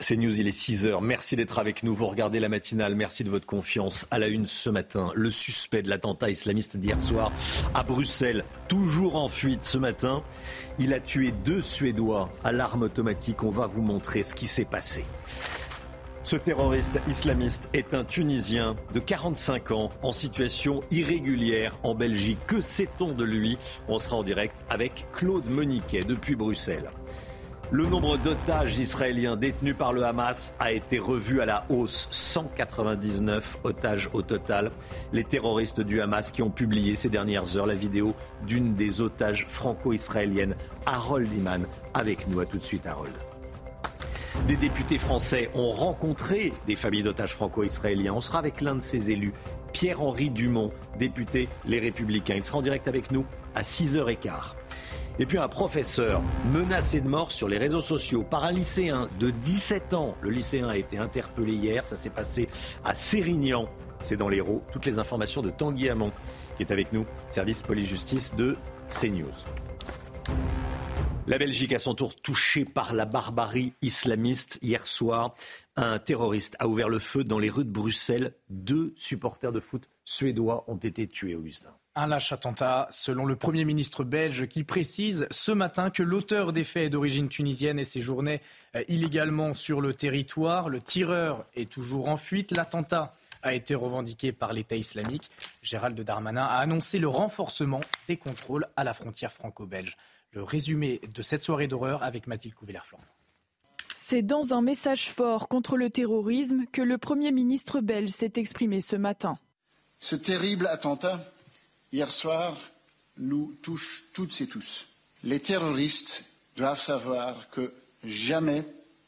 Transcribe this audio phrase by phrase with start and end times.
[0.00, 1.02] C'est News, il est 6h.
[1.02, 1.92] Merci d'être avec nous.
[1.92, 2.94] Vous regardez la matinale.
[2.94, 4.06] Merci de votre confiance.
[4.12, 7.32] À la une ce matin, le suspect de l'attentat islamiste d'hier soir
[7.74, 10.22] à Bruxelles, toujours en fuite ce matin.
[10.78, 13.42] Il a tué deux Suédois à l'arme automatique.
[13.42, 15.04] On va vous montrer ce qui s'est passé.
[16.22, 22.38] Ce terroriste islamiste est un Tunisien de 45 ans en situation irrégulière en Belgique.
[22.46, 23.58] Que sait-on de lui?
[23.88, 26.88] On sera en direct avec Claude Moniquet depuis Bruxelles.
[27.70, 32.08] Le nombre d'otages israéliens détenus par le Hamas a été revu à la hausse.
[32.10, 34.70] 199 otages au total.
[35.12, 38.14] Les terroristes du Hamas qui ont publié ces dernières heures la vidéo
[38.46, 40.56] d'une des otages franco-israéliennes,
[40.86, 41.66] Harold Iman.
[41.92, 43.12] Avec nous, à tout de suite, Harold.
[44.46, 48.14] Des députés français ont rencontré des familles d'otages franco-israéliens.
[48.14, 49.34] On sera avec l'un de ces élus,
[49.74, 52.36] Pierre-Henri Dumont, député Les Républicains.
[52.36, 54.57] Il sera en direct avec nous à 6h15.
[55.20, 59.30] Et puis un professeur menacé de mort sur les réseaux sociaux par un lycéen de
[59.30, 60.16] 17 ans.
[60.20, 62.48] Le lycéen a été interpellé hier, ça s'est passé
[62.84, 63.68] à Sérignan,
[64.00, 64.62] c'est dans l'Hérault.
[64.72, 66.12] Toutes les informations de Tanguy Hamon
[66.56, 68.56] qui est avec nous, service police-justice de
[68.88, 69.26] CNews.
[71.26, 74.58] La Belgique, à son tour, touchée par la barbarie islamiste.
[74.62, 75.34] Hier soir,
[75.76, 78.34] un terroriste a ouvert le feu dans les rues de Bruxelles.
[78.48, 81.77] Deux supporters de foot suédois ont été tués, Augustin.
[82.00, 86.62] Un lâche attentat, selon le Premier ministre belge, qui précise ce matin que l'auteur des
[86.62, 88.40] faits est d'origine tunisienne et séjournait
[88.76, 90.68] euh, illégalement sur le territoire.
[90.68, 92.52] Le tireur est toujours en fuite.
[92.52, 95.28] L'attentat a été revendiqué par l'État islamique.
[95.60, 99.96] Gérald Darmanin a annoncé le renforcement des contrôles à la frontière franco-belge.
[100.30, 103.08] Le résumé de cette soirée d'horreur avec Mathilde Couvillère-Flandre.
[103.92, 108.82] C'est dans un message fort contre le terrorisme que le Premier ministre belge s'est exprimé
[108.82, 109.36] ce matin.
[109.98, 111.24] Ce terrible attentat
[111.92, 112.58] hier soir
[113.16, 114.86] nous touche toutes et tous.
[115.24, 116.24] Les terroristes
[116.56, 117.72] doivent savoir que
[118.04, 118.62] jamais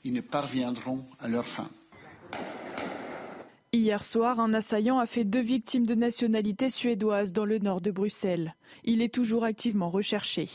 [0.04, 1.68] ils ne parviendront à leur fin.
[3.72, 7.92] Hier soir, un assaillant a fait deux victimes de nationalité suédoise dans le nord de
[7.92, 8.56] Bruxelles.
[8.82, 10.48] Il est toujours activement recherché.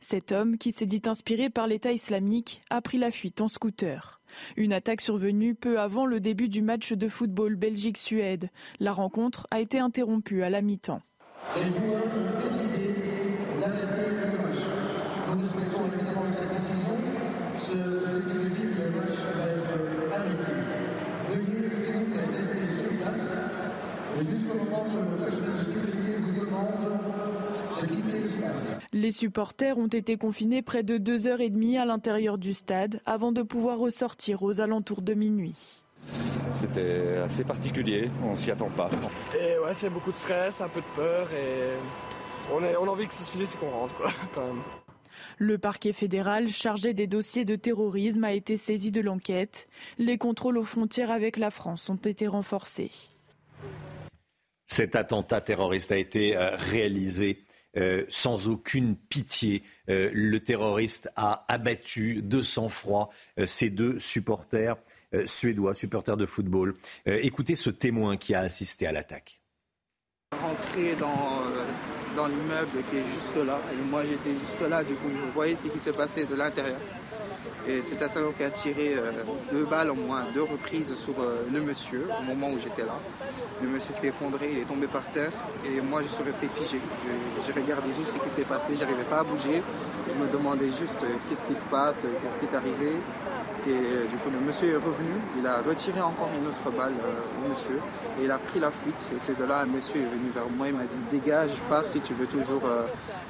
[0.00, 4.20] Cet homme, qui s'est dit inspiré par l'État islamique, a pris la fuite en scooter.
[4.56, 8.50] Une attaque survenue peu avant le début du match de football Belgique-Suède.
[8.80, 11.02] La rencontre a été interrompue à la mi-temps.
[11.54, 12.94] Les joueurs ont décidé
[13.60, 14.62] d'arrêter le match.
[15.28, 16.96] Nous ne souhaitons évidemment cette décision.
[17.58, 20.52] Ce, qui le match va être arrêté.
[21.26, 23.36] Veuillez, s'il vous plaît, rester sur place
[24.18, 27.00] jusqu'au moment où le personnel de sécurité vous demande
[27.80, 28.52] de quitter le stade.
[28.92, 33.00] Les supporters ont été confinés près de deux heures et demie à l'intérieur du stade
[33.06, 35.82] avant de pouvoir ressortir aux alentours de minuit.
[36.52, 38.88] C'était assez particulier, on s'y attend pas.
[39.34, 41.76] Et ouais, c'est beaucoup de stress, un peu de peur et
[42.52, 44.62] on, est, on a envie que ça se finisse et qu'on rentre quoi, quand même.
[45.38, 49.68] Le parquet fédéral chargé des dossiers de terrorisme a été saisi de l'enquête.
[49.98, 52.90] Les contrôles aux frontières avec la France ont été renforcés.
[54.66, 57.44] Cet attentat terroriste a été euh, réalisé
[57.76, 59.62] euh, sans aucune pitié.
[59.88, 63.10] Euh, le terroriste a abattu de sang-froid
[63.44, 64.76] ces deux supporters
[65.24, 66.74] suédois, supporters de football.
[67.06, 69.40] écoutez ce témoin qui a assisté à l'attaque.
[70.32, 71.42] Rentrer dans,
[72.16, 75.56] dans l'immeuble qui est juste là, et moi j'étais juste là, du coup vous voyez
[75.56, 76.76] ce qui s'est passé de l'intérieur.
[77.68, 79.10] Et c'est un salon qui a tiré euh,
[79.50, 82.96] deux balles au moins, deux reprises sur euh, le monsieur au moment où j'étais là.
[83.60, 85.32] Le monsieur s'est effondré, il est tombé par terre
[85.68, 86.78] et moi je suis resté figé.
[87.44, 89.62] J'ai regardé juste ce qui s'est passé, j'arrivais pas à bouger.
[90.08, 92.92] Je me demandais juste euh, qu'est-ce qui se passe, qu'est-ce qui est arrivé.
[93.68, 96.92] Et du coup, le monsieur est revenu, il a retiré encore une autre balle
[97.44, 97.80] au monsieur
[98.20, 99.08] et il a pris la fuite.
[99.14, 101.84] Et c'est de là, un monsieur est venu vers moi, il m'a dit Dégage, pars
[101.84, 102.62] si tu veux toujours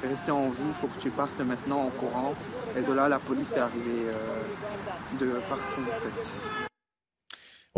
[0.07, 2.33] rester en vie, il faut que tu partes maintenant en courant.
[2.77, 6.67] Et de là, la police est arrivée euh, de partout, en fait.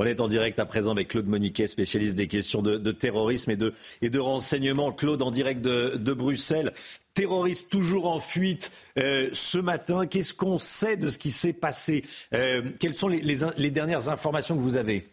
[0.02, 3.58] On est en direct à présent avec Claude Moniquet, spécialiste des questions de, terrorisme et
[3.58, 4.94] de, renseignement.
[4.94, 6.72] Claude, en direct de, Bruxelles.
[7.14, 10.08] Terroriste toujours en fuite euh, ce matin.
[10.08, 14.62] Qu'est-ce qu'on sait de ce qui s'est passé euh, Quelles sont les, dernières informations que
[14.62, 15.06] vous avez?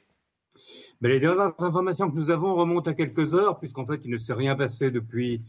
[1.00, 4.18] Ben, Les dernières informations que nous avons remontent à quelques heures, puisqu'en fait, il ne
[4.18, 5.42] s'est rien passé depuis,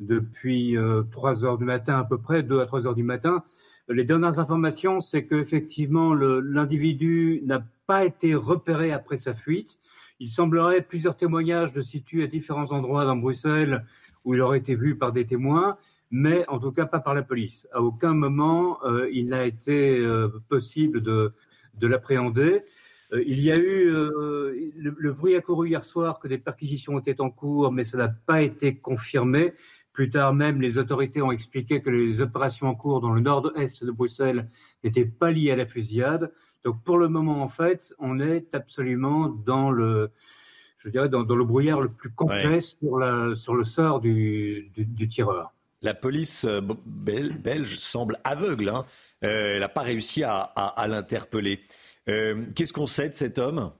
[0.00, 0.76] depuis
[1.12, 3.44] 3 heures du matin à peu près, 2 à 3 heures du matin.
[3.88, 9.78] Les dernières informations, c'est qu'effectivement, l'individu n'a pas été repéré après sa fuite.
[10.20, 13.84] Il semblerait plusieurs témoignages de situés à différents endroits dans Bruxelles
[14.24, 15.76] où il aurait été vu par des témoins,
[16.12, 17.66] mais en tout cas pas par la police.
[17.72, 21.32] À aucun moment, euh, il n'a été euh, possible de,
[21.74, 22.62] de l'appréhender.
[23.12, 27.00] Euh, il y a eu le, le, bruit a couru hier soir que des perquisitions
[27.00, 29.54] étaient en cours, mais ça n'a pas été confirmé.
[29.92, 33.84] Plus tard même, les autorités ont expliqué que les opérations en cours dans le nord-est
[33.84, 34.48] de Bruxelles
[34.82, 36.32] n'étaient pas liées à la fusillade.
[36.64, 40.10] Donc pour le moment, en fait, on est absolument dans le,
[40.78, 45.08] je dirais, dans, le brouillard le plus complet sur, la, sur le sort du, du,
[45.08, 45.52] tireur.
[45.82, 48.68] La police euh, belge semble aveugle.
[48.68, 48.84] Hein.
[49.24, 51.60] Euh, elle n'a pas réussi à, à, l'interpeller.
[52.08, 53.72] Euh, qu'est-ce qu'on sait de cet homme?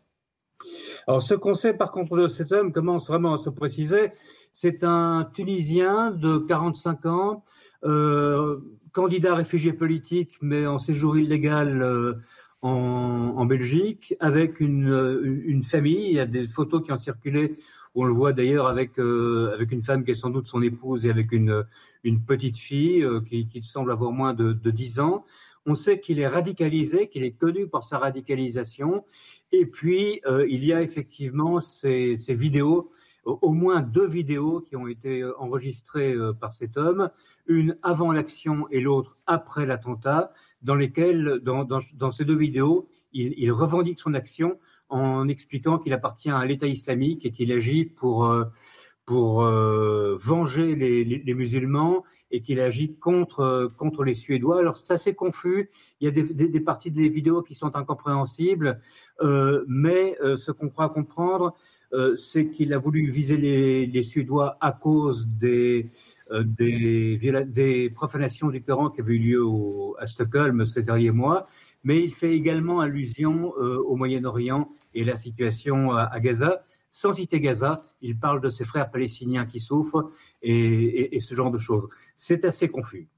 [1.06, 4.12] Alors, ce qu'on sait, par contre, de cet homme commence vraiment à se préciser.
[4.52, 7.44] C'est un Tunisien de 45 ans,
[7.84, 8.58] euh,
[8.92, 12.14] candidat réfugié politique, mais en séjour illégal euh,
[12.60, 16.06] en, en, Belgique, avec une, une, famille.
[16.06, 17.56] Il y a des photos qui ont circulé.
[17.94, 21.04] On le voit d'ailleurs avec, euh, avec une femme qui est sans doute son épouse
[21.04, 21.64] et avec une,
[22.04, 25.24] une petite fille euh, qui, qui, semble avoir moins de, de 10 ans.
[25.66, 29.04] On sait qu'il est radicalisé, qu'il est connu pour sa radicalisation.
[29.52, 32.90] Et puis, euh, il y a effectivement ces, ces vidéos
[33.24, 37.10] au moins deux vidéos qui ont été euh, enregistrées euh, par cet homme,
[37.46, 40.32] une avant l'action et l'autre après l'attentat,
[40.62, 44.58] dans lesquelles, dans, ces deux vidéos, il, revendique son action
[44.88, 48.44] en expliquant qu'il appartient à l'État islamique et qu'il agit pour, euh,
[49.04, 54.60] pour venger les, musulmans et qu'il agit contre, contre les Suédois.
[54.60, 55.68] Alors c'est assez confus,
[56.00, 58.80] il y a des, des, des, parties des vidéos qui sont incompréhensibles,
[59.20, 61.54] euh, mais ce qu'on croit comprendre,
[61.92, 65.90] euh, c'est qu'il a voulu viser les, Suédois à cause des,
[66.30, 69.42] euh, des, profanations du Coran qui avaient eu lieu
[69.98, 71.48] à Stockholm ces derniers mois,
[71.84, 76.62] mais il fait également allusion euh, au Moyen-Orient et la situation à, Gaza.
[76.90, 80.10] Sans citer Gaza, il parle de ses frères palestiniens qui souffrent
[80.42, 81.88] et, et ce genre de choses.
[82.16, 83.08] C'est assez confus.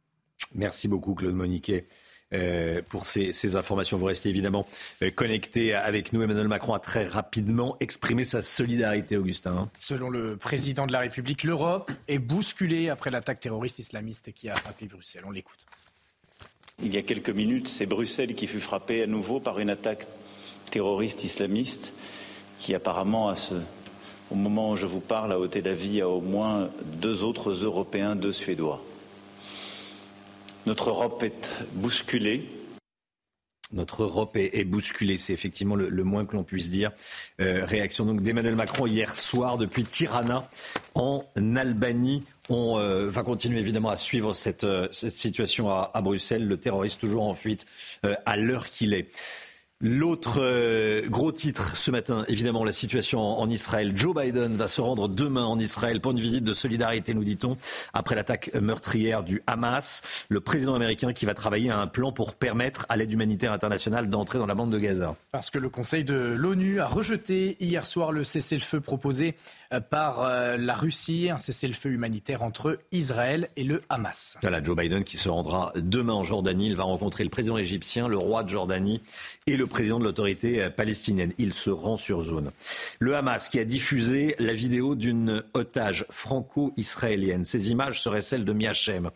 [0.55, 1.87] Merci beaucoup, Claude Moniquet.
[2.35, 3.97] Euh, pour ces, informations.
[3.97, 4.67] Vous restez évidemment
[5.03, 6.23] euh, connectés avec nous.
[6.23, 9.57] Emmanuel Macron a très rapidement exprimé sa solidarité, Augustin.
[9.57, 9.69] Hein.
[9.79, 14.57] Selon le président de la République, l'Europe est bousculée après l'attaque terroriste islamiste qui a
[14.57, 15.23] frappé Bruxelles.
[15.27, 15.59] On l'écoute.
[16.83, 20.07] Il y a quelques minutes, c'est Bruxelles qui fut frappée à nouveau par une attaque
[20.71, 21.93] terroriste islamiste
[22.59, 23.33] qui apparemment,
[24.31, 27.53] au moment où je vous parle, a ôté la vie à au moins deux autres
[27.65, 28.83] Européens, deux Suédois.
[30.67, 32.49] Notre Europe est bousculée.
[33.73, 36.93] Notre Europe est, bousculée, c'est effectivement le, moins que l'on puisse dire.
[37.41, 40.49] Euh, réaction donc d'Emmanuel Macron hier soir depuis Tirana
[40.95, 41.25] en
[41.57, 42.23] Albanie.
[42.49, 46.47] On euh, va continuer évidemment à suivre cette, euh, situation à, à, Bruxelles.
[46.47, 47.67] Le terroriste toujours en fuite
[48.03, 49.09] à l'heure qu'il est.
[49.87, 53.93] L'autre euh, gros titre ce matin, évidemment, la situation en, Israël.
[53.95, 57.59] Joe Biden va se rendre demain en Israël pour une visite de solidarité, nous dit-on,
[57.93, 60.01] après l'attaque meurtrière du Hamas.
[60.31, 64.09] Le président américain qui va travailler à un plan pour permettre à l'aide humanitaire internationale
[64.09, 65.17] d'entrer dans la bande de Gaza.
[65.33, 69.35] Parce que le Conseil de l'ONU a rejeté hier soir le cessez-le-feu proposé
[69.81, 74.37] par euh, la Russie, un cessez-le-feu humanitaire entre Israël et le Hamas.
[74.43, 76.67] Voilà, Joe Biden qui se rendra demain en Jordanie.
[76.67, 79.01] Il va rencontrer le président égyptien, le roi de Jordanie
[79.47, 81.33] et le président de l'autorité euh, palestinienne.
[81.39, 82.51] Il se rend sur zone.
[82.99, 87.45] Le Hamas qui a diffusé la vidéo d'une otage franco-israélienne.
[87.45, 89.11] Ces images seraient celles de Miachem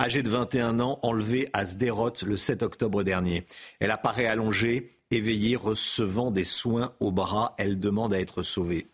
[0.00, 3.44] âgée de 21 ans, enlevée à Sderot le 7 octobre dernier.
[3.80, 7.54] Elle apparaît allongée, éveillée, recevant des soins au bras.
[7.58, 8.86] Elle demande à être sauvée.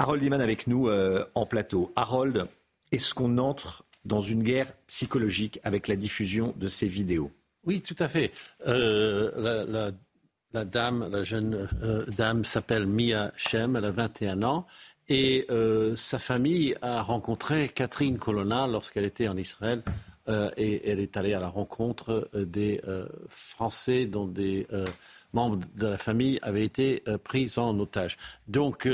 [0.00, 1.92] Harold Iman avec nous euh, en plateau.
[1.94, 2.46] Harold,
[2.90, 7.30] est-ce qu'on entre dans une guerre psychologique avec la diffusion de ces vidéos?
[7.66, 8.32] Oui, tout à fait.
[8.66, 9.92] Euh,
[10.54, 14.66] la, dame, la jeune euh, dame s'appelle Mia Shem, elle a 21 ans.
[15.10, 15.46] Et
[15.96, 19.82] sa famille a rencontré Catherine Colonna lorsqu'elle était en Israël.
[20.56, 22.80] et elle est allée à la rencontre des
[23.28, 24.68] Français dont des
[25.32, 28.18] membres de la famille avaient été pris en otage.
[28.46, 28.88] Donc,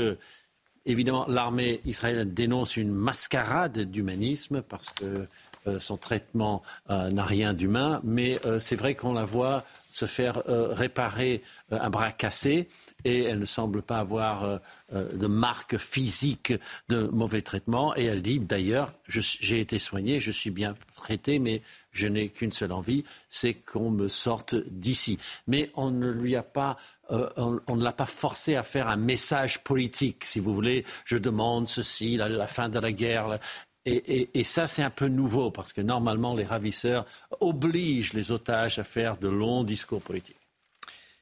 [0.87, 5.27] Évidemment, l'armée israélienne dénonce une mascarade d'humanisme parce que
[5.67, 10.05] euh, son traitement euh, n'a rien d'humain, mais euh, c'est vrai qu'on la voit se
[10.05, 11.41] faire réparer
[11.71, 12.67] un bras cassé
[13.03, 14.59] et elle ne semble pas avoir
[14.93, 16.53] de marque physique
[16.87, 17.95] de mauvais traitement.
[17.95, 21.63] Et elle dit d'ailleurs, j'ai été soignée, je suis bien traitée, mais
[21.93, 25.17] je n'ai qu'une seule envie, c'est qu'on me sorte d'ici.
[25.47, 26.77] Mais on ne lui a pas
[27.11, 27.29] euh,
[27.67, 30.85] on, ne l'a pas forcé à faire un message politique, si vous voulez.
[31.05, 33.39] Je demande ceci, la, fin de la guerre.
[33.85, 37.05] Et, ça, c'est un peu nouveau parce que normalement, les ravisseurs
[37.39, 40.46] obligent les otages à faire de longs discours politiques.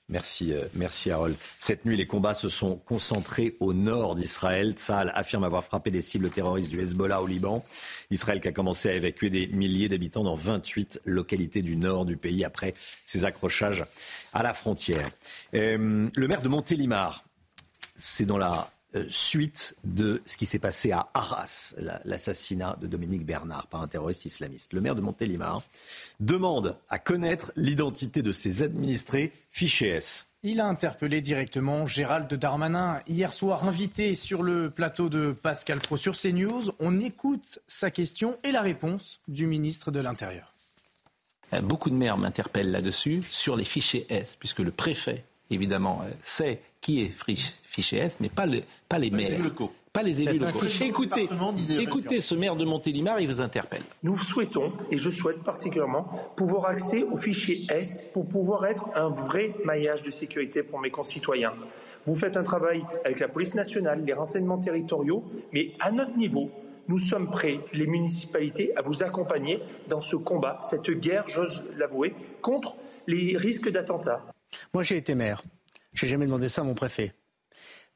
[0.07, 1.35] Merci, euh, merci Harold.
[1.59, 4.73] Cette nuit, les combats se sont concentrés au nord d'Israël.
[4.73, 7.65] Tsahal affirme avoir frappé des cibles terroristes du Hezbollah au Liban.
[8.11, 12.17] Israël qui a commencé à évacuer des milliers d'habitants dans 28 localités du nord du
[12.17, 13.83] pays après ses accrochages
[14.31, 15.09] à la frontière.
[15.55, 17.25] Euh, le maire de Montélimar,
[17.95, 21.75] c'est dans la euh, suite de ce qui s'est passé à Arras,
[22.05, 24.73] l'assassinat de Dominique Bernard par un terroriste islamiste.
[24.73, 25.61] Le maire de Montélimar
[26.19, 30.27] demande à connaître l'identité de ses administrés fichés S.
[30.43, 33.01] Il a interpellé directement Gérald Darmanin.
[33.07, 38.37] Hier soir, invité sur le plateau de Pascal Pro sur CNews, on écoute sa question
[38.43, 40.53] et la réponse du ministre de l'Intérieur.
[41.53, 46.11] Euh, beaucoup de maires m'interpellent là-dessus, sur les fichiers S, puisque le préfet, évidemment, euh,
[46.21, 47.11] sait qui est
[47.63, 48.45] fiché S, mais pas,
[48.87, 49.41] pas les maires.
[49.91, 50.67] Pas les élus locaux.
[50.81, 51.27] Écoutez,
[51.79, 53.81] écoutez ce maire de Montélimar, il vous interpelle.
[54.03, 56.03] Nous souhaitons, et je souhaite particulièrement,
[56.35, 60.91] pouvoir accéder au fichier S pour pouvoir être un vrai maillage de sécurité pour mes
[60.91, 61.53] concitoyens.
[62.05, 65.23] Vous faites un travail avec la police nationale, les renseignements territoriaux,
[65.53, 66.51] mais à notre niveau,
[66.87, 72.13] nous sommes prêts, les municipalités, à vous accompagner dans ce combat, cette guerre, j'ose l'avouer,
[72.43, 72.77] contre
[73.07, 74.23] les risques d'attentats.
[74.71, 75.41] Moi, j'ai été maire.
[75.95, 77.13] Je n'ai jamais demandé ça à mon préfet.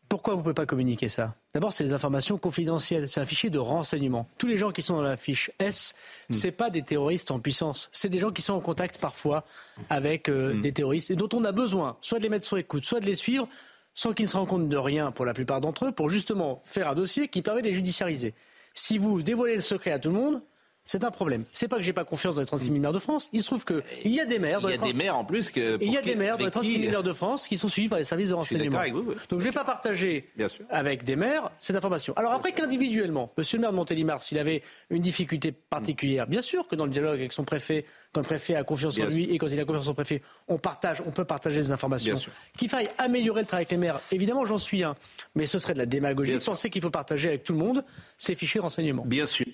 [0.08, 1.36] Pourquoi vous ne pouvez pas communiquer ça?
[1.54, 3.08] D'abord, c'est des informations confidentielles.
[3.08, 4.28] C'est un fichier de renseignement.
[4.40, 5.94] Tous les gens qui sont dans la fiche S,
[6.32, 6.40] ce hmm.
[6.40, 7.90] c'est pas des terroristes en puissance.
[7.94, 9.46] C'est des gens qui sont en contact parfois
[9.92, 10.62] avec euh, hmm.
[10.62, 13.06] des terroristes et dont on a besoin, soit de les mettre sur écoute, soit de
[13.06, 13.48] les suivre,
[13.94, 16.64] sans qu'ils ne se rendent compte de rien pour la plupart d'entre eux, pour justement
[16.66, 18.34] faire un dossier qui permet de les judiciariser.
[18.74, 20.42] Si vous dévoilez le secret à tout le monde,
[20.90, 21.46] c'est un problème.
[21.52, 23.30] C'est pas que j'ai pas confiance dans les 36 000 maires de France.
[23.32, 24.60] Il se trouve qu'il y a des maires.
[24.64, 25.78] Il y a des maires en plus que.
[25.84, 27.90] Il y a des maires dans les 36 000 maires de France qui sont suivis
[27.90, 28.82] par les services de renseignement.
[29.30, 30.32] Donc je vais pas partager
[30.72, 32.16] avec des maires cette information.
[32.18, 36.68] Alors après qu'individuellement, Monsieur le maire de Montélimar, s'il avait une difficulté particulière, bien sûr
[36.68, 39.38] que dans le dialogue avec son préfet, quand le préfet a confiance en lui et
[39.38, 42.16] quand il a confiance en son préfet, on partage, on peut partager des informations.
[42.58, 44.96] Qu'il faille améliorer le travail avec les maires, évidemment j'en suis un,
[45.36, 47.86] mais ce serait de la démagogie de penser qu'il faut partager avec tout le monde
[48.18, 49.06] ces fichiers de renseignement.
[49.06, 49.46] Bien sûr.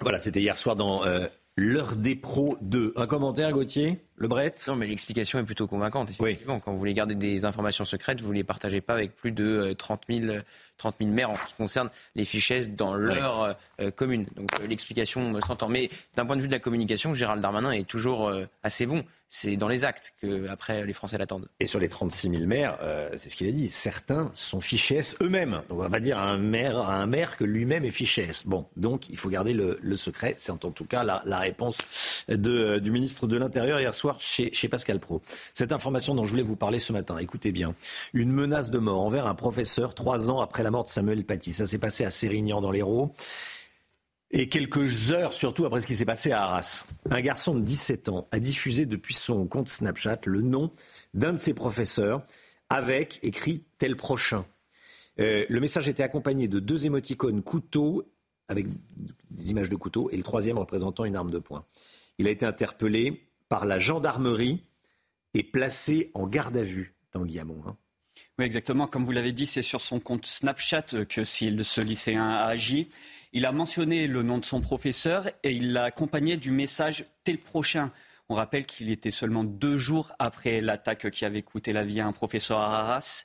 [0.00, 1.26] Voilà, c'était hier soir dans euh,
[1.56, 2.94] l'heure des pros 2.
[2.96, 6.10] Un commentaire, Gauthier Le Bret Non, mais l'explication est plutôt convaincante.
[6.10, 9.32] Effectivement, quand vous voulez garder des informations secrètes, vous ne les partagez pas avec plus
[9.32, 10.42] de 30 euh,
[10.98, 14.26] 000, maires en ce qui concerne les fichesses dans leur euh, commune.
[14.36, 15.68] Donc l'explication s'entend.
[15.68, 18.30] Mais d'un point de vue de la communication, Gérald Darmanin est toujours
[18.62, 21.48] assez bon c'est dans les actes que après les Français l'attendent.
[21.60, 25.00] Et sur les 36 000 maires, euh, c'est ce qu'il a dit, certains sont fichés
[25.20, 25.62] eux-mêmes.
[25.70, 28.66] On va pas dire à un maire, à un maire que lui-même est fiché Bon,
[28.76, 30.34] donc il faut garder le, secret.
[30.36, 31.78] C'est en tout cas la, réponse
[32.28, 35.22] de, du ministre de l'Intérieur hier soir chez, chez Pascal Pro.
[35.54, 37.74] Cette information dont je voulais vous parler ce matin, écoutez bien.
[38.12, 41.52] Une menace de mort envers un professeur trois ans après la mort de Samuel Paty.
[41.52, 43.12] Ça s'est passé à Sérignan dans l'Hérault.
[44.30, 46.86] Et quelques heures surtout après ce qui s'est passé à Arras.
[47.10, 50.70] Un garçon de 17 ans a diffusé depuis son compte Snapchat le nom
[51.14, 52.22] d'un de ses professeurs
[52.68, 54.44] avec écrit tel prochain.
[55.20, 58.04] Euh, le message était accompagné de deux émoticônes couteau
[58.48, 58.66] avec
[59.30, 61.64] des images de couteau et le troisième représentant une arme de poing.
[62.18, 64.64] Il a été interpellé par la gendarmerie
[65.34, 67.62] et placé en garde à vue, Tanguy Hamon.
[67.66, 67.76] Hein.
[68.38, 68.86] Oui, exactement.
[68.86, 72.88] Comme vous l'avez dit, c'est sur son compte Snapchat que ce lycéen a agi.
[73.36, 77.36] Il a mentionné le nom de son professeur et il l'a accompagné du message tel
[77.36, 77.92] prochain.
[78.30, 82.06] On rappelle qu'il était seulement deux jours après l'attaque qui avait coûté la vie à
[82.06, 83.24] un professeur à Arras.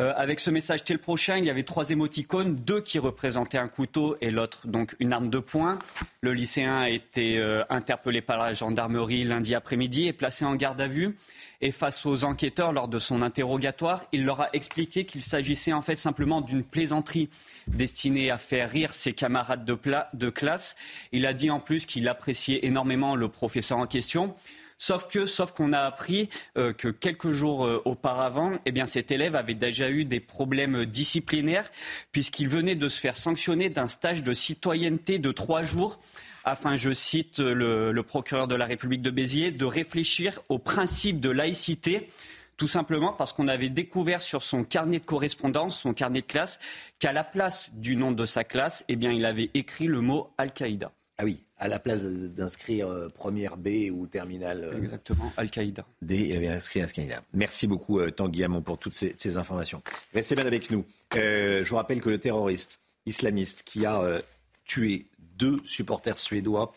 [0.00, 3.66] Euh, avec ce message tel prochain, il y avait trois émoticônes, deux qui représentaient un
[3.66, 5.78] couteau et l'autre donc une arme de poing.
[6.20, 10.80] Le lycéen a été euh, interpellé par la gendarmerie lundi après-midi et placé en garde
[10.80, 11.16] à vue.
[11.60, 15.82] Et face aux enquêteurs lors de son interrogatoire, il leur a expliqué qu'il s'agissait en
[15.82, 17.28] fait simplement d'une plaisanterie
[17.66, 19.76] destinée à faire rire ses camarades de,
[20.14, 20.76] de classe.
[21.10, 24.36] Il a dit en plus qu'il appréciait énormément le professeur en question.
[24.78, 29.10] Sauf que, sauf qu'on a appris euh, que quelques jours euh, auparavant, eh bien, cet
[29.10, 31.70] élève avait déjà eu des problèmes disciplinaires
[32.12, 35.98] puisqu'il venait de se faire sanctionner d'un stage de citoyenneté de trois jours
[36.44, 41.28] afin, je cite le, procureur de la République de Béziers, de réfléchir au principe de
[41.28, 42.08] laïcité
[42.56, 46.58] tout simplement parce qu'on avait découvert sur son carnet de correspondance, son carnet de classe,
[46.98, 50.30] qu'à la place du nom de sa classe, eh bien, il avait écrit le mot
[50.38, 50.90] Al-Qaïda.
[51.18, 54.64] Ah oui, à la place d'inscrire euh, première B ou terminale.
[54.64, 55.84] Euh, Exactement, Al-Qaïda.
[56.02, 57.22] D, il avait inscrit Al-Qaïda.
[57.32, 59.82] Merci beaucoup, euh, Tanguy Hamon, pour toutes ces, ces, informations.
[60.14, 60.84] Restez bien avec nous.
[61.14, 64.20] je vous rappelle que le terroriste islamiste qui a
[64.64, 66.72] tué deux supporters suédois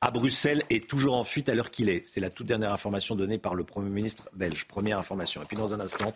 [0.00, 2.04] à Bruxelles est toujours en fuite à l'heure qu'il est.
[2.06, 4.66] C'est la toute dernière information donnée par le Premier ministre belge.
[4.66, 5.42] Première information.
[5.42, 6.12] Et puis dans un instant,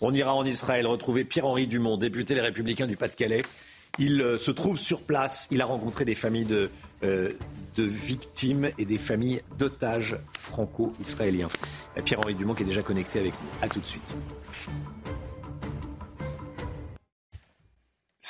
[0.00, 3.42] on ira en Israël retrouver Pierre-Henri Dumont, député Les Républicains du Pas-de-Calais.
[3.98, 5.48] Il se trouve sur place.
[5.50, 6.70] Il a rencontré des familles de,
[7.02, 11.48] de victimes et des familles d'otages franco-israéliens.
[12.04, 13.48] Pierre-Henri Dumont qui est déjà connecté avec nous.
[13.62, 14.16] A tout de suite.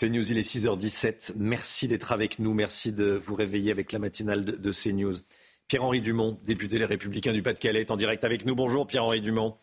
[0.02, 1.34] C'est News, il est 6h17.
[1.36, 2.54] Merci d'être avec nous.
[2.54, 5.14] Merci de vous réveiller avec la matinale de, de CNews.
[5.68, 8.56] Pierre-Henri Dumont, député Les Républicains du Pas-de-Calais, est en direct avec nous.
[8.56, 9.56] Bonjour Pierre-Henri Dumont.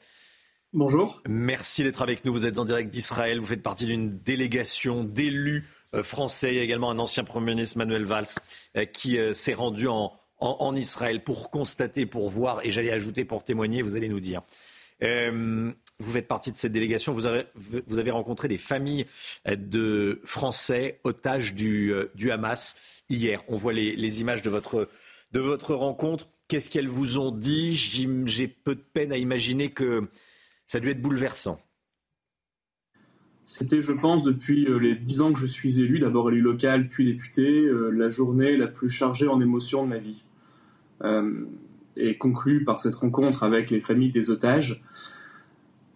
[0.71, 1.21] Bonjour.
[1.27, 2.31] Merci d'être avec nous.
[2.31, 3.39] Vous êtes en direct d'Israël.
[3.39, 6.49] Vous faites partie d'une délégation d'élus euh, français.
[6.49, 8.27] Il y a également un ancien Premier ministre, Manuel Valls,
[8.77, 10.15] euh, qui euh, s'est rendu en,
[10.73, 14.41] Israël pour constater, pour voir, et j'allais ajouter pour témoigner, vous allez nous dire.
[15.01, 17.11] vous faites partie de cette délégation.
[17.11, 19.05] Vous avez, vous avez rencontré des familles
[19.45, 21.93] de Français otages du,
[22.31, 22.77] Hamas
[23.09, 23.43] hier.
[23.49, 24.87] On voit les, les images de votre,
[25.33, 26.29] de votre rencontre.
[26.47, 27.75] Qu'est-ce qu'elles vous ont dit?
[27.75, 30.09] J'ai peu de peine à imaginer que
[30.67, 31.59] ça a dû être bouleversant.
[33.51, 36.87] C'était, je pense, depuis euh, les dix ans que je suis élu, d'abord élu local,
[36.87, 40.23] puis député, euh, la journée la plus chargée en émotions de ma vie.
[41.03, 41.45] Euh,
[41.97, 44.83] et conclue par cette rencontre avec les familles des otages.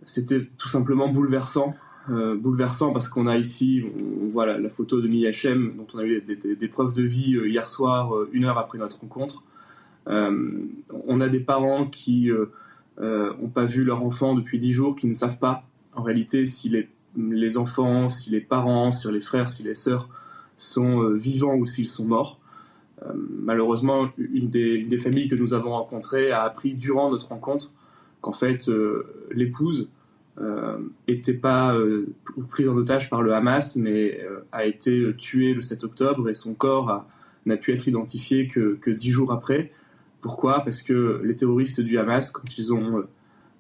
[0.02, 1.76] C'était tout simplement bouleversant.
[2.08, 3.84] bouleversant parce qu'on a ici,
[4.24, 7.68] on, voit la, photo de Miyachem, dont on a eu des, preuves de vie hier
[7.68, 9.44] soir, une heure après notre rencontre.
[10.08, 12.32] on a des parents qui
[13.00, 16.76] n'ont pas vu leur enfant depuis dix jours, qui ne savent pas en réalité s'il
[16.76, 20.10] est les enfants, si les parents, si les frères, si les sœurs
[20.58, 22.40] sont euh, vivants ou s'ils sont morts.
[23.04, 27.72] Euh, malheureusement, une des, familles que nous avons rencontrées a appris durant notre rencontre
[28.22, 29.90] qu'en fait euh, l'épouse
[31.08, 31.78] n'était pas
[32.50, 34.20] prise en otage par le Hamas, mais
[34.52, 37.06] a été tuée le 7 octobre et son corps
[37.46, 39.72] n'a pu être identifié que, que dix jours après.
[40.22, 40.62] Pourquoi?
[40.62, 43.04] Parce que les terroristes du Hamas, quand ils ont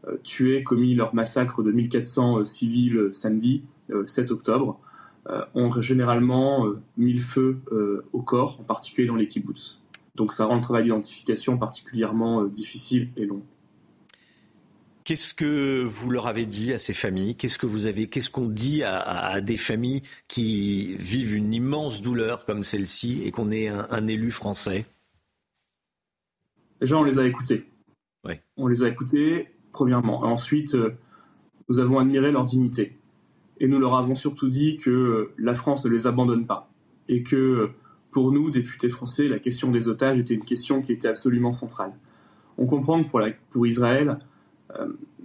[0.07, 3.63] euh, tués, commis leur massacre de 1400 euh, civils euh, samedi
[4.05, 4.79] 7 octobre,
[5.53, 6.65] ont généralement
[6.97, 7.59] mis le feu
[8.11, 9.81] au corps, en particulier dans les kibbutz.
[10.15, 13.41] Donc ça rend le travail d'identification particulièrement difficile et long.
[15.03, 17.35] Qu'est-ce que vous leur avez dit à ces familles?
[17.35, 22.45] Qu'est-ce que vous avez Qu'est-ce qu'on dit à, des familles qui vivent une immense douleur
[22.45, 24.85] comme celle-ci et qu'on est un, élu français?
[26.79, 27.65] Déjà, on les a écoutés.
[28.55, 30.23] On les a écoutés premièrement.
[30.23, 30.91] Ensuite, euh,
[31.67, 32.95] nous avons admiré leur dignité.
[33.59, 36.69] Et nous leur avons surtout dit que euh, la France ne les abandonne pas.
[37.09, 37.67] Et que euh,
[38.11, 41.91] pour nous, députés français, la question des otages était une question qui était absolument centrale.
[42.57, 44.19] On comprend que pour, pour Israël,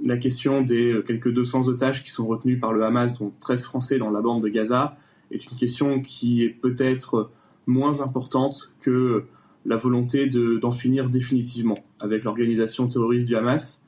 [0.02, 3.98] la question des quelques 200 otages qui sont retenus par le Hamas, dont 13 Français
[3.98, 4.96] dans la bande de Gaza,
[5.30, 7.30] est une question qui est peut-être
[7.66, 9.24] moins importante que
[9.66, 13.82] la volonté d'en finir définitivement avec l'organisation terroriste du Hamas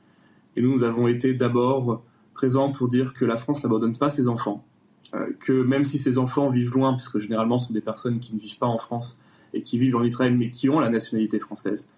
[0.55, 4.27] et nous, nous avons été d'abord présents pour dire que la France n'abandonne pas ses
[4.27, 4.65] enfants,
[5.13, 8.35] euh, que même si ces enfants vivent loin, puisque généralement ce sont des personnes qui
[8.35, 9.19] ne vivent pas en France
[9.53, 11.89] et qui vivent en Israël, mais qui ont la nationalité française,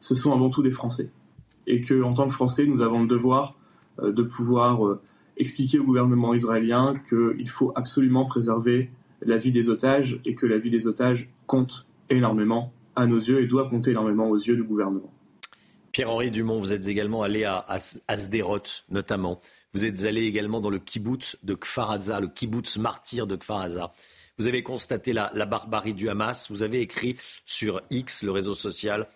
[0.00, 1.10] ce sont avant tout des Français.
[1.66, 3.56] Et qu'en tant que Français, nous avons le devoir
[4.00, 5.00] euh, de pouvoir euh,
[5.36, 8.90] expliquer au gouvernement israélien qu'il faut absolument préserver
[9.24, 13.40] la vie des otages et que la vie des otages compte énormément à nos yeux
[13.40, 15.12] et doit compter énormément aux yeux du gouvernement.
[15.92, 17.64] Pierre-Henri Dumont, vous êtes également allé à,
[18.08, 19.38] Asderot, notamment.
[19.74, 23.68] Vous êtes allé également dans le kibbutz de Kfar le kibbutz martyr de Kfar
[24.38, 26.50] Vous avez constaté la, barbarie du Hamas.
[26.50, 29.06] Vous avez écrit sur X, le réseau social,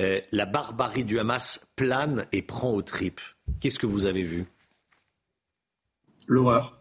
[0.00, 3.20] euh, la barbarie du Hamas plane et prend aux tripes.
[3.60, 4.44] Qu'est-ce que vous avez vu?
[6.26, 6.78] L'horreur.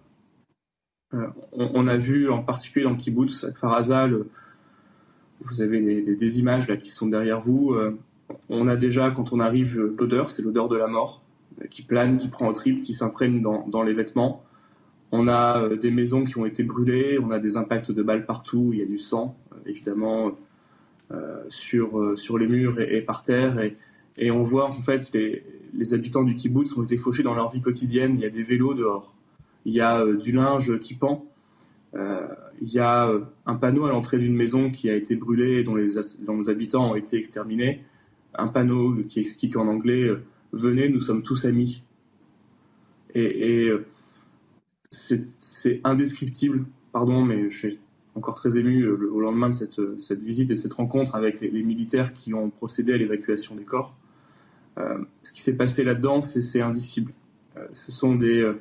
[1.14, 3.82] Euh, on, a vu en particulier dans le kibbutz, à Kfar
[5.42, 7.74] vous avez des, images là qui sont derrière vous.
[7.74, 8.00] Euh,
[8.50, 11.22] on a déjà, quand on arrive, l'odeur, c'est l'odeur de la mort,
[11.62, 14.44] euh, qui plane, qui prend au trip, qui s'imprègne dans, les vêtements.
[15.12, 18.26] On a euh, des maisons qui ont été brûlées, on a des impacts de balles
[18.26, 20.32] partout, il y a du sang, euh, évidemment,
[21.48, 23.62] sur, les murs et, par terre.
[24.18, 27.62] Et, on voit, en fait, les, habitants du kibbutz ont été fauchés dans leur vie
[27.62, 28.16] quotidienne.
[28.16, 29.14] Il y a des vélos dehors,
[29.66, 31.28] il y a du linge qui pend.
[31.94, 33.12] il y a
[33.46, 36.96] un panneau à l'entrée d'une maison qui a été brûlée et dont les habitants ont
[36.96, 37.84] été exterminés
[38.36, 41.82] un panneau qui explique en anglais euh, Venez, nous sommes tous amis.
[43.16, 43.86] Et, euh,
[44.92, 47.80] c'est indescriptible, pardon, mais je suis
[48.14, 49.56] encore très ému euh, au lendemain de
[49.98, 53.96] cette, visite et cette rencontre avec les, militaires qui ont procédé à l'évacuation des corps.
[54.78, 57.14] ce qui s'est passé là-dedans, c'est indicible.
[57.72, 58.54] ce sont des,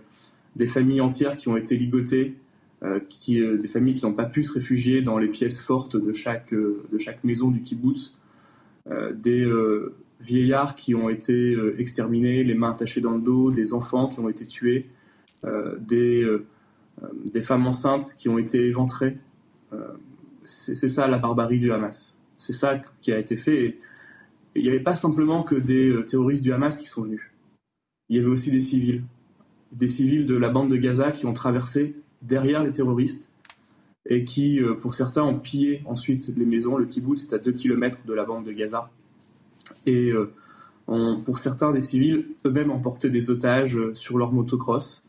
[0.67, 2.37] familles entières qui ont été ligotées,
[2.83, 6.99] des familles qui n'ont pas pu se réfugier dans les pièces fortes de chaque, de
[6.99, 8.15] chaque maison du kibbutz.
[8.91, 13.53] Euh, des euh, vieillards qui ont été euh, exterminés, les mains attachées dans le dos,
[13.53, 14.87] des enfants qui ont été tués,
[15.81, 16.25] des,
[17.33, 19.17] des femmes enceintes qui ont été éventrées,
[20.45, 22.17] c'est ça la barbarie du Hamas.
[22.37, 23.77] C'est ça qui a été fait.
[24.55, 27.23] Il n'y avait pas simplement que des terroristes du Hamas qui sont venus.
[28.09, 29.03] Il y avait aussi des civils.
[29.73, 33.32] Des civils de la bande de Gaza qui ont traversé derrière les terroristes
[34.07, 36.77] et qui, pour certains, ont pillé ensuite les maisons.
[36.77, 38.91] Le kibbutz est à 2 km de la bande de Gaza.
[39.87, 40.13] Et
[41.25, 45.05] pour certains des civils, eux-mêmes emporté des otages euh, sur leur motocross,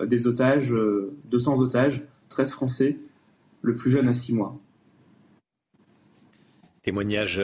[0.00, 2.96] euh, des otages, 200 euh, otages, 13 Français,
[3.60, 4.58] le plus jeune à 6 mois.
[6.82, 7.40] Témoignage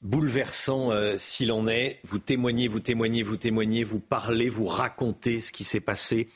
[0.00, 2.00] bouleversant s'il en est.
[2.04, 6.28] Vous témoignez, vous témoignez, vous témoignez, vous parlez, vous racontez ce qui s'est passé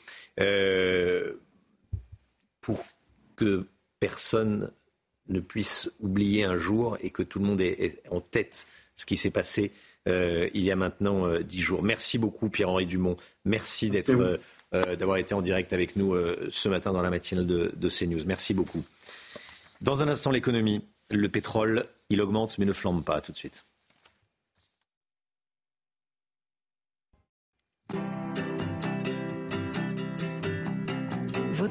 [2.69, 2.85] pour
[3.35, 3.65] que
[3.99, 4.71] personne
[5.27, 9.17] ne puisse oublier un jour et que tout le monde ait en tête ce qui
[9.17, 9.71] s'est passé
[10.07, 11.81] euh, il y a maintenant euh, dix jours.
[11.81, 13.17] Merci beaucoup Pierre-Henri Dumont.
[13.43, 16.15] Merci d'être, euh, d'avoir été en direct avec nous
[16.51, 18.23] ce matin dans la matinale de, de CNews.
[18.27, 18.85] Merci beaucoup.
[19.81, 20.83] Dans un instant, l'économie.
[21.09, 23.19] Le pétrole, il augmente mais ne flambe pas.
[23.19, 23.65] tout de suite.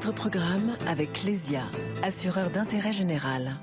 [0.01, 1.69] Votre programme avec Lesia,
[2.03, 3.57] assureur d'intérêt général.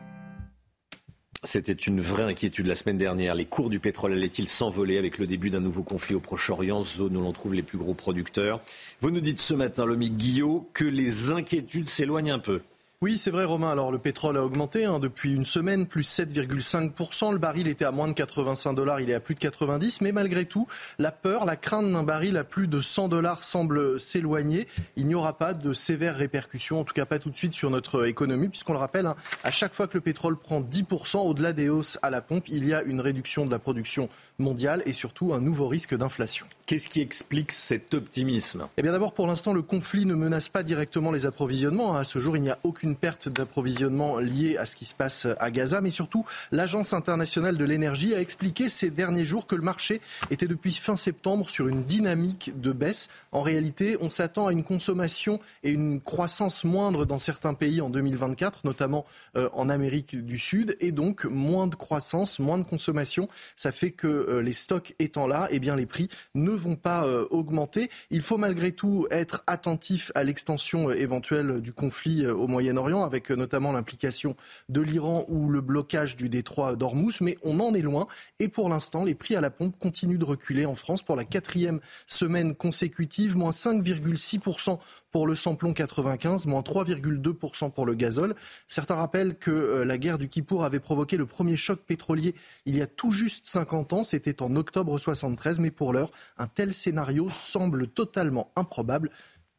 [1.43, 3.35] C'était une vraie inquiétude la semaine dernière.
[3.35, 7.17] Les cours du pétrole allaient-ils s'envoler avec le début d'un nouveau conflit au Proche-Orient, zone
[7.17, 8.61] où l'on trouve les plus gros producteurs?
[9.01, 12.61] Vous nous dites ce matin, Lomi Guillot, que les inquiétudes s'éloignent un peu.
[13.03, 13.71] Oui, c'est vrai, Romain.
[13.71, 17.31] Alors, le pétrole a augmenté hein, depuis une semaine, plus 7,5%.
[17.31, 20.01] Le baril était à moins de 85 dollars, il est à plus de 90.
[20.01, 20.67] Mais malgré tout,
[20.99, 24.67] la peur, la crainte d'un baril à plus de 100 dollars semble s'éloigner.
[24.97, 27.69] Il n'y aura pas de sévères répercussions, en tout cas pas tout de suite sur
[27.69, 31.53] notre économie, puisqu'on le rappelle, hein, à chaque fois que le pétrole prend 10% au-delà
[31.53, 34.95] des hausses à la pompe, il y a une réduction de la production mondiale et
[34.95, 36.47] surtout un nouveau risque d'inflation.
[36.65, 38.69] Qu'est-ce qui explique cet optimisme?
[38.79, 41.95] Eh bien, d'abord, pour l'instant, le conflit ne menace pas directement les approvisionnements.
[41.95, 44.95] À ce jour, il n'y a aucune une perte d'approvisionnement liée à ce qui se
[44.95, 49.55] passe à Gaza, mais surtout l'Agence internationale de l'énergie a expliqué ces derniers jours que
[49.55, 53.09] le marché était depuis fin septembre sur une dynamique de baisse.
[53.33, 57.91] En réalité, on s'attend à une consommation et une croissance moindre dans certains pays en
[57.91, 59.05] 2024, notamment
[59.37, 63.29] euh, en Amérique du Sud, et donc moins de croissance, moins de consommation.
[63.57, 67.05] Ça fait que euh, les stocks étant là, eh bien les prix ne vont pas
[67.05, 67.91] euh, augmenter.
[68.11, 73.31] Il faut malgré tout être attentif à l'extension éventuelle du conflit au Moyen-Orient orient avec
[73.31, 74.37] euh, notamment l'implication
[74.69, 78.07] de l'Iran ou le blocage du détroit d'Ormuz, mais on en est loin.
[78.39, 81.25] Et pour l'instant, les prix à la pompe continuent de reculer en France pour la
[81.25, 84.79] quatrième semaine consécutive, moins 5,6%
[85.11, 88.35] pour le samplon 95, moins 3,2% pour le gazole.
[88.69, 92.35] Certains rappellent que euh, la guerre du Kippour avait provoqué le premier choc pétrolier
[92.65, 96.47] il y a tout juste 50 ans, c'était en octobre 73, mais pour l'heure, un
[96.47, 99.11] tel scénario semble totalement improbable,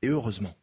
[0.01, 0.53] et heureusement.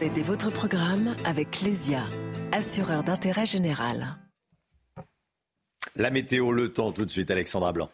[0.00, 2.04] C'était votre programme avec Lesia,
[2.52, 4.16] assureur d'intérêt général.
[5.94, 7.90] La météo, le temps, tout de suite, Alexandra Blanc.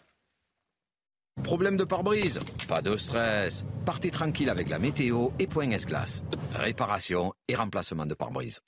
[1.42, 2.38] Problème de pare-brise?
[2.68, 3.64] Pas de stress.
[3.84, 6.22] Partez tranquille avec la météo et Point S-Glace.
[6.54, 8.60] Réparation et remplacement de pare-brise.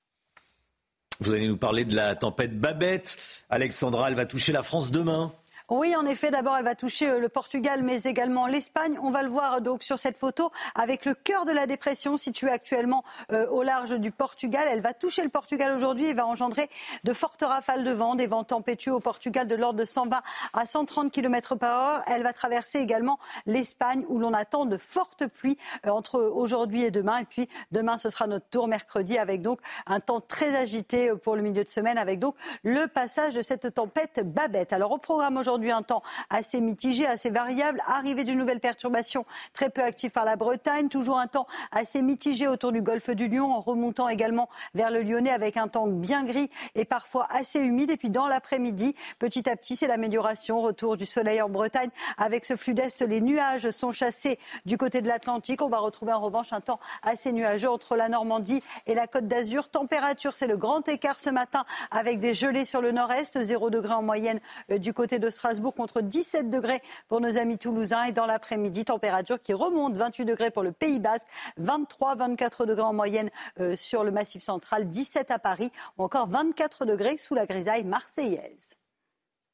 [1.20, 3.18] Vous allez nous parler de la tempête Babette.
[3.50, 5.32] Alexandra, elle va toucher la France demain.
[5.70, 8.98] Oui, en effet, d'abord, elle va toucher euh, le Portugal, mais également l'Espagne.
[9.02, 12.48] On va le voir donc sur cette photo avec le cœur de la dépression situé
[12.48, 14.66] actuellement euh, au large du Portugal.
[14.70, 16.70] Elle va toucher le Portugal aujourd'hui et va engendrer
[17.04, 20.22] de fortes rafales de vent, des vents tempétueux au Portugal de l'ordre de 120
[20.54, 22.02] à 130 km par heure.
[22.06, 26.90] Elle va traverser également l'Espagne où l'on attend de fortes pluies euh, entre aujourd'hui et
[26.90, 27.18] demain.
[27.18, 31.36] Et puis demain, ce sera notre tour mercredi avec donc un temps très agité pour
[31.36, 34.72] le milieu de semaine avec donc le passage de cette tempête Babette.
[34.72, 37.82] Alors au programme aujourd'hui, aujourd'hui un temps assez mitigé, assez variable.
[37.86, 40.88] Arrivée d'une nouvelle perturbation très peu active par la Bretagne.
[40.88, 45.02] Toujours un temps assez mitigé autour du golfe du Lion, en remontant également vers le
[45.02, 47.90] Lyonnais avec un temps bien gris et parfois assez humide.
[47.90, 50.60] Et puis dans l'après-midi, petit à petit, c'est l'amélioration.
[50.60, 51.90] Retour du soleil en Bretagne.
[52.18, 55.60] Avec ce flux d'Est, les nuages sont chassés du côté de l'Atlantique.
[55.60, 59.26] On va retrouver en revanche un temps assez nuageux entre la Normandie et la Côte
[59.26, 59.68] d'Azur.
[59.68, 63.94] Température, c'est le grand écart ce matin avec des gelées sur le nord-est, 0 degré
[63.94, 64.38] en moyenne
[64.70, 68.04] euh, du côté de Strasbourg contre 17 degrés pour nos amis toulousains.
[68.04, 72.82] Et dans l'après-midi, température qui remonte 28 degrés pour le Pays Basque, 23, 24 degrés
[72.82, 73.30] en moyenne
[73.60, 77.84] euh, sur le Massif central, 17 à Paris ou encore 24 degrés sous la grisaille
[77.84, 78.74] marseillaise.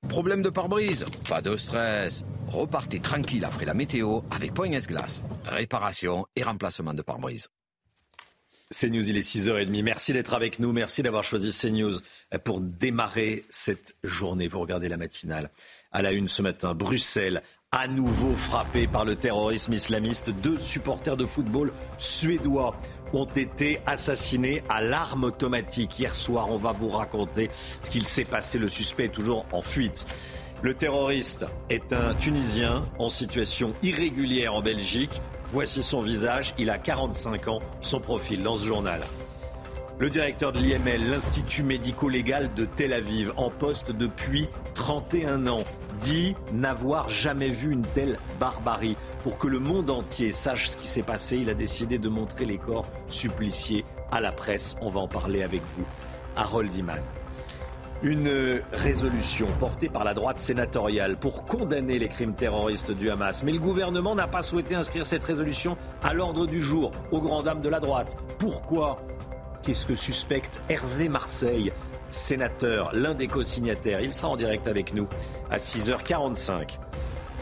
[0.09, 1.07] Problème de pare-brise?
[1.29, 2.25] Pas de stress.
[2.49, 5.23] Repartez tranquille après la météo avec Point S-Glace.
[5.47, 7.49] Réparation et remplacement de pare-brise.
[8.71, 9.83] CNews, il est 6h30.
[9.83, 10.73] Merci d'être avec nous.
[10.73, 12.01] Merci d'avoir choisi CNews
[12.45, 14.47] pour démarrer cette journée.
[14.47, 15.51] Vous regardez la matinale.
[15.95, 20.31] À la une ce matin, Bruxelles à nouveau frappé par le terrorisme islamiste.
[20.31, 22.77] Deux supporters de football suédois
[23.13, 25.99] ont été assassinés à l'arme automatique.
[25.99, 27.49] Hier soir, on va vous raconter
[27.83, 28.59] ce qu'il s'est passé.
[28.59, 30.07] Le suspect est toujours en fuite.
[30.63, 35.21] Le terroriste est un Tunisien en situation irrégulière en Belgique.
[35.53, 36.55] Voici son visage.
[36.59, 37.61] Il a 45 ans.
[37.83, 39.01] Son profil dans ce journal.
[40.01, 45.63] Le directeur de l'IML, l'Institut médico-légal de Tel Aviv, en poste depuis 31 ans,
[46.05, 48.97] dit n'avoir jamais vu une telle barbarie.
[49.23, 52.45] Pour que le monde entier sache ce qui s'est passé, il a décidé de montrer
[52.45, 54.77] les corps suppliciés à la presse.
[54.83, 55.85] On va en parler avec vous.
[56.37, 57.01] Harold Iman.
[58.03, 63.43] Une résolution portée par la droite sénatoriale pour condamner les crimes terroristes du Hamas.
[63.43, 67.43] Mais le gouvernement n'a pas souhaité inscrire cette résolution à l'ordre du jour, aux grand
[67.43, 68.15] dames de la droite.
[68.39, 69.01] Pourquoi?
[69.63, 71.73] Qu'est-ce que suspecte Hervé Marseille,
[72.15, 75.09] sénateur, l'un des co-signataires Il sera en direct avec nous
[75.51, 76.79] à 6h45.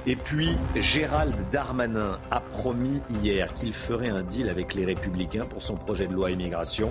[0.07, 5.63] Et puis, Gérald Darmanin a promis hier qu'il ferait un deal avec les Républicains pour
[5.63, 6.91] son projet de loi immigration.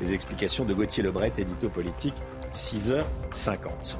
[0.00, 2.16] Les explications de Gauthier Lebret, édito politique,
[2.52, 3.96] 6h50.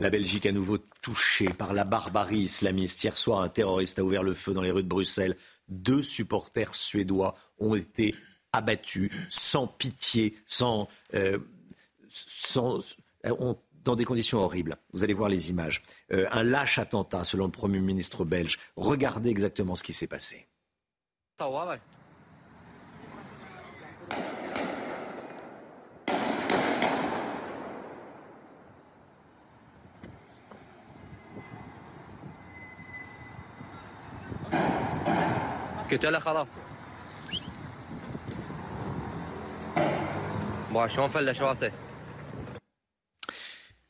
[0.00, 3.02] La Belgique à nouveau touchée par la barbarie islamiste.
[3.02, 5.36] Hier soir, un terroriste a ouvert le feu dans les rues de Bruxelles.
[5.68, 8.14] Deux supporters suédois ont été
[8.52, 11.38] abattus sans pitié, sans, euh,
[12.56, 14.76] euh, dans des conditions horribles.
[14.92, 15.82] Vous allez voir les images.
[16.12, 18.58] Euh, un lâche attentat, selon le Premier ministre belge.
[18.76, 20.46] Regardez exactement ce qui s'est passé.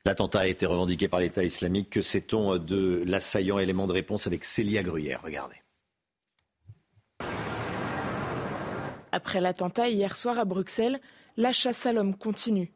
[0.05, 1.91] L'attentat a été revendiqué par l'État islamique.
[1.91, 3.59] Que sait-on de l'assaillant?
[3.59, 5.21] Élément de réponse avec Célia Gruyère.
[5.23, 5.57] Regardez.
[9.13, 11.01] Après l'attentat hier soir à Bruxelles,
[11.37, 12.73] la chasse à l'homme continue.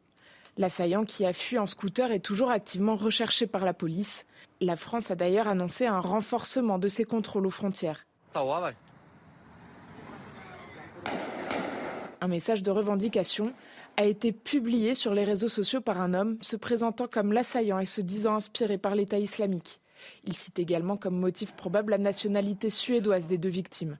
[0.57, 4.25] L'assaillant qui a fui en scooter est toujours activement recherché par la police.
[4.61, 8.05] La France a d'ailleurs annoncé un renforcement de ses contrôles aux frontières.
[12.21, 13.53] Un message de revendication
[13.97, 17.85] a été publié sur les réseaux sociaux par un homme se présentant comme l'assaillant et
[17.85, 19.79] se disant inspiré par l'État islamique.
[20.25, 23.97] Il cite également comme motif probable la nationalité suédoise des deux victimes.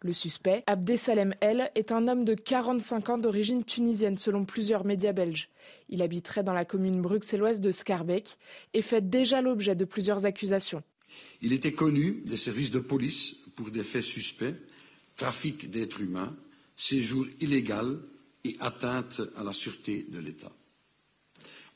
[0.00, 5.14] Le suspect, Abdesalem El, est un homme de 45 ans d'origine tunisienne selon plusieurs médias
[5.14, 5.48] belges.
[5.88, 8.36] Il habiterait dans la commune bruxelloise de Scarbeck
[8.74, 10.82] et fait déjà l'objet de plusieurs accusations.
[11.40, 14.54] Il était connu des services de police pour des faits suspects,
[15.16, 16.36] trafic d'êtres humains,
[16.76, 17.98] séjour illégal
[18.44, 20.52] et atteinte à la sûreté de l'État.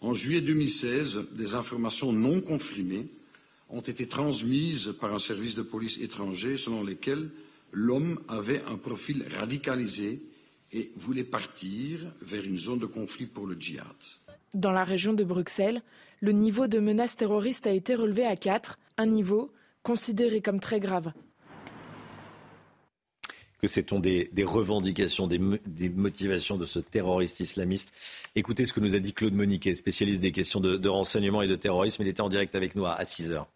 [0.01, 3.09] En juillet 2016, des informations non confirmées
[3.69, 7.31] ont été transmises par un service de police étranger selon lesquelles
[7.73, 10.23] l'homme avait un profil radicalisé
[10.73, 13.87] et voulait partir vers une zone de conflit pour le djihad.
[14.55, 15.83] Dans la région de Bruxelles,
[16.21, 19.53] le niveau de menace terroriste a été relevé à 4, un niveau
[19.83, 21.13] considéré comme très grave
[23.61, 25.39] que c'est des, revendications, des,
[25.89, 27.93] motivations de ce terroriste islamiste.
[28.37, 31.57] Écoutez ce que nous a dit Claude Moniquet, spécialiste des questions de, renseignement et de
[31.57, 32.03] terrorisme.
[32.03, 33.49] Il était en direct avec nous à, 6 heures.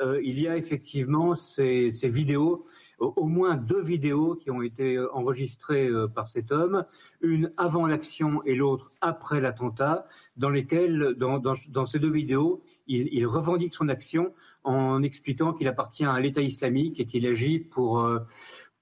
[0.00, 2.66] Euh, il y a effectivement ces, vidéos,
[2.98, 6.84] au moins deux vidéos qui ont été enregistrées euh, par cet homme,
[7.20, 13.74] une avant l'action et l'autre après l'attentat, dans lesquelles, dans, ces deux vidéos, il, revendique
[13.74, 18.20] son action en expliquant qu'il appartient à l'État islamique et qu'il agit pour euh,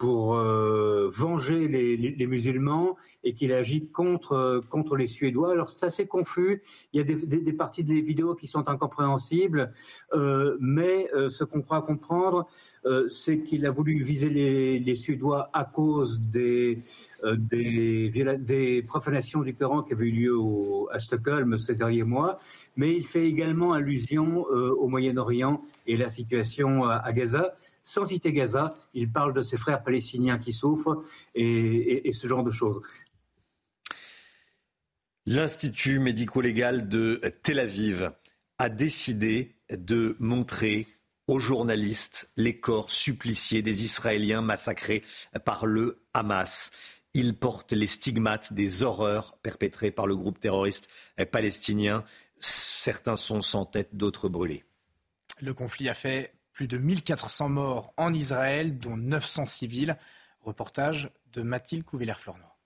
[0.03, 5.53] pour euh, venger les, musulmans et qu'il agit contre, contre les Suédois.
[5.53, 6.61] Alors c'est assez confus,
[6.93, 9.73] il y a des, parties des vidéos qui sont incompréhensibles,
[10.13, 12.49] euh, mais euh, ce qu'on croit comprendre,
[13.11, 16.81] c'est qu'il a voulu viser les, Suédois à cause des,
[17.23, 20.37] des, profanations du Coran qui avaient eu lieu
[20.91, 22.41] à Stockholm ces derniers mois,
[22.75, 28.75] mais il fait également allusion au Moyen-Orient et la situation à Gaza sans citer Gaza,
[28.95, 31.03] il parle de ses frères palestiniens qui souffrent
[31.35, 32.83] et, ce genre de choses.
[35.27, 38.13] L'Institut médico-légal de Tel Aviv
[38.59, 40.87] a décidé de montrer
[41.29, 45.03] aux journalistes les corps suppliciés des Israéliens massacrés
[45.45, 46.71] par le Hamas.
[47.15, 50.89] Ils portent les stigmates des horreurs perpétrées par le groupe terroriste
[51.31, 52.05] palestinien.
[52.41, 54.65] Certains sont sans tête, d'autres brûlés.
[55.41, 59.97] Le conflit a fait plus de 1400 morts en Israël, dont 900 civils.
[60.41, 62.57] Reportage de Mathilde Couvillère-Flornois.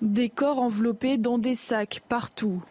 [0.00, 2.62] Des corps enveloppés dans des sacs partout.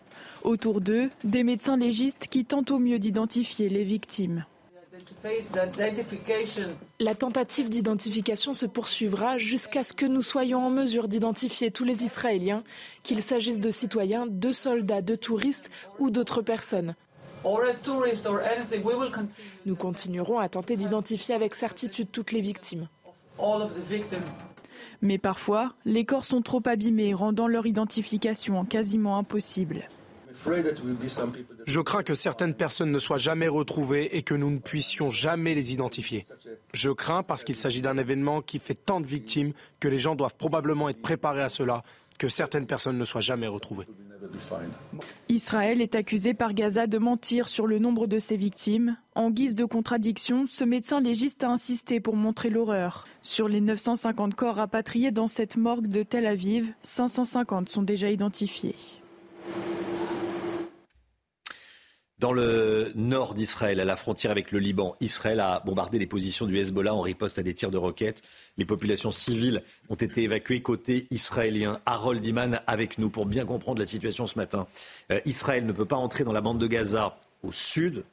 [0.43, 4.45] Autour d'eux, des médecins légistes qui tentent au mieux d'identifier les victimes.
[6.99, 12.03] La tentative d'identification se poursuivra jusqu'à ce que nous soyons en mesure d'identifier tous les
[12.03, 12.63] Israéliens,
[13.03, 16.95] qu'il s'agisse de citoyens, de soldats, de touristes ou d'autres personnes.
[19.65, 22.87] Nous continuerons à tenter d'identifier avec certitude toutes les victimes.
[25.01, 29.87] Mais parfois, les corps sont trop abîmés, rendant leur identification quasiment impossible.
[31.65, 35.53] Je crains que certaines personnes ne soient jamais retrouvées et que nous ne puissions jamais
[35.53, 36.25] les identifier.
[36.73, 40.15] Je crains parce qu'il s'agit d'un événement qui fait tant de victimes que les gens
[40.15, 41.83] doivent probablement être préparés à cela,
[42.19, 43.87] que certaines personnes ne soient jamais retrouvées.
[45.29, 48.97] Israël est accusé par Gaza de mentir sur le nombre de ses victimes.
[49.15, 53.07] En guise de contradiction, ce médecin légiste a insisté pour montrer l'horreur.
[53.21, 58.75] Sur les 950 corps rapatriés dans cette morgue de Tel Aviv, 550 sont déjà identifiés.
[62.19, 66.45] Dans le nord d'Israël, à la frontière avec le Liban, Israël a bombardé les positions
[66.45, 68.23] du Hezbollah en riposte à des tirs de roquettes.
[68.57, 71.79] Les populations civiles ont été évacuées côté israélien.
[71.85, 74.67] Harold Iman avec nous pour bien comprendre la situation ce matin.
[75.13, 78.03] Euh, Israël ne peut pas entrer dans la bande de Gaza au sud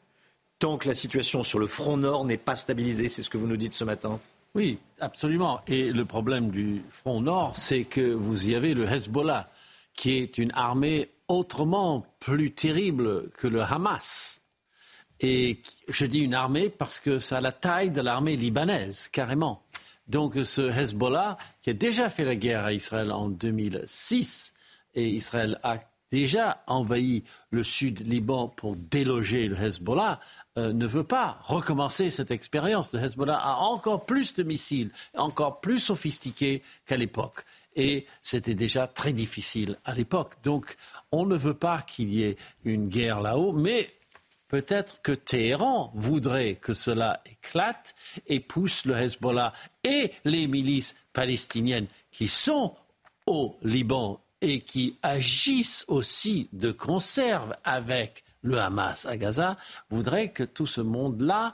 [0.60, 3.08] tant que la situation sur le front nord n'est pas stabilisée.
[3.08, 4.20] C'est ce que vous nous dites ce matin.
[4.54, 5.62] Oui, absolument.
[5.66, 9.50] Et le problème du front nord, c'est que vous y avez le Hezbollah,
[9.94, 14.40] qui est une armée autrement plus terrible que le Hamas.
[15.20, 19.62] Et je dis une armée parce que ça a la taille de l'armée libanaise, carrément.
[20.08, 24.54] Donc ce Hezbollah, qui a déjà fait la guerre à Israël en 2006,
[24.94, 25.78] et Israël a
[26.12, 30.20] déjà envahi le sud Liban pour déloger le Hezbollah,
[30.58, 32.92] euh, ne veut pas recommencer cette expérience.
[32.92, 37.44] Le Hezbollah a encore plus de missiles, encore plus sophistiqués qu'à l'époque
[37.76, 40.34] et c'était déjà très difficile à l'époque.
[40.42, 40.76] Donc
[41.12, 43.92] on ne veut pas qu'il y ait une guerre là-haut, mais
[44.48, 47.94] peut-être que Téhéran voudrait que cela éclate
[48.26, 49.52] et pousse le Hezbollah
[49.84, 52.74] et les milices palestiniennes qui sont
[53.26, 59.56] au Liban et qui agissent aussi de conserve avec le Hamas à Gaza,
[59.90, 61.52] voudrait que tout ce monde-là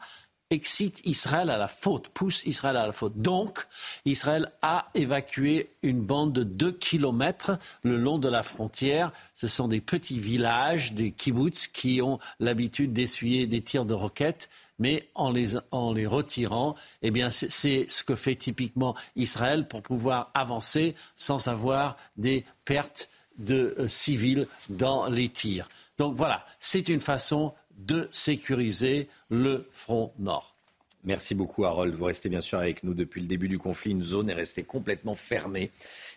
[0.52, 3.14] excite Israël à la faute, pousse Israël à la faute.
[3.16, 3.66] Donc,
[4.04, 9.12] Israël a évacué une bande de 2 kilomètres le long de la frontière.
[9.34, 14.48] Ce sont des petits villages, des kibbutz, qui ont l'habitude d'essuyer des tirs de roquettes.
[14.78, 19.82] Mais en les, en les retirant, eh bien, c'est ce que fait typiquement Israël pour
[19.82, 25.68] pouvoir avancer sans avoir des pertes de euh, civils dans les tirs.
[25.98, 27.54] Donc voilà, c'est une façon
[27.86, 30.56] de sécuriser le front nord.
[31.04, 31.94] Merci beaucoup Harold.
[31.94, 33.90] Vous restez bien sûr avec nous depuis le début du conflit.
[33.90, 35.70] Une zone est restée complètement fermée.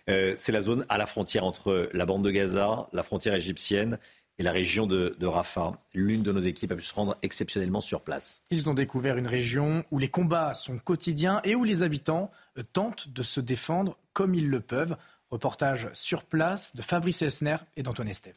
[0.09, 3.97] Euh, c'est la zone à la frontière entre la bande de Gaza, la frontière égyptienne
[4.37, 5.73] et la région de, Rafah.
[5.93, 8.43] L'une de nos équipes a pu se rendre exceptionnellement sur place.
[8.51, 12.63] Ils ont découvert une région où les combats sont quotidiens et où les habitants euh,
[12.73, 14.97] tentent de se défendre comme ils le peuvent.
[15.31, 18.35] Reportage sur place de Fabrice Elsner et d'Antoine Estève.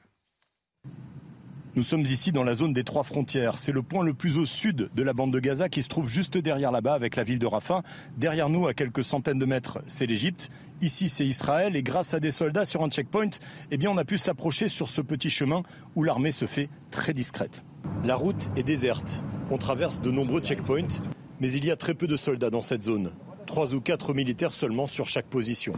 [1.77, 3.59] Nous sommes ici dans la zone des trois frontières.
[3.59, 6.09] C'est le point le plus au sud de la bande de Gaza qui se trouve
[6.09, 7.83] juste derrière là-bas avec la ville de Rafah.
[8.17, 10.49] Derrière nous, à quelques centaines de mètres, c'est l'Égypte.
[10.81, 11.77] Ici, c'est Israël.
[11.77, 13.31] Et grâce à des soldats sur un checkpoint,
[13.71, 15.63] eh on a pu s'approcher sur ce petit chemin
[15.95, 17.65] où l'armée se fait très discrète.
[18.03, 19.23] La route est déserte.
[19.51, 21.03] On traverse de nombreux checkpoints,
[21.41, 23.13] mais il y a très peu de soldats dans cette zone.
[23.47, 25.75] Trois ou quatre militaires seulement sur chaque position.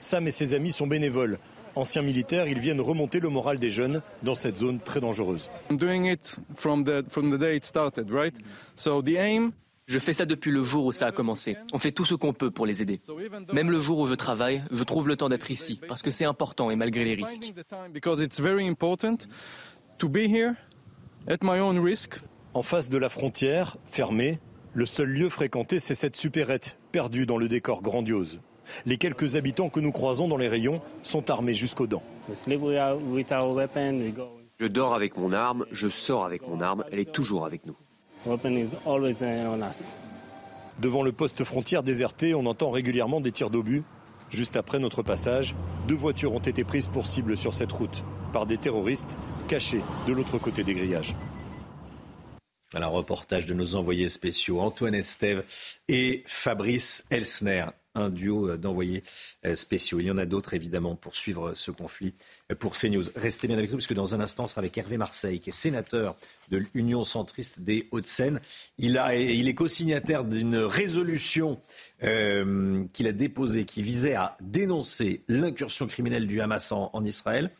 [0.00, 1.38] Sam et ses amis sont bénévoles
[1.76, 5.50] anciens militaires, ils viennent remonter le moral des jeunes dans cette zone très dangereuse.
[9.86, 11.58] Je fais ça depuis le jour où ça a commencé.
[11.74, 13.00] On fait tout ce qu'on peut pour les aider.
[13.52, 16.24] Même le jour où je travaille, je trouve le temps d'être ici parce que c'est
[16.24, 17.52] important et malgré les risques.
[22.54, 24.38] En face de la frontière, fermée,
[24.72, 28.40] le seul lieu fréquenté, c'est cette supérette, perdue dans le décor grandiose.
[28.86, 32.02] Les quelques habitants que nous croisons dans les rayons sont armés jusqu'aux dents.
[34.60, 37.76] Je dors avec mon arme, je sors avec mon arme, elle est toujours avec nous.
[40.80, 43.82] Devant le poste frontière déserté, on entend régulièrement des tirs d'obus.
[44.30, 45.54] Juste après notre passage,
[45.86, 50.12] deux voitures ont été prises pour cible sur cette route par des terroristes cachés de
[50.12, 51.14] l'autre côté des grillages.
[52.74, 55.44] Un reportage de nos envoyés spéciaux Antoine Estève
[55.86, 57.66] et Fabrice Elsner.
[57.94, 59.02] Un duo d'envoyés
[59.54, 60.00] spéciaux.
[60.00, 62.14] Il y en a d'autres, évidemment, pour suivre ce conflit
[62.58, 63.04] pour CNews.
[63.16, 65.50] Restez bien avec nous, parce que dans un instant, on sera avec Hervé Marseille, qui
[65.50, 66.16] est sénateur
[66.50, 68.40] de l'Union centriste des Hauts-de-Seine.
[68.78, 71.58] Il, il est co-signataire d'une résolution
[72.00, 77.50] qu'il a déposée qui visait à dénoncer l'incursion criminelle du Hamas en, Israël.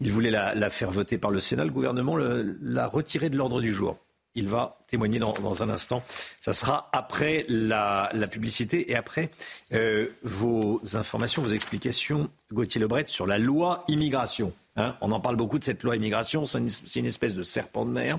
[0.00, 1.64] Il voulait la, faire voter par le Sénat.
[1.64, 3.98] Le gouvernement l'a retirée de l'ordre du jour.
[4.36, 6.04] Il va témoigner dans, un instant.
[6.40, 9.30] Ça sera après la, publicité et après
[9.72, 14.52] euh, vos informations, vos explications, Gauthier Lebret, sur la loi immigration.
[14.78, 14.94] Hein.
[15.00, 16.44] on en parle beaucoup de cette loi immigration.
[16.46, 16.58] C'est
[17.00, 18.18] une, espèce de serpent de mer.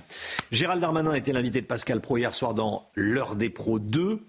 [0.51, 4.19] Gérald Darmanin était l'invité de Pascal Pro hier soir dans L'heure des pros 2.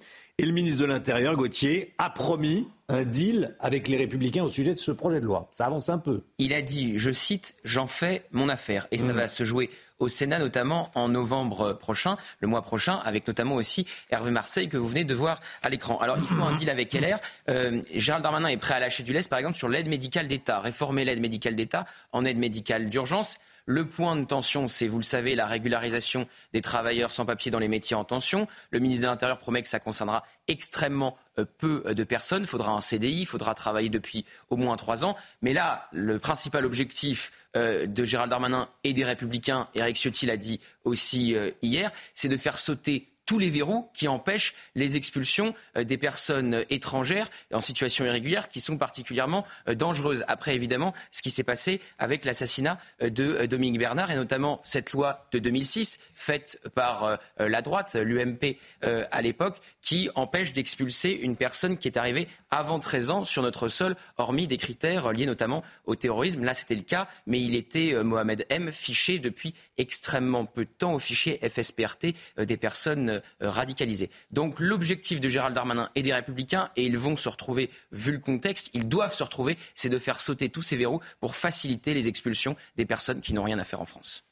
[0.40, 4.72] Et le ministre de l'Intérieur, Gauthier, a promis un deal avec les Républicains au sujet
[4.72, 5.48] de ce projet de loi.
[5.50, 6.22] Ça avance un peu.
[6.38, 8.86] Il a dit, je cite, j'en fais mon affaire.
[8.92, 9.16] Et ça mmh.
[9.16, 9.68] va se jouer
[9.98, 14.76] au Sénat, notamment en novembre prochain, le mois prochain, avec notamment aussi Hervé Marseille que
[14.76, 15.98] vous venez de voir à l'écran.
[15.98, 17.18] Alors, il faut un deal avec LR.
[17.48, 20.60] Euh, Gérald Darmanin est prêt à lâcher du lest, par exemple, sur l'aide médicale d'État.
[20.60, 23.40] Réformer l'aide médicale d'État en aide médicale d'urgence.
[23.70, 27.58] Le point de tension, c'est, vous le savez, la régularisation des travailleurs sans papier dans
[27.58, 28.48] les métiers en tension.
[28.70, 32.44] Le ministre de l'Intérieur promet que ça concernera extrêmement euh, peu de personnes.
[32.44, 35.16] Il faudra un CDI, il faudra travailler depuis au moins trois ans.
[35.42, 40.38] Mais là, le principal objectif euh, de Gérald Darmanin et des Républicains, Eric Ciotti l'a
[40.38, 45.54] dit aussi euh, hier, c'est de faire sauter tous les verrous qui empêchent les expulsions
[45.76, 50.24] euh, des personnes étrangères en situation irrégulière qui sont particulièrement euh, dangereuses.
[50.28, 54.92] Après, évidemment, ce qui s'est passé avec l'assassinat euh, de Dominique Bernard et notamment cette
[54.92, 61.76] loi de 2006 faite par la droite, l'UMP à l'époque, qui empêche d'expulser une personne
[61.76, 65.94] qui est arrivée avant 13 ans sur notre sol, hormis des critères liés notamment au
[65.94, 66.44] terrorisme.
[66.44, 70.94] Là, c'était le cas, mais il était, Mohamed M, fiché depuis extrêmement peu de temps
[70.94, 74.10] au fichier FSPRT des personnes euh, radicalisés.
[74.30, 78.18] Donc l'objectif de Gérald Darmanin et des Républicains, et ils vont se retrouver, vu le
[78.18, 82.08] contexte, ils doivent se retrouver, c'est de faire sauter tous ces verrous pour faciliter les
[82.08, 84.24] expulsions des personnes qui n'ont rien à faire en France.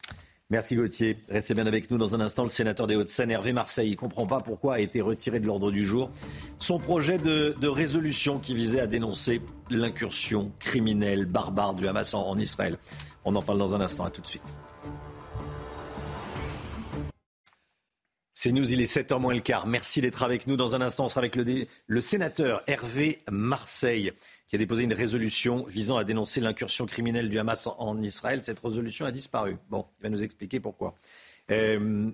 [0.49, 1.19] Merci Gauthier.
[1.29, 2.45] Restez bien avec nous dans un instant.
[2.45, 5.73] Le sénateur des Hauts-de-Seine, Hervé Marseille, ne comprend pas pourquoi a été retiré de l'ordre
[5.73, 6.09] du jour
[6.61, 12.79] son projet de, résolution qui visait à dénoncer l'incursion criminelle, barbare du Hamas en Israël.
[13.25, 14.05] On en parle dans un instant.
[14.05, 14.45] À tout de suite.
[18.39, 19.67] C'est nous, il est 7h moins le quart.
[19.67, 20.57] Merci d'être avec nous.
[20.57, 24.13] Dans un instant, on sera avec le, sénateur Hervé Marseille,
[24.47, 28.43] qui a déposé une résolution visant à dénoncer l'incursion criminelle du Hamas en, Israël.
[28.45, 29.57] Cette résolution a disparu.
[29.71, 30.95] Bon, il va nous expliquer pourquoi.
[31.51, 32.11] Euh,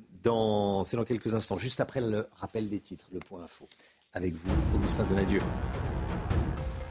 [0.85, 3.67] c'est dans quelques instants, juste après le rappel des titres, le point info.
[4.15, 5.41] Avec vous, Augustin Donadieu.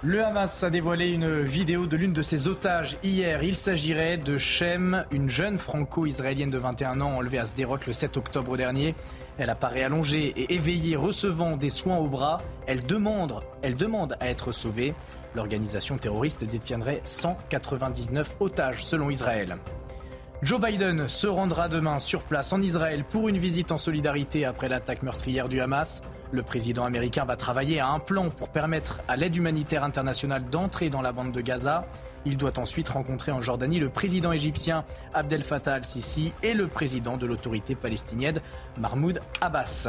[0.03, 3.43] Le Hamas a dévoilé une vidéo de l'une de ses otages hier.
[3.43, 8.17] Il s'agirait de Shem, une jeune franco-israélienne de 21 ans enlevée à Sderot le 7
[8.17, 8.95] octobre dernier.
[9.37, 12.41] Elle apparaît allongée et éveillée, recevant des soins au bras.
[12.67, 14.93] Elle demande, elle demande à être sauvée.
[15.35, 19.57] L'organisation terroriste détiendrait 199 otages selon Israël.
[20.41, 24.69] Joe Biden se rendra demain sur place en Israël pour une visite en solidarité après
[24.69, 26.01] l'attaque meurtrière du Hamas.
[26.31, 30.89] Le président américain va travailler à un plan pour permettre à l'aide humanitaire internationale d'entrer
[30.89, 31.85] dans la bande de Gaza.
[32.25, 37.17] Il doit ensuite rencontrer en Jordanie le président égyptien Abdel Fattah al-Sisi et le président
[37.17, 38.41] de l'autorité palestinienne
[38.79, 39.87] Mahmoud Abbas.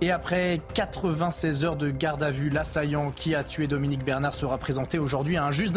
[0.00, 4.58] Et après 96 heures de garde à vue, l'assaillant qui a tué Dominique Bernard sera
[4.58, 5.72] présenté aujourd'hui à un juge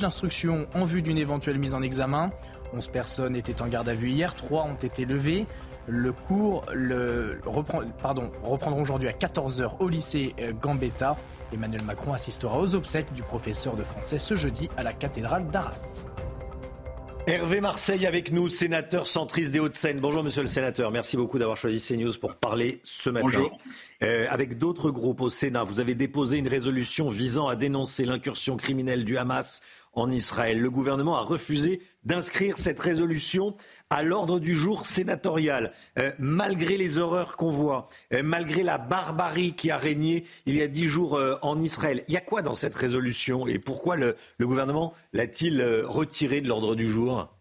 [0.00, 2.30] d'instruction en vue d'une éventuelle mise en examen.
[2.72, 5.46] 11 personnes étaient en garde à vue hier, 3 ont été levées.
[5.86, 7.40] Le cours le,
[8.02, 11.16] pardon, reprendra aujourd'hui à 14h au lycée euh, Gambetta.
[11.52, 16.04] Emmanuel Macron assistera aux obsèques du professeur de français ce jeudi à la cathédrale d'Arras.
[17.26, 20.00] Hervé Marseille avec nous, sénateur centriste des Hauts-de-Seine.
[20.00, 23.26] Bonjour monsieur le sénateur, merci beaucoup d'avoir choisi CNews pour parler ce matin.
[23.26, 23.58] Bonjour.
[24.02, 28.56] Euh, avec d'autres groupes au Sénat, vous avez déposé une résolution visant à dénoncer l'incursion
[28.56, 29.60] criminelle du Hamas
[29.92, 30.58] en Israël.
[30.58, 33.54] Le gouvernement a refusé d'inscrire cette résolution
[33.90, 39.54] à l'ordre du jour sénatorial, euh, malgré les horreurs qu'on voit, euh, malgré la barbarie
[39.54, 42.04] qui a régné il y a dix jours euh, en Israël.
[42.08, 46.74] Il y a quoi dans cette résolution et pourquoi le, gouvernement l'a-t-il retirée de l'ordre
[46.74, 47.34] du jour?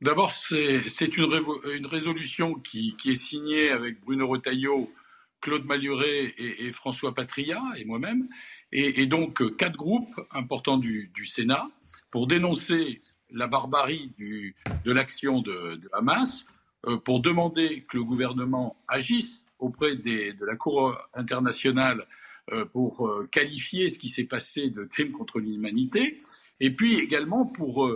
[0.00, 4.92] D'abord, c'est une, résolution qui, est signée avec Bruno Retailleau,
[5.40, 8.28] Claude Maluret et, François Patria et moi-même,
[8.72, 11.68] et, donc quatre groupes importants du Sénat
[12.10, 13.00] pour dénoncer
[13.34, 16.46] la barbarie de l'action de, Hamas,
[16.86, 22.06] euh, pour demander que le gouvernement agisse auprès de la Cour internationale
[22.52, 26.18] euh, pour euh, qualifier ce qui s'est passé de crime contre l'humanité,
[26.60, 27.90] et puis également pour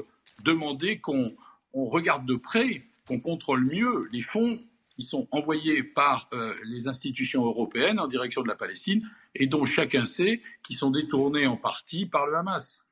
[0.45, 1.35] demander qu'on
[1.73, 4.59] regarde de près, qu'on contrôle mieux les fonds
[5.01, 6.29] ils sont envoyés par
[6.65, 11.47] les institutions européennes en direction de la Palestine et dont chacun sait qu'ils sont détournés
[11.47, 12.85] en partie par le Hamas.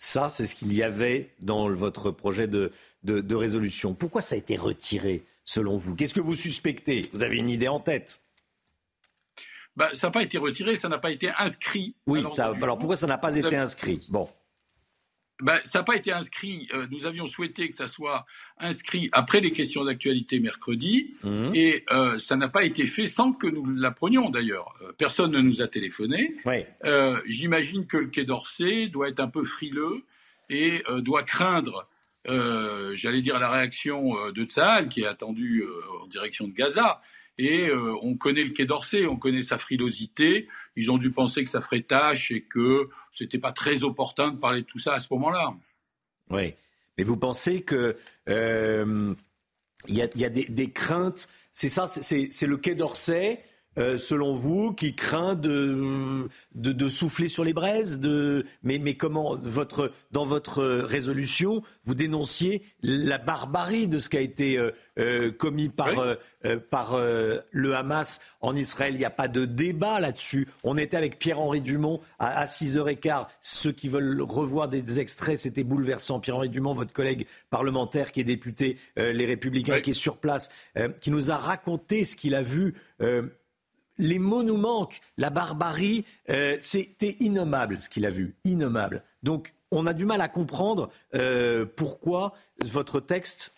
[0.00, 2.70] Ça, c'est ce qu'il y avait dans votre projet de,
[3.02, 3.94] de, résolution.
[3.94, 5.96] Pourquoi ça a été retiré, selon vous?
[5.96, 7.02] Qu'est-ce que vous suspectez?
[7.12, 8.22] Vous avez une idée en tête?
[9.74, 11.96] Bah, ça n'a pas été retiré, ça n'a pas été inscrit.
[12.06, 14.06] Oui, ça, alors pourquoi ça n'a pas été inscrit?
[14.08, 14.28] Bon.
[15.40, 16.68] Ben, ça n'a pas été inscrit.
[16.74, 18.26] Euh, nous avions souhaité que ça soit
[18.58, 21.50] inscrit après les questions d'actualité mercredi, mmh.
[21.54, 24.74] et euh, ça n'a pas été fait sans que nous l'apprenions d'ailleurs.
[24.82, 26.34] Euh, personne ne nous a téléphoné.
[27.26, 30.02] J'imagine que le Quai d'Orsay doit être un peu frileux
[30.50, 31.88] et doit craindre,
[32.26, 35.62] j'allais dire, la réaction de Tsahal qui est attendue
[36.02, 37.00] en direction de Gaza.
[37.38, 40.48] Et euh, on connaît le Quai d'Orsay, on connaît sa frilosité.
[40.76, 44.38] Ils ont dû penser que ça ferait tâche et que c'était pas très opportun de
[44.38, 45.54] parler de tout ça à ce moment-là.
[46.30, 46.54] Oui,
[46.96, 47.96] mais vous pensez que
[48.28, 49.14] euh,
[49.86, 51.28] il y, a, des, craintes?
[51.52, 53.40] C'est ça, c'est le Quai d'Orsay.
[53.78, 58.44] Euh, selon vous, qui craint de, de, souffler sur les braises de...
[58.62, 64.20] mais, mais comment, votre, dans votre résolution, vous dénonciez la barbarie de ce qui a
[64.20, 64.58] été
[64.98, 66.14] euh, commis par, euh,
[66.44, 68.94] euh, par le Hamas en Israël?
[68.94, 70.48] Il n'y a pas de débat là-dessus.
[70.64, 73.26] On était avec Pierre-Henri Dumont à, 6h15.
[73.40, 76.18] Ceux qui veulent revoir des extraits, c'était bouleversant.
[76.18, 80.50] Pierre-Henri Dumont, votre collègue parlementaire qui est député Les Républicains, qui est sur place,
[81.00, 82.74] qui nous a raconté ce qu'il a vu
[83.98, 85.00] les mots nous manquent.
[85.16, 86.04] La barbarie,
[86.60, 89.02] c'était innommable ce qu'il a vu, innommable.
[89.22, 90.90] Donc, on a du mal à comprendre
[91.76, 92.34] pourquoi
[92.64, 93.54] votre texte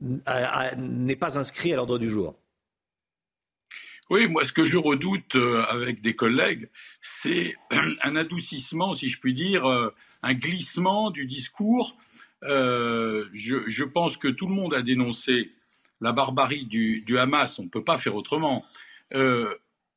[0.00, 2.36] n'est pas inscrit à l'ordre du jour.
[4.10, 6.68] Oui, moi, ce que je redoute euh, avec des collègues,
[7.00, 7.54] c'est
[8.02, 11.96] un adoucissement, si je puis dire, euh, un glissement du discours.
[12.42, 15.52] Euh, je, pense que tout le monde a dénoncé
[16.02, 17.58] la barbarie du, Hamas.
[17.58, 18.64] On ne peut pas faire autrement.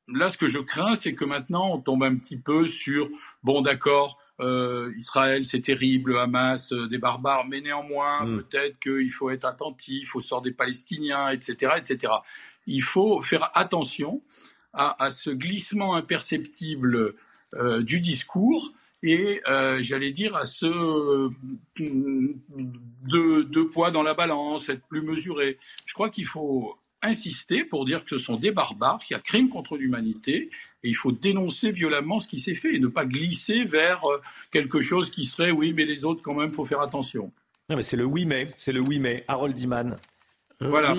[0.08, 3.10] Là, ce que je crains, c'est que maintenant, on tombe un petit peu sur,
[3.44, 8.44] bon, d'accord, euh, Israël, c'est terrible, Hamas, euh, des barbares, mais néanmoins, mm.
[8.44, 12.14] peut-être qu'il faut être attentif au sort des Palestiniens, etc., etc.
[12.68, 14.22] Il faut faire attention
[14.74, 17.16] à, ce glissement imperceptible
[17.56, 19.42] euh, du discours et,
[19.80, 21.30] j'allais dire, à ce
[21.80, 25.58] deux, deux poids dans la balance, être plus mesuré.
[25.86, 29.22] Je crois qu'il faut insister pour dire que ce sont des barbares, qu'il y a
[29.22, 30.50] crime contre l'humanité,
[30.84, 34.22] et il faut dénoncer violemment ce qui s'est fait et ne pas glisser vers euh,
[34.52, 37.32] quelque chose qui serait oui, mais les autres, quand même, il faut faire attention.
[37.70, 39.26] Non, mais c'est le oui, mais, c'est le oui, mais.
[39.28, 39.98] Harold Iman.
[40.62, 40.96] Euh, voilà.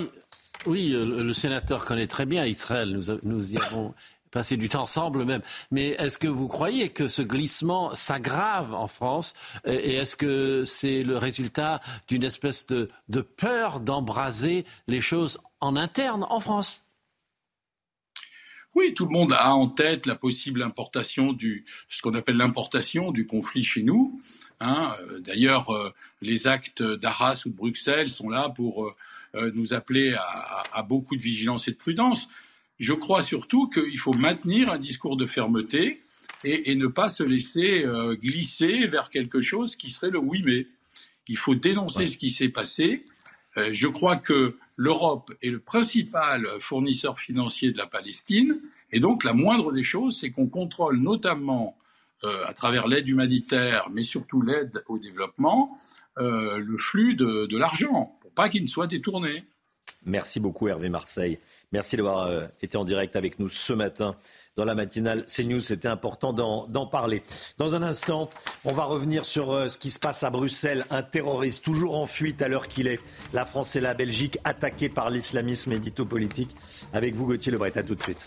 [0.67, 2.91] Oui, euh, le sénateur connaît très bien Israël.
[2.91, 3.95] Nous, nous y avons
[4.39, 5.43] passé du temps ensemble même.
[5.73, 9.35] Mais est-ce que vous croyez que ce glissement s'aggrave en France
[9.67, 15.75] Et est-ce que c'est le résultat d'une espèce de, de peur d'embraser les choses en
[15.75, 16.85] interne en France?
[18.77, 23.11] Oui, tout le monde a en tête la possible importation du, ce qu'on appelle l'importation
[23.11, 24.21] du conflit chez nous.
[24.61, 24.95] Hein.
[25.01, 28.87] Euh, d'ailleurs, euh, les actes d'Arras ou de Bruxelles sont là pour
[29.35, 32.29] euh, nous appeler à, beaucoup de vigilance et de prudence.
[32.79, 36.01] Je crois surtout qu'il faut maintenir un discours de fermeté
[36.45, 37.85] et, ne pas se laisser
[38.23, 40.67] glisser vers quelque chose qui serait le oui mais.
[41.27, 43.05] Il faut dénoncer ce qui s'est passé.
[43.57, 48.61] je crois que l'Europe est le principal fournisseur financier de la Palestine,
[48.93, 51.77] et donc la moindre des choses, c'est qu'on contrôle notamment
[52.25, 55.79] euh, à travers l'aide humanitaire, mais surtout l'aide au développement,
[56.19, 59.45] euh, le flux de, l'argent, pour pas qu'il ne soit détourné.
[60.05, 61.39] Merci beaucoup Hervé Marseille.
[61.73, 64.17] Merci d'avoir euh, été en direct avec nous ce matin
[64.57, 65.61] dans la matinale CNews.
[65.61, 67.23] C'était important d'en parler.
[67.59, 68.31] Dans un instant,
[68.65, 70.87] on va revenir sur euh, ce qui se passe à Bruxelles.
[70.91, 73.01] Un terroriste toujours en fuite à l'heure qu'il est.
[73.35, 76.57] La France et la Belgique attaqués par l'islamisme édito-politique.
[76.93, 77.77] Avec vous, Gauthier Lebret.
[77.77, 78.27] À tout de suite.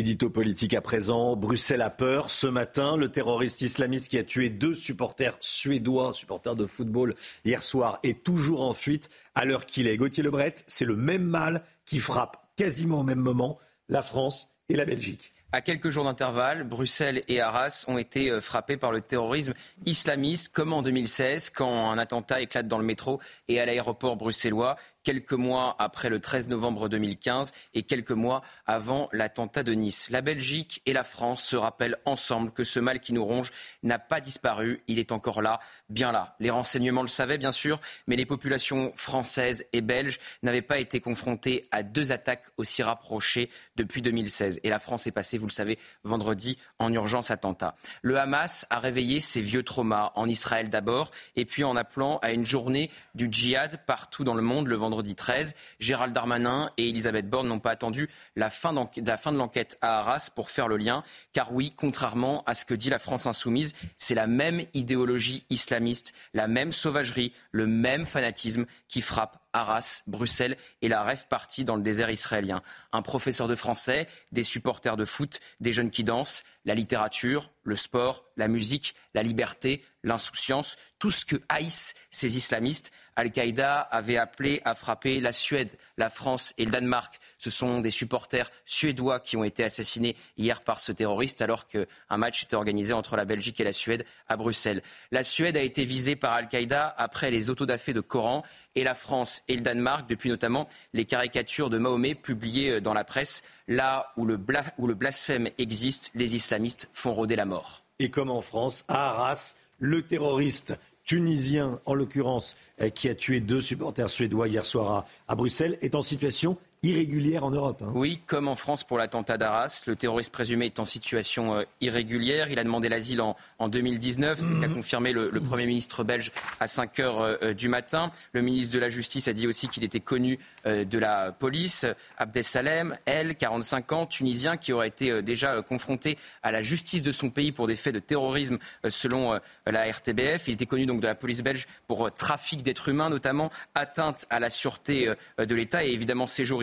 [0.00, 1.36] Édito politique à présent.
[1.36, 2.30] Bruxelles a peur.
[2.30, 7.62] Ce matin, le terroriste islamiste qui a tué deux supporters suédois, supporters de football, hier
[7.62, 9.98] soir, est toujours en fuite à l'heure qu'il est.
[9.98, 13.58] Gauthier Lebret, c'est le même mal qui frappe quasiment au même moment
[13.90, 15.34] la France et la Belgique.
[15.52, 19.52] À quelques jours d'intervalle, Bruxelles et Arras ont été euh, frappés par le terrorisme
[19.84, 24.76] islamiste, comme en 2016, quand un attentat éclate dans le métro et à l'aéroport bruxellois.
[25.02, 30.10] Quelques mois après le 13 novembre 2015 et quelques mois avant l'attentat de Nice.
[30.10, 33.50] La Belgique et la France se rappellent ensemble que ce mal qui nous ronge
[33.82, 36.36] n'a pas disparu, il est encore là, bien là.
[36.40, 41.00] Les renseignements le savaient bien sûr, mais les populations françaises et belges n'avaient pas été
[41.00, 44.60] confrontées à deux attaques aussi rapprochées depuis 2016.
[44.62, 47.74] Et la France est passée, vous le savez, vendredi en urgence attentat.
[48.02, 52.32] Le Hamas a réveillé ses vieux traumas, en Israël d'abord, et puis en appelant à
[52.32, 55.54] une journée du djihad partout dans le monde le vendredi 13.
[55.78, 58.74] Gérald Darmanin et Elisabeth Borne n'ont pas attendu la fin,
[59.04, 62.64] la fin de l'enquête à Arras pour faire le lien, car oui, contrairement à ce
[62.64, 68.06] que dit la France insoumise, c'est la même idéologie islamiste, la même sauvagerie, le même
[68.06, 72.62] fanatisme qui frappe Arras, Bruxelles et la rêve partie dans le désert israélien.
[72.92, 77.76] Un professeur de français, des supporters de foot, des jeunes qui dansent, la littérature, le
[77.76, 82.92] sport, la musique, la liberté, l'insouciance, tout ce que haïssent ces islamistes.
[83.16, 87.18] Al-Qaïda avait appelé à frapper la Suède, la France et le Danemark.
[87.40, 91.86] Ce sont des supporters suédois qui ont été assassinés hier par ce terroriste alors qu'un
[92.16, 94.82] match était organisé entre la Belgique et la Suède à Bruxelles.
[95.10, 99.42] La Suède a été visée par Al-Qaïda après les autodafés de Coran et la France
[99.48, 103.42] et le Danemark depuis notamment les caricatures de Mahomet publiées dans la presse.
[103.66, 104.38] Là où le,
[104.78, 107.82] où le blasphème existe, les islamistes font rôder la mort.
[107.98, 110.74] Et comme en France, à Arras, le terroriste
[111.10, 115.96] tunisien, en l'occurrence, euh, qui a tué deux supporters suédois hier soir à, Bruxelles, est
[115.96, 117.82] en situation irrégulière en Europe.
[117.82, 117.92] Hein.
[117.94, 119.84] Oui, comme en France pour l'attentat d'Arras.
[119.86, 122.50] Le terroriste présumé est en situation euh, irrégulière.
[122.50, 124.38] Il a demandé l'asile en, en, 2019.
[124.38, 128.10] C'est ce qu'a confirmé le, Premier ministre belge à 5 heures euh, du matin.
[128.32, 131.84] Le ministre de la Justice a dit aussi qu'il était connu euh, de la police.
[132.16, 137.28] Abdesalem, elle, 45 ans, tunisien, qui aurait été déjà confronté à la justice de son
[137.28, 138.58] pays pour des faits de terrorisme
[138.88, 140.48] selon la RTBF.
[140.48, 144.40] Il était connu donc de la police belge pour trafic d'êtres humains, notamment atteinte à
[144.40, 146.62] la sûreté de l'État et évidemment séjour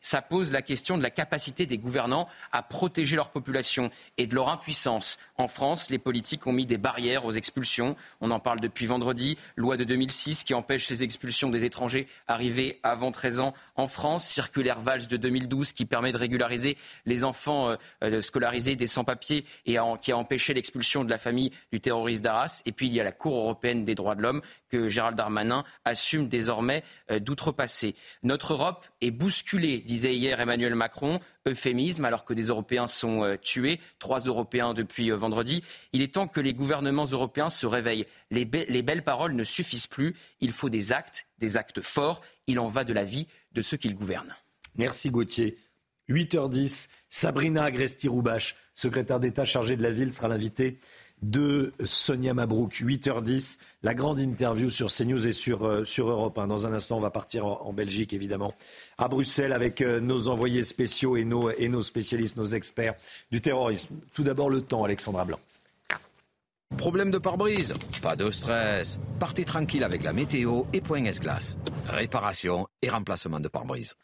[0.00, 4.34] ça pose la question de la capacité des gouvernants à protéger leur population et de
[4.34, 5.18] leur impuissance.
[5.36, 7.96] En France, les politiques ont mis des barrières aux expulsions.
[8.20, 9.36] On en parle depuis vendredi.
[9.56, 14.24] Loi de 2006 qui empêche les expulsions des étrangers arrivés avant 13 ans en France.
[14.26, 16.76] Circulaire Valls de 2012 qui permet de régulariser
[17.06, 21.50] les enfants euh, euh, scolarisés des sans-papiers et qui a empêché l'expulsion de la famille
[21.72, 22.62] du terroriste d'Arras.
[22.66, 25.64] Et puis il y a la Cour européenne des droits de l'homme que Gérald Darmanin
[25.84, 27.94] assume désormais euh, d'outrepasser.
[28.22, 29.33] Notre Europe est bousculée,
[29.84, 35.10] disait hier Emmanuel Macron, euphémisme, alors que des Européens sont euh, tués, trois Européens depuis
[35.10, 35.62] euh, vendredi.
[35.92, 38.06] Il est temps que les gouvernements européens se réveillent.
[38.30, 40.14] Les, les belles paroles ne suffisent plus.
[40.40, 42.20] Il faut des actes, des actes forts.
[42.46, 44.34] Il en va de la vie de ceux qui le gouvernent.
[44.76, 45.56] Merci Gauthier.
[46.08, 50.78] 8h10, Sabrina Agresti-Roubache, secrétaire d'État chargée de la ville, sera l'invitée
[51.22, 56.36] de Sonia Mabrouk, 8h10, la grande interview sur CNews et sur, euh, sur Europe.
[56.46, 58.54] Dans un instant, on va partir en, Belgique, évidemment,
[58.98, 62.94] à Bruxelles, avec euh, nos envoyés spéciaux et nos, et nos spécialistes, nos experts
[63.30, 63.96] du terrorisme.
[64.12, 65.40] Tout d'abord, le temps, Alexandra Blanc.
[66.76, 67.74] Problème de pare-brise?
[68.02, 68.98] Pas de stress.
[69.18, 71.56] Partez tranquille avec la météo et Point S-Glace.
[71.88, 73.94] Réparation et remplacement de pare-brise.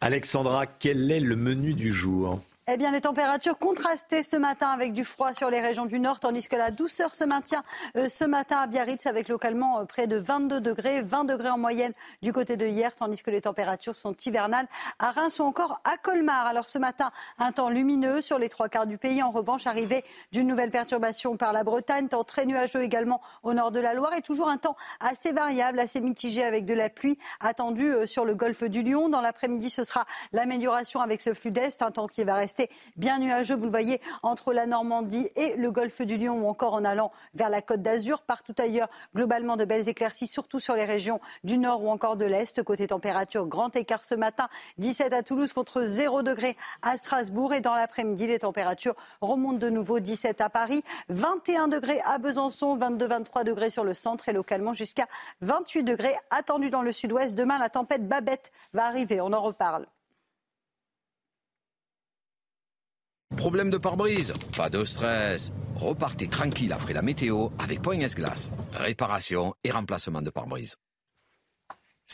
[0.00, 2.40] Alexandra, quel est le menu du jour?
[2.68, 6.20] Eh bien, les températures contrastées ce matin avec du froid sur les régions du nord,
[6.20, 7.64] tandis que la douceur se maintient
[7.96, 11.58] euh, ce matin à Biarritz avec localement euh, près de 22 degrés, 20 degrés en
[11.58, 11.92] moyenne
[12.22, 14.68] du côté de hier, tandis que les températures sont hivernales
[15.00, 16.46] à Reims ou encore à Colmar.
[16.46, 17.10] Alors ce matin,
[17.40, 19.24] un temps lumineux sur les trois quarts du pays.
[19.24, 23.72] En revanche, arrivé d'une nouvelle perturbation par la Bretagne, temps très nuageux également au nord
[23.72, 27.18] de la Loire et toujours un temps assez variable, assez mitigé avec de la pluie
[27.40, 29.08] attendue euh, sur le golfe du Lion.
[29.08, 33.18] Dans l'après-midi, ce sera l'amélioration avec ce flux d'est, un temps qui va rester bien
[33.18, 36.84] nuageux, vous le voyez, entre la Normandie et le golfe du Lion ou encore en
[36.84, 38.20] allant vers la côte d'Azur.
[38.20, 42.26] Partout ailleurs, globalement de belles éclaircies, surtout sur les régions du nord ou encore de
[42.26, 42.62] l'est.
[42.62, 47.54] Côté température, grand écart ce matin, 17 à Toulouse contre 0 degré à Strasbourg.
[47.54, 52.76] Et dans l'après-midi, les températures remontent de nouveau 17 à Paris, 21 degrés à Besançon,
[52.76, 55.06] 22-23 degrés sur le centre et localement jusqu'à
[55.40, 57.34] 28 degrés attendus dans le sud-ouest.
[57.34, 59.22] Demain, la tempête Babette va arriver.
[59.22, 59.86] On en reparle.
[63.36, 65.52] Problème de pare-brise Pas de stress.
[65.76, 68.50] Repartez tranquille après la météo avec Point S-Glace.
[68.72, 70.76] Réparation et remplacement de pare-brise.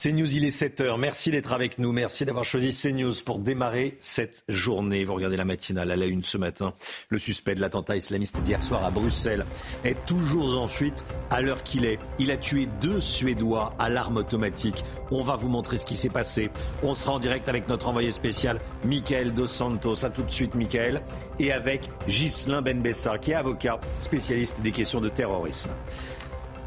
[0.01, 0.97] CNews, il est 7h.
[0.97, 1.91] Merci d'être avec nous.
[1.91, 5.03] Merci d'avoir choisi CNews pour démarrer cette journée.
[5.03, 6.73] Vous regardez la matinale à la une ce matin.
[7.09, 9.45] Le suspect de l'attentat islamiste d'hier soir à Bruxelles
[9.83, 11.99] est toujours en fuite à l'heure qu'il est.
[12.21, 14.85] Il a tué deux Suédois à l'arme automatique.
[15.11, 16.51] On va vous montrer ce qui s'est passé.
[16.85, 20.05] On sera en direct avec notre envoyé spécial, Michael Dos Santos.
[20.05, 21.03] À tout de suite, Michael.
[21.41, 25.71] Et avec Ghislain Benbessa, qui est avocat spécialiste des questions de terrorisme.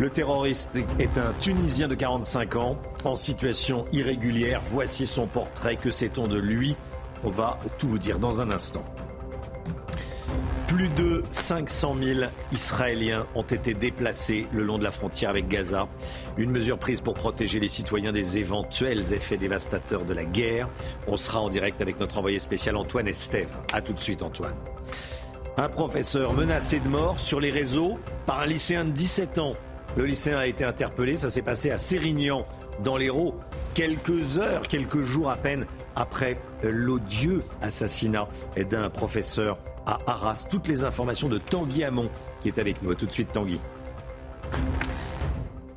[0.01, 4.59] Le terroriste est un Tunisien de 45 ans en situation irrégulière.
[4.71, 5.75] Voici son portrait.
[5.75, 6.75] Que sait-on de lui?
[7.23, 8.81] On va tout vous dire dans un instant.
[10.65, 12.19] Plus de 500 000
[12.51, 15.87] Israéliens ont été déplacés le long de la frontière avec Gaza.
[16.35, 20.67] Une mesure prise pour protéger les citoyens des éventuels effets dévastateurs de la guerre.
[21.05, 23.55] On sera en direct avec notre envoyé spécial Antoine Estève.
[23.71, 24.55] A tout de suite Antoine.
[25.57, 29.53] Un professeur menacé de mort sur les réseaux par un lycéen de 17 ans.
[29.97, 32.45] Le lycéen a été interpellé, ça s'est passé à Sérignan,
[32.81, 33.35] dans l'Hérault,
[33.73, 35.65] quelques heures, quelques jours à peine
[35.95, 38.27] après l'odieux assassinat
[38.69, 40.45] d'un professeur à Arras.
[40.49, 42.09] Toutes les informations de Tanguy Hamon
[42.41, 42.93] qui est avec nous.
[42.95, 43.59] tout de suite Tanguy.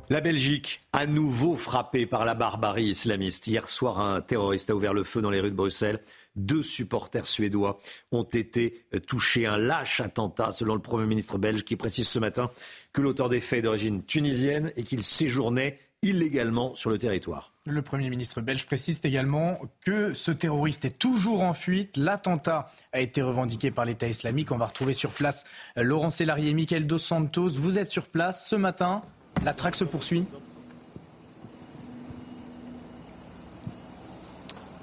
[0.09, 3.47] La Belgique, à nouveau frappée par la barbarie islamiste.
[3.47, 5.99] Hier soir, un terroriste a ouvert le feu dans les rues de Bruxelles.
[6.35, 7.77] Deux supporters suédois
[8.11, 9.45] ont été touchés.
[9.45, 12.49] Un lâche attentat, selon le Premier ministre belge, qui précise ce matin
[12.93, 17.51] que l'auteur des faits est d'origine tunisienne et qu'il séjournait illégalement sur le territoire.
[17.65, 21.97] Le Premier ministre belge précise également que ce terroriste est toujours en fuite.
[21.97, 24.51] L'attentat a été revendiqué par l'État islamique.
[24.51, 27.49] On va retrouver sur place Laurent Sélarié et Michael Dos Santos.
[27.49, 29.01] Vous êtes sur place ce matin.
[29.43, 30.25] La traque se poursuit.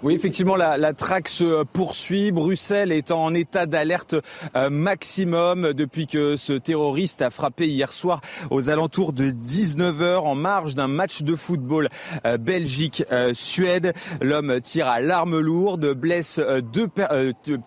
[0.05, 2.33] Oui, effectivement, la, la, traque se poursuit.
[2.33, 4.17] Bruxelles est en état d'alerte
[4.57, 10.35] euh, maximum depuis que ce terroriste a frappé hier soir aux alentours de 19h en
[10.35, 11.89] marge d'un match de football
[12.27, 13.93] euh, Belgique-Suède.
[14.21, 16.41] L'homme tire à l'arme lourde, blesse
[16.73, 16.89] deux,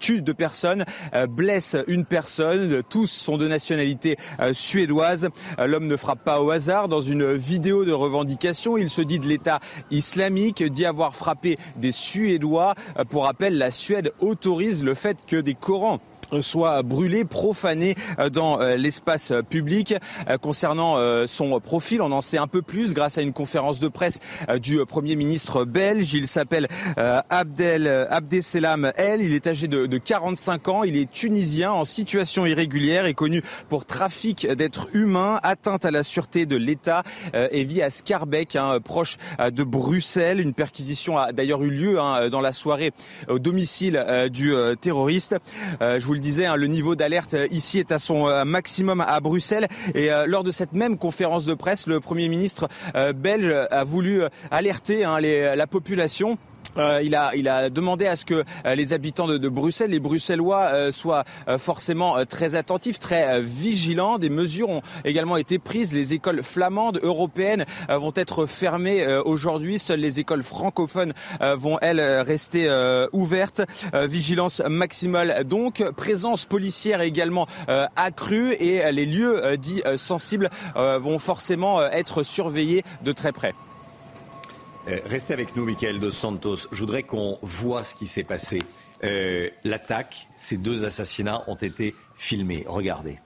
[0.01, 0.83] tue deux personnes,
[1.29, 2.83] blesse une personne.
[2.89, 4.17] Tous sont de nationalité
[4.51, 5.29] suédoise.
[5.57, 6.89] L'homme ne frappe pas au hasard.
[6.89, 11.93] Dans une vidéo de revendication, il se dit de l'État islamique, dit avoir frappé des
[11.93, 12.73] Suédois suédois.
[13.09, 15.99] Pour rappel, la Suède autorise le fait que des Corans
[16.41, 19.95] soit brûlé, profané euh, dans euh, l'espace public.
[20.30, 20.95] Euh, concernant
[21.28, 24.19] son profil, on en sait un peu plus grâce à une conférence de presse
[24.61, 26.13] du Premier ministre belge.
[26.13, 26.67] Il s'appelle
[26.97, 29.21] Abdel Abdeselam El.
[29.21, 30.84] Il est âgé de 45 ans.
[30.84, 36.03] Il est tunisien en situation irrégulière et connu pour trafic d'êtres humains, atteinte à la
[36.03, 37.03] sûreté de l'État
[37.34, 40.39] et vit à Scarbeck, hein, proche de Bruxelles.
[40.39, 42.91] Une perquisition a d'ailleurs eu lieu hein, dans la soirée
[43.28, 45.36] au domicile du terroriste.
[46.16, 49.68] Le disais, hein, le niveau d'alerte euh, ici est à son euh, maximum à Bruxelles.
[49.93, 52.68] Et euh, lors de cette même conférence de presse, le Premier ministre
[53.16, 56.38] belge a voulu alerter hein, la population
[56.78, 60.69] euh, il, a, demandé à ce que euh, les habitants de, de, Bruxelles, les Bruxellois,
[60.73, 61.23] euh, soient
[61.57, 64.17] forcément très attentifs, très vigilants.
[64.17, 65.93] Des mesures ont également été prises.
[65.93, 69.80] Les écoles flamandes européennes vont être fermées aujourd'hui.
[69.80, 72.69] Seules les écoles francophones vont, elles, rester
[73.11, 73.61] ouvertes.
[73.93, 75.84] vigilance maximale donc.
[75.95, 77.47] Présence policière également
[77.95, 83.53] accrue et les lieux dits sensibles vont forcément être surveillés de très près.
[84.88, 86.67] Euh, restez avec nous, Michael Dos Santos.
[86.71, 88.61] Je voudrais qu'on voit ce qui s'est passé.
[89.03, 92.63] Euh, l'attaque, ces deux assassinats ont été filmés.
[92.67, 93.19] Regardez.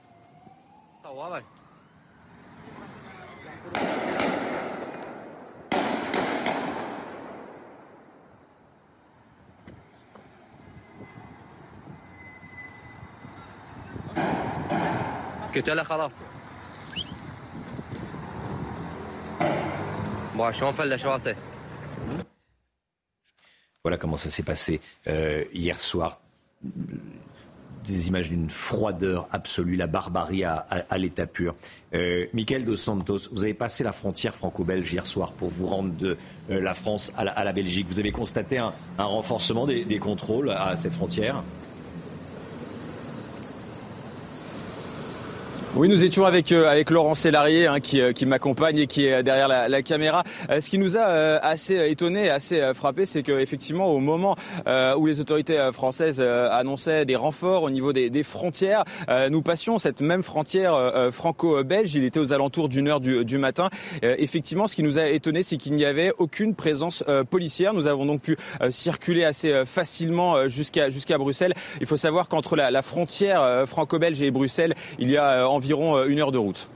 [20.34, 20.60] Voilà
[24.00, 26.20] comment ça s'est passé euh, hier soir.
[27.84, 31.54] Des images d'une froideur absolue, la barbarie à, l'état pur.
[31.94, 32.26] Euh,
[32.66, 36.18] Dos Santos, vous avez passé la frontière franco-belge hier soir pour vous rendre de
[36.50, 37.86] euh, la France à la, Belgique.
[37.88, 41.42] Vous avez constaté un, renforcement des contrôles à cette frontière?
[45.76, 49.06] Oui, nous étions avec euh, avec Laurent Sélarié hein, qui, euh, qui m'accompagne et qui
[49.06, 50.24] est derrière la, la caméra.
[50.50, 54.34] Euh, ce qui nous a assez étonné, assez frappé, c'est qu'effectivement au moment
[54.96, 58.84] où les autorités françaises annonçaient des renforts au niveau des, des frontières,
[59.30, 61.94] nous passions cette même frontière franco-belge.
[61.94, 63.68] Il était aux alentours d'une heure du, du matin.
[64.02, 67.74] effectivement, ce qui nous a étonné, c'est qu'il n'y avait aucune présence policière.
[67.74, 68.36] Nous avons donc pu
[68.70, 71.54] circuler assez facilement jusqu'à jusqu'à Bruxelles.
[71.80, 76.08] Il faut savoir qu'entre la, la frontière franco-belge et Bruxelles, il y a environ euh,
[76.08, 76.68] une heure de route.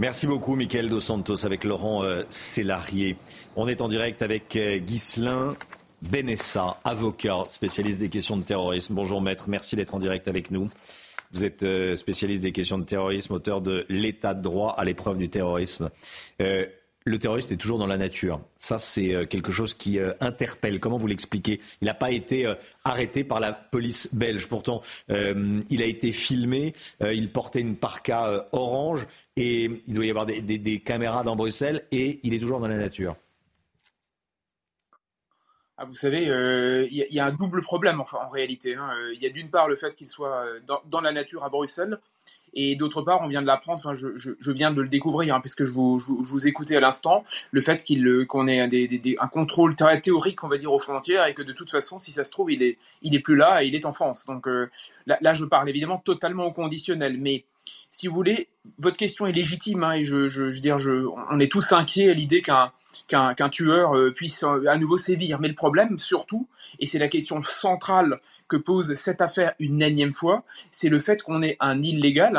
[0.00, 3.16] Merci beaucoup, Michael Dos Santos, avec Laurent euh, Sélarié.
[3.54, 5.54] On est en direct avec euh, Ghislain
[6.02, 8.94] Benessa, avocat, spécialiste des questions de terrorisme.
[8.94, 9.44] Bonjour, maître.
[9.46, 10.68] Merci d'être en direct avec nous.
[11.32, 11.64] Vous êtes
[11.96, 15.90] spécialiste des questions de terrorisme, auteur de L'état de droit à l'épreuve du terrorisme.
[17.06, 18.40] Le terroriste est toujours dans la nature.
[18.56, 20.80] Ça, c'est euh, quelque chose qui euh, interpelle.
[20.80, 21.60] Comment vous l'expliquez?
[21.82, 24.48] Il n'a pas été euh, arrêté par la police belge.
[24.48, 26.72] Pourtant, il a été filmé.
[27.00, 32.20] il portait une parka orange et il doit y avoir des, caméras dans Bruxelles et
[32.22, 33.16] il est toujours dans la nature.
[35.76, 36.22] Ah, vous savez,
[36.90, 38.74] il y, a un double problème en réalité.
[38.74, 38.90] Hein.
[39.12, 40.44] Il y a d'une part le fait qu'il soit
[40.86, 41.98] dans, la nature à Bruxelles,
[42.54, 45.64] et d'autre part, on vient de l'apprendre, enfin, je, viens de le découvrir, hein, puisque
[45.64, 50.48] je vous, je, écoutais à l'instant, le fait qu'il qu'on ait un contrôle théorique, on
[50.48, 52.78] va dire, aux frontières, et que de toute façon, si ça se trouve, il est,
[53.02, 54.26] il est plus là et il est en France.
[54.26, 54.70] Donc euh,
[55.06, 57.44] là, je parle évidemment totalement au conditionnel, mais
[57.90, 58.48] si vous voulez,
[58.78, 60.78] votre question est légitime, hein, et je, veux dire,
[61.30, 62.72] on est tous inquiets à l'idée qu'un
[63.08, 65.40] qu'un tueur euh, puisse euh, à nouveau sévir.
[65.40, 66.46] Mais le problème, surtout,
[66.78, 71.22] et c'est la question centrale que pose cette affaire une énième fois, c'est le fait
[71.22, 72.38] qu'on ait un illégal,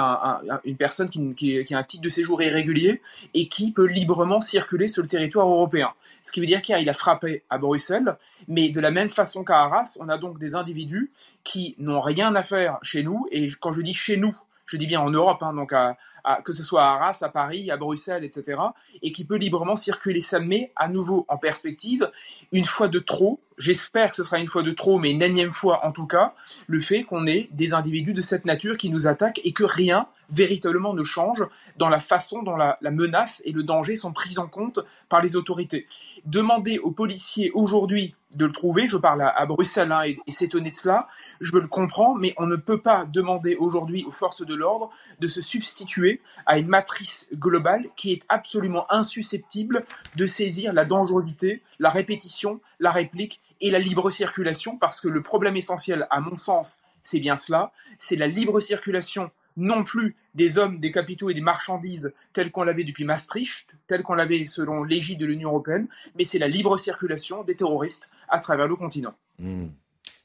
[0.64, 3.02] une personne qui, a un titre de séjour irrégulier
[3.34, 5.90] et qui peut librement circuler sur le territoire européen.
[6.24, 9.62] Ce qui veut dire qu'il a frappé à Bruxelles, mais de la même façon qu'à
[9.62, 11.12] Arras, on a donc des individus
[11.44, 14.36] qui n'ont rien à faire chez nous, et quand je dis chez nous,
[14.66, 15.98] je dis bien en Europe, hein, donc à,
[16.44, 18.62] que ce soit à Arras, à Paris, à Bruxelles, etc.,
[19.02, 20.22] et qui peut librement circuler.
[20.22, 22.10] Ça met à nouveau en perspective,
[22.52, 25.54] une fois de trop, j'espère que ce sera une fois de trop, mais une énième
[25.54, 26.34] fois en tout cas,
[26.68, 30.08] le fait qu'on ait des individus de cette nature qui nous attaquent et que rien
[30.30, 31.44] véritablement ne change
[31.78, 35.36] dans la façon dont la, menace et le danger sont pris en compte par les
[35.36, 35.88] autorités.
[36.26, 40.72] Demander aux policiers aujourd'hui de le trouver, je parle à, Bruxelles hein, et, et s'étonner
[40.72, 41.08] de cela,
[41.40, 45.28] je le comprends, mais on ne peut pas demander aujourd'hui aux forces de l'ordre de
[45.28, 51.90] se substituer à une matrice globale qui est absolument insusceptible de saisir la dangerosité, la
[51.90, 56.80] répétition, la réplique et la libre circulation, parce que le problème essentiel, à mon sens,
[57.04, 61.42] c'est bien cela, c'est la libre circulation non plus des hommes, des capitaux et des
[61.42, 66.24] marchandises tels qu'on l'avait depuis Maastricht, tels qu'on l'avait selon l'égide de l'Union européenne, mais
[66.24, 69.16] c'est la libre circulation des terroristes à travers le continent.
[69.40, 69.68] Hmm.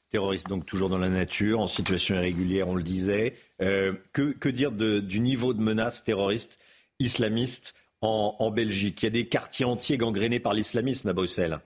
[0.09, 3.35] Terroristes donc toujours dans la nature, en situation irrégulière, on le disait.
[3.61, 6.59] Euh, que, dire du niveau de menace terroriste
[6.99, 9.01] islamiste en, en Belgique?
[9.03, 11.59] Il y a des quartiers entiers gangrénés par l'islamisme à Bruxelles.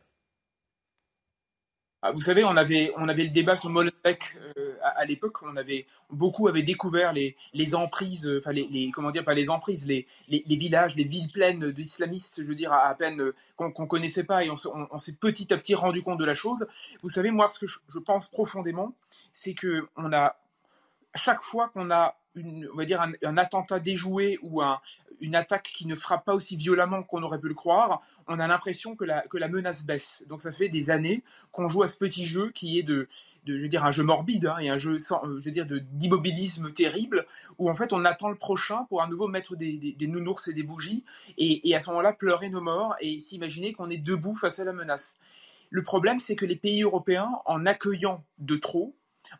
[2.07, 5.41] Ah, vous savez, on avait, on avait le débat sur Molenbeek euh, à, l'époque.
[5.43, 9.49] On avait beaucoup avaient découvert les, les emprises, euh, enfin les, comment dire, pas les
[9.49, 13.69] emprises, les, les, villages, les villes pleines d'islamistes, je veux dire, à, peine euh, qu'on
[13.69, 16.67] ne connaissait pas, et on, s'est petit à petit rendu compte de la chose.
[17.01, 18.93] Vous savez, moi, ce que je, pense profondément,
[19.31, 20.35] c'est que on a
[21.15, 24.79] chaque fois qu'on a on va dire un, attentat déjoué ou un,
[25.21, 28.47] une attaque qui ne frappe pas aussi violemment qu'on aurait pu le croire, on a
[28.47, 30.23] l'impression que la, que la menace baisse.
[30.27, 33.07] Donc ça fait des années qu'on joue à ce petit jeu qui est de,
[33.45, 35.65] de je veux dire, un jeu morbide hein, et un jeu euh, je veux dire,
[35.65, 37.25] d'immobilisme terrible
[37.57, 40.53] où en fait on attend le prochain pour à nouveau mettre des, des, nounours et
[40.53, 41.03] des bougies
[41.37, 44.63] et, et à ce moment-là pleurer nos morts et s'imaginer qu'on est debout face à
[44.63, 45.17] la menace.
[45.69, 48.95] Le problème, c'est que les pays européens, en accueillant de trop,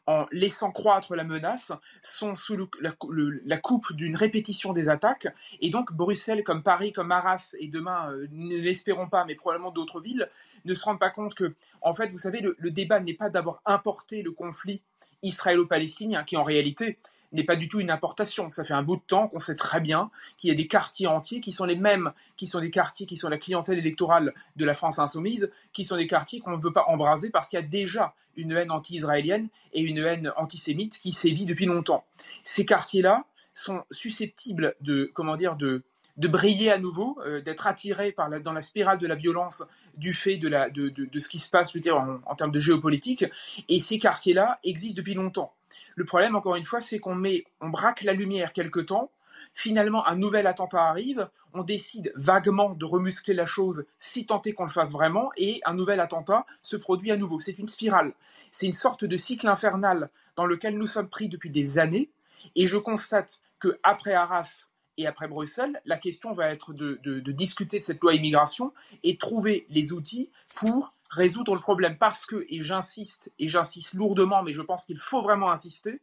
[0.08, 1.72] en laissant croître la menace,
[2.02, 5.28] sont sous la, coupe d'une répétition des attaques.
[5.62, 9.72] Et donc Bruxelles, comme Paris, comme Arras, et demain, euh, ne l'espérons pas, mais probablement
[9.72, 10.30] d'autres villes,
[10.66, 13.30] ne se rendent pas compte que, en fait, vous savez, le, le débat n'est pas
[13.30, 14.82] d'avoir importé le conflit
[15.22, 16.98] israélo-palestinien, qui en réalité
[17.32, 18.52] n'est pas du tout une importation.
[18.52, 21.08] Ça fait un bout de temps qu'on sait très bien qu'il y a des quartiers
[21.08, 24.66] entiers qui sont les mêmes, qui sont des quartiers qui sont la clientèle électorale de
[24.66, 27.64] la France insoumise, qui sont des quartiers qu'on ne veut pas embraser parce qu'il y
[27.64, 32.06] a déjà une haine anti-israélienne et une haine antisémite qui sévit depuis longtemps.
[32.44, 35.84] Ces quartiers-là sont susceptibles de, comment dire, de,
[36.18, 39.64] de briller à nouveau, euh, d'être attirés par dans la spirale de la violence
[39.98, 42.60] du fait de, la, de, de, ce qui se passe je en, en termes de
[42.60, 43.26] géopolitique.
[43.70, 45.54] Et ces quartiers-là existent depuis longtemps.
[45.96, 49.12] Le problème, encore une fois, c'est qu'on met, on braque la lumière quelque temps.
[49.54, 51.30] Finalement, un nouvel attentat arrive.
[51.54, 55.62] On décide vaguement de remuscler la chose, si tant est qu'on le fasse vraiment, et
[55.66, 57.40] un nouvel attentat se produit à nouveau.
[57.40, 58.14] C'est une spirale.
[58.52, 62.10] C'est une sorte de cycle infernal dans lequel nous sommes pris depuis des années.
[62.56, 64.68] Et je constate que après Arras
[64.98, 68.74] et après Bruxelles, la question va être de, discuter de cette loi immigration
[69.04, 74.44] et trouver les outils pour résoudre le problème parce que, et j'insiste, et j'insiste lourdement,
[74.44, 76.00] mais je pense qu'il faut vraiment insister,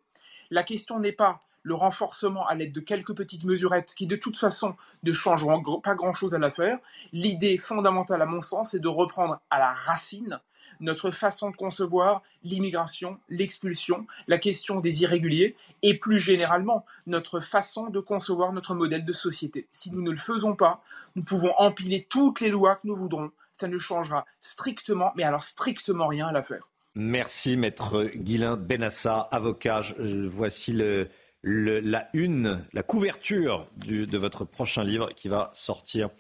[0.51, 4.37] la question n'est pas le renforcement à l'aide de quelques petites mesurettes qui de toute
[4.37, 6.79] façon ne changeront pas grand-chose à l'affaire.
[7.13, 10.41] L'idée fondamentale à mon sens est de reprendre à la racine
[10.83, 17.89] notre façon de concevoir l'immigration, l'expulsion, la question des irréguliers et plus généralement notre façon
[17.89, 19.69] de concevoir notre modèle de société.
[19.71, 20.83] Si nous ne le faisons pas,
[21.17, 25.43] nous pouvons empiler toutes les lois que nous voudrons, ça ne changera strictement, mais alors
[25.43, 26.69] strictement rien à l'affaire.
[26.95, 29.81] Merci, maître Guilain Benassa, avocat.
[29.99, 31.09] voici le,
[31.43, 36.11] la une, la couverture de votre prochain livre qui va sortir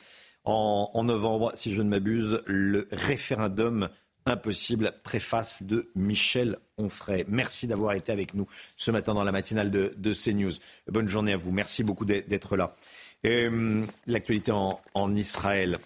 [0.45, 3.89] en, novembre, si je ne m'abuse, le référendum
[4.27, 7.25] impossible, préface de Michel Onfray.
[7.29, 8.47] Merci d'avoir été avec nous
[8.77, 10.53] ce matin dans la matinale de, CNews.
[10.89, 11.53] Bonne journée à vous.
[11.53, 12.75] Merci beaucoup d'être là.
[13.25, 15.79] Euh, l'actualité en, Israël.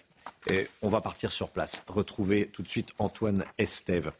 [0.51, 1.83] Euh, on va partir sur place.
[1.87, 4.11] Retrouver tout de suite Antoine Estève.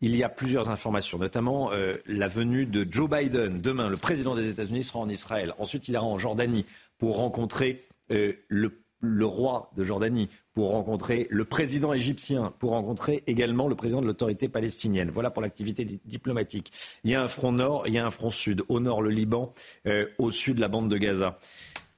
[0.00, 3.60] Il y a plusieurs informations, notamment euh, la venue de Joe Biden.
[3.60, 5.54] Demain, le président des États-Unis sera en Israël.
[5.58, 6.64] Ensuite, il ira en Jordanie
[6.98, 13.68] pour rencontrer le le roi de Jordanie, pour rencontrer le président égyptien, pour rencontrer également
[13.68, 15.10] le président de l'autorité palestinienne.
[15.12, 16.72] Voilà pour l'activité diplomatique.
[17.04, 18.64] Il y a un front nord, il y a un front sud.
[18.68, 19.52] Au nord, le Liban,
[19.86, 21.38] euh, au sud, la bande de Gaza.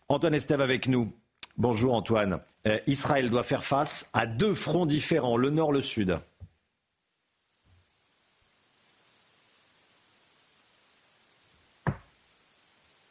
[0.09, 1.13] Antoine Estève avec nous.
[1.57, 2.41] Bonjour Antoine.
[2.67, 6.19] Euh, Israël doit faire face à deux fronts différents, le nord, le sud.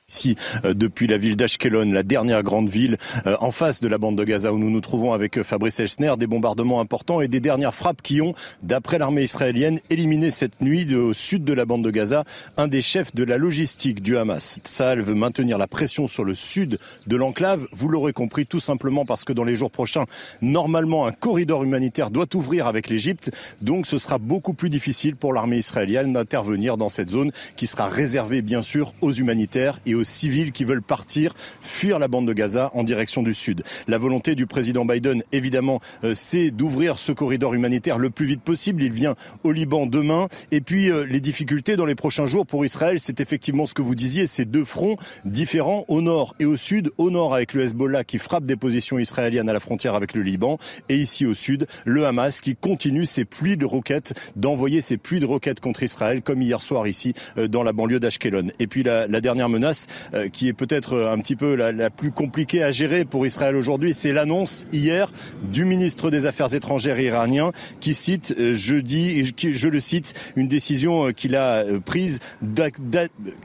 [0.10, 0.36] Ici
[0.66, 2.98] euh, depuis la ville d'Ashkelon, la dernière grande ville
[3.28, 5.80] euh, en face de la bande de Gaza où nous nous trouvons avec euh, Fabrice
[5.80, 8.34] Elsner, des bombardements importants et des dernières frappes qui ont,
[8.64, 12.24] d'après l'armée israélienne, éliminé cette nuit au sud de la bande de Gaza
[12.58, 14.60] un des chefs de la logistique du Hamas.
[14.64, 19.06] Tsahal veut maintenir la pression sur le sud de l'enclave, vous l'aurez compris, tout simplement
[19.06, 20.06] parce que dans les jours prochains,
[20.42, 23.32] normalement un corridor humanitaire doit ouvrir avec l'Égypte,
[23.62, 27.88] donc ce sera beaucoup plus difficile pour l'armée israélienne d'intervenir dans cette zone qui sera
[27.88, 32.34] réservée bien sûr aux humanitaires et aux civils qui veulent partir, fuir la bande de
[32.34, 33.64] Gaza en direction du sud.
[33.88, 38.42] La volonté du président Biden, évidemment, euh, c'est d'ouvrir ce corridor humanitaire le plus vite
[38.42, 38.84] possible.
[38.84, 40.28] Il vient au Liban demain.
[40.52, 43.82] Et puis, euh, les difficultés dans les prochains jours pour Israël, c'est effectivement ce que
[43.82, 46.92] vous disiez, ces deux fronts différents au nord et au sud.
[46.98, 50.22] Au nord avec le Hezbollah qui frappe des positions israéliennes à la frontière avec le
[50.22, 50.58] Liban.
[50.90, 55.20] Et ici au sud, le Hamas qui continue ses pluies de roquettes, d'envoyer ses pluies
[55.20, 58.48] de roquettes contre Israël, comme hier soir ici euh, dans la banlieue d'Ashkelon.
[58.60, 59.88] Et puis la, dernière menace,
[60.32, 63.94] qui est peut-être euh, un petit peu la, plus compliquée à gérer pour Israël aujourd'hui,
[63.94, 65.12] c'est l'annonce hier
[65.44, 71.12] du ministre des Affaires étrangères iranien qui cite euh, jeudi, je le cite, une décision
[71.12, 72.20] qu'il a prise,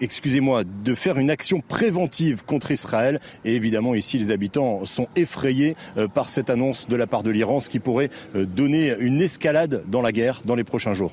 [0.01, 3.21] excusez-moi, de faire une action préventive contre Israël.
[3.45, 5.77] Et évidemment, ici, les habitants sont effrayés
[6.15, 10.03] par cette annonce de la part de l'Iran, ce qui pourrait donner une escalade dans
[10.03, 11.13] la guerre dans les prochains jours.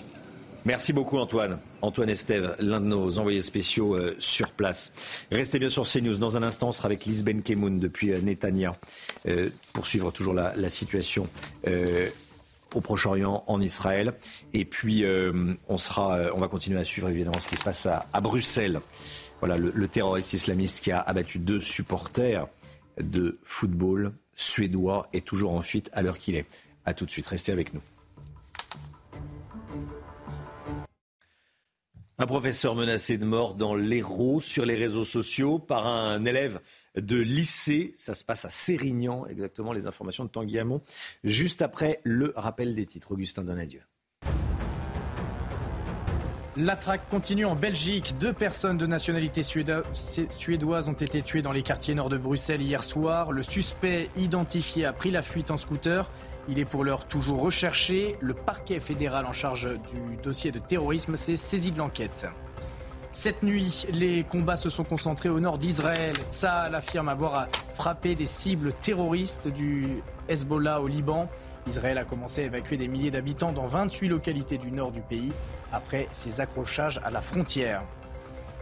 [0.63, 1.57] Merci beaucoup Antoine.
[1.81, 4.91] Antoine Estève, l'un de nos envoyés spéciaux euh, sur place.
[5.31, 6.17] Restez bien sur CNews.
[6.17, 8.73] Dans un instant, on sera avec Lisben Kemoun depuis euh, Netanya
[9.27, 11.27] euh, pour suivre toujours la, situation
[12.75, 14.13] au Proche-Orient, en Israël.
[14.53, 15.03] Et puis,
[15.67, 18.79] on, sera, on va continuer à suivre évidemment ce qui se passe à, Bruxelles.
[19.41, 22.47] Voilà, le, le, terroriste islamiste qui a abattu deux supporters
[23.01, 26.45] de football suédois est toujours en fuite à l'heure qu'il est.
[26.85, 27.81] A tout de suite, restez avec nous.
[32.21, 36.59] Un professeur menacé de mort dans l'Hérault sur les réseaux sociaux par un élève
[36.95, 37.93] de lycée.
[37.95, 40.83] Ça se passe à Sérignan, exactement les informations de Tanguy Hamon,
[41.23, 43.11] juste après le rappel des titres.
[43.13, 43.81] Augustin Donadieu.
[46.57, 48.13] La traque continue en Belgique.
[48.19, 52.83] Deux personnes de nationalité suédoise ont été tuées dans les quartiers nord de Bruxelles hier
[52.83, 53.31] soir.
[53.31, 56.11] Le suspect identifié a pris la fuite en scooter.
[56.51, 58.17] Il est pour l'heure toujours recherché.
[58.19, 62.27] Le parquet fédéral en charge du dossier de terrorisme s'est saisi de l'enquête.
[63.13, 66.13] Cette nuit, les combats se sont concentrés au nord d'Israël.
[66.29, 71.29] Tsahal affirme avoir frappé des cibles terroristes du Hezbollah au Liban.
[71.67, 75.31] Israël a commencé à évacuer des milliers d'habitants dans 28 localités du nord du pays
[75.71, 77.81] après ses accrochages à la frontière.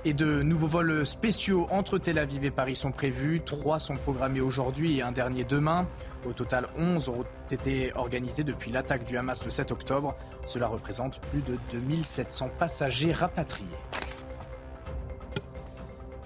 [0.06, 3.42] Et de nouveaux vols spéciaux entre Tel Aviv et Paris sont prévus.
[3.44, 5.88] Trois sont programmés aujourd'hui et un dernier demain.
[6.26, 10.18] Au total, 11 ont été organisés depuis l'attaque du Hamas le 7 octobre.
[10.46, 13.68] Cela représente plus de 2700 passagers rapatriés.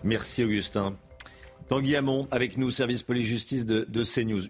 [0.04, 0.96] Merci Augustin.
[1.68, 4.44] Tanguy Hamon, avec nous, service police-justice de, de CNews.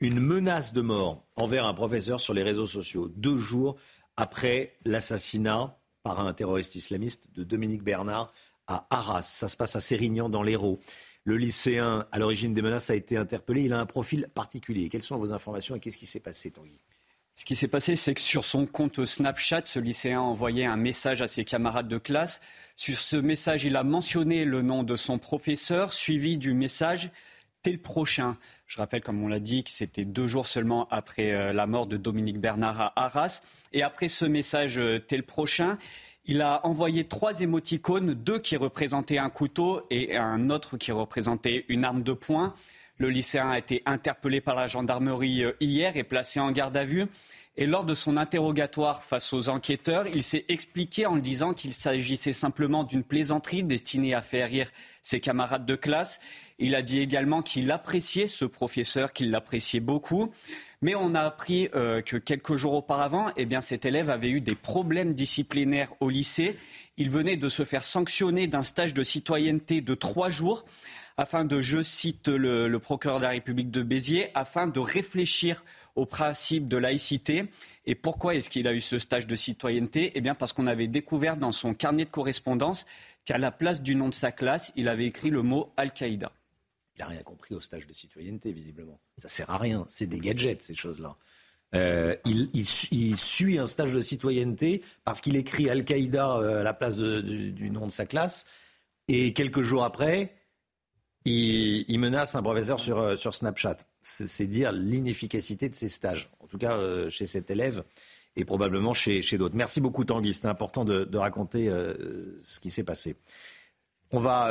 [0.00, 3.76] Une menace de mort envers un professeur sur les réseaux sociaux, deux jours
[4.16, 8.32] après l'assassinat par un terroriste islamiste de Dominique Bernard
[8.66, 9.22] à Arras.
[9.22, 10.78] Ça se passe à Sérignan dans l'Hérault.
[11.24, 13.64] Le lycéen à l'origine des menaces a été interpellé.
[13.64, 14.88] Il a un profil particulier.
[14.88, 16.80] Quelles sont vos informations et qu'est-ce qui s'est passé, Tanguy?
[17.34, 20.76] Ce qui s'est passé, c'est que sur son compte Snapchat, ce lycéen a envoyé un
[20.76, 22.40] message à ses camarades de classe.
[22.76, 27.10] Sur ce message, il a mentionné le nom de son professeur, suivi du message
[27.62, 28.38] T'es le prochain.
[28.66, 31.86] Je rappelle, comme on l'a dit, que c'était deux jours seulement après euh, la mort
[31.86, 33.42] de Dominique Bernard à Arras.
[33.74, 35.76] Et après ce message euh, T'es le prochain,
[36.30, 41.64] il a envoyé trois émoticônes, deux qui représentaient un couteau et un autre qui représentait
[41.68, 42.54] une arme de poing.
[42.98, 46.84] Le lycéen a été interpellé par la gendarmerie euh, hier et placé en garde à
[46.84, 47.06] vue.
[47.56, 52.32] Et lors de son interrogatoire face aux enquêteurs, il s'est expliqué en disant qu'il s'agissait
[52.32, 54.70] simplement d'une plaisanterie destinée à faire rire
[55.02, 56.20] ses camarades de classe.
[56.60, 60.30] Il a dit également qu'il appréciait ce professeur, qu'il l'appréciait beaucoup.
[60.82, 64.40] Mais on a appris euh, que quelques jours auparavant, eh bien, cet élève avait eu
[64.40, 66.56] des problèmes disciplinaires au lycée.
[66.96, 70.64] Il venait de se faire sanctionner d'un stage de citoyenneté de trois jours
[71.18, 75.64] afin de, je cite le, le procureur de la République de Béziers, afin de réfléchir
[75.96, 77.44] au principe de laïcité.
[77.84, 80.12] Et pourquoi est-ce qu'il a eu ce stage de citoyenneté?
[80.14, 82.86] Eh bien parce qu'on avait découvert dans son carnet de correspondance
[83.26, 86.32] qu'à la place du nom de sa classe, il avait écrit le mot Al-Qaïda.
[87.00, 89.00] Il n'a rien compris au stage de citoyenneté, visiblement.
[89.16, 89.86] Ça sert à rien.
[89.88, 91.16] C'est des gadgets, ces choses-là.
[91.74, 96.98] Euh, il, suit un stage de citoyenneté parce qu'il écrit Al-Qaïda euh, à la place
[96.98, 98.44] du, nom de sa classe.
[99.08, 100.34] Et quelques jours après,
[101.24, 103.78] il, menace un professeur sur, euh, Snapchat.
[104.02, 107.82] C'est dire l'inefficacité de ces stages, en tout cas chez cet élève
[108.36, 109.56] et probablement chez, d'autres.
[109.56, 111.66] Merci beaucoup Tanguy, c'était important de, raconter
[112.42, 113.16] ce qui s'est passé.
[114.10, 114.50] On va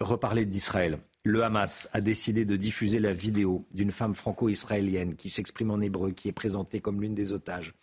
[0.00, 1.00] reparler d'Israël.
[1.28, 6.12] Le Hamas a décidé de diffuser la vidéo d'une femme franco-israélienne qui s'exprime en hébreu,
[6.12, 7.74] qui est présentée comme l'une des otages.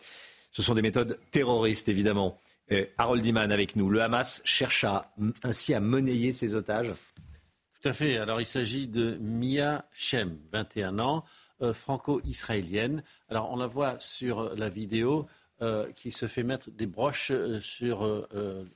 [0.51, 2.37] Ce sont des méthodes terroristes, évidemment.
[2.97, 3.89] Harold Iman avec nous.
[3.89, 4.85] Le Hamas cherche
[5.43, 6.93] ainsi à monnayer ses otages
[7.85, 8.17] tout à fait.
[8.17, 11.23] Alors, il s'agit de Mia Shem, 21 ans,
[11.61, 13.03] euh, franco-israélienne.
[13.29, 15.27] Alors, on la voit sur la vidéo
[15.61, 18.27] euh, qui se fait mettre des broches euh, sur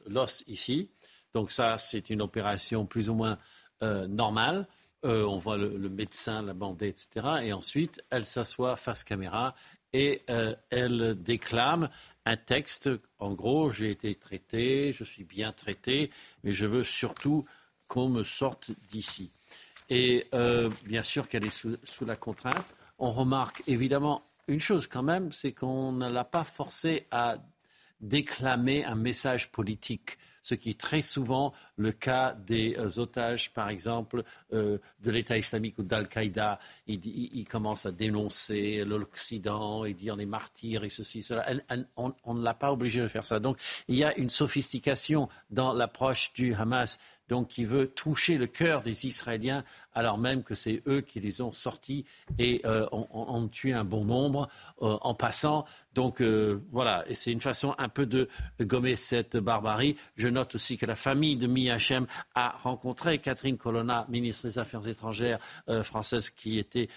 [0.05, 0.91] l'os ici.
[1.33, 3.39] Donc, ça, c'est une opération plus ou moins
[3.81, 4.67] normale.
[5.03, 7.27] on voit le, le, médecin, la bandée, etc.
[7.43, 9.55] Et ensuite, elle s'assoit face caméra
[9.93, 10.21] et
[10.69, 11.89] elle déclame
[12.25, 12.89] un texte.
[13.17, 16.11] En gros, j'ai été traité, je suis bien traité,
[16.43, 17.45] mais je veux surtout
[17.87, 19.31] qu'on me sorte d'ici.
[19.89, 21.49] Et euh, bien sûr qu'elle est
[21.83, 22.75] sous, la contrainte.
[22.99, 27.37] On remarque évidemment une chose quand même, c'est qu'on ne l'a pas forcée à
[28.01, 30.17] déclamer un message politique
[30.49, 34.23] ce qui est très souvent le cas des euh, otages, par exemple,
[34.53, 36.59] euh, de l'État islamique ou d'Al-Qaïda.
[36.87, 41.45] Ils, commencent à dénoncer l'Occident et dire les martyrs et ceci, cela.
[41.97, 43.39] on ne l'a pas obligé de faire ça.
[43.39, 46.99] Donc il y a une sophistication dans l'approche du Hamas
[47.29, 49.63] donc qui veut toucher le cœur des Israéliens
[49.93, 52.05] alors même que c'est eux qui les ont sortis
[52.37, 54.47] et euh, ont, tué un bon nombre
[54.81, 55.65] euh, en passant.
[55.93, 58.29] Donc euh, voilà, et c'est une façon un peu de
[58.61, 59.97] gommer cette barbarie.
[60.15, 62.05] Je note aussi que la famille de Miachem
[62.35, 65.39] a rencontré Catherine Colonna, ministre des Affaires étrangères
[65.83, 66.87] française, qui était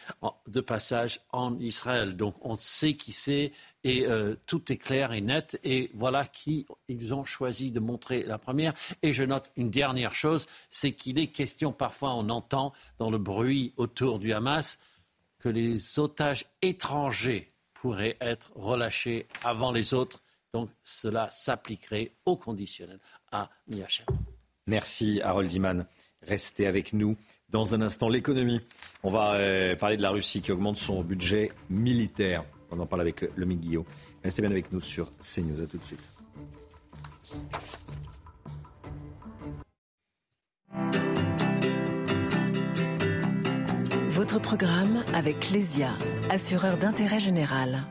[0.47, 2.17] de passage en Israël.
[2.17, 3.53] Donc on sait qui c'est
[3.85, 5.59] et euh, tout est clair et net.
[5.65, 8.75] Et voilà qui ils ont choisi de montrer la première.
[9.03, 13.19] Et je note une dernière chose, c'est qu'il est question, parfois on entend dans le
[13.19, 14.79] bruit autour du Hamas,
[15.39, 20.23] que les otages étrangers pourraient être relâchés avant les autres.
[20.53, 23.01] Donc cela s'appliquerait au conditionnel
[23.33, 24.07] à Miachem.
[24.67, 25.87] Merci Harold Iman.
[26.23, 27.17] Restez avec nous.
[27.49, 28.61] Dans un instant, l'économie.
[29.03, 32.45] On va euh, parler de la Russie qui augmente son budget militaire.
[32.73, 33.85] On en parle avec le Guillot.
[34.25, 35.61] Restez bien avec nous sur CNews.
[35.61, 36.11] À tout de suite.
[44.11, 45.97] Votre programme avec Lesia,
[46.31, 47.83] assureur d'intérêt général.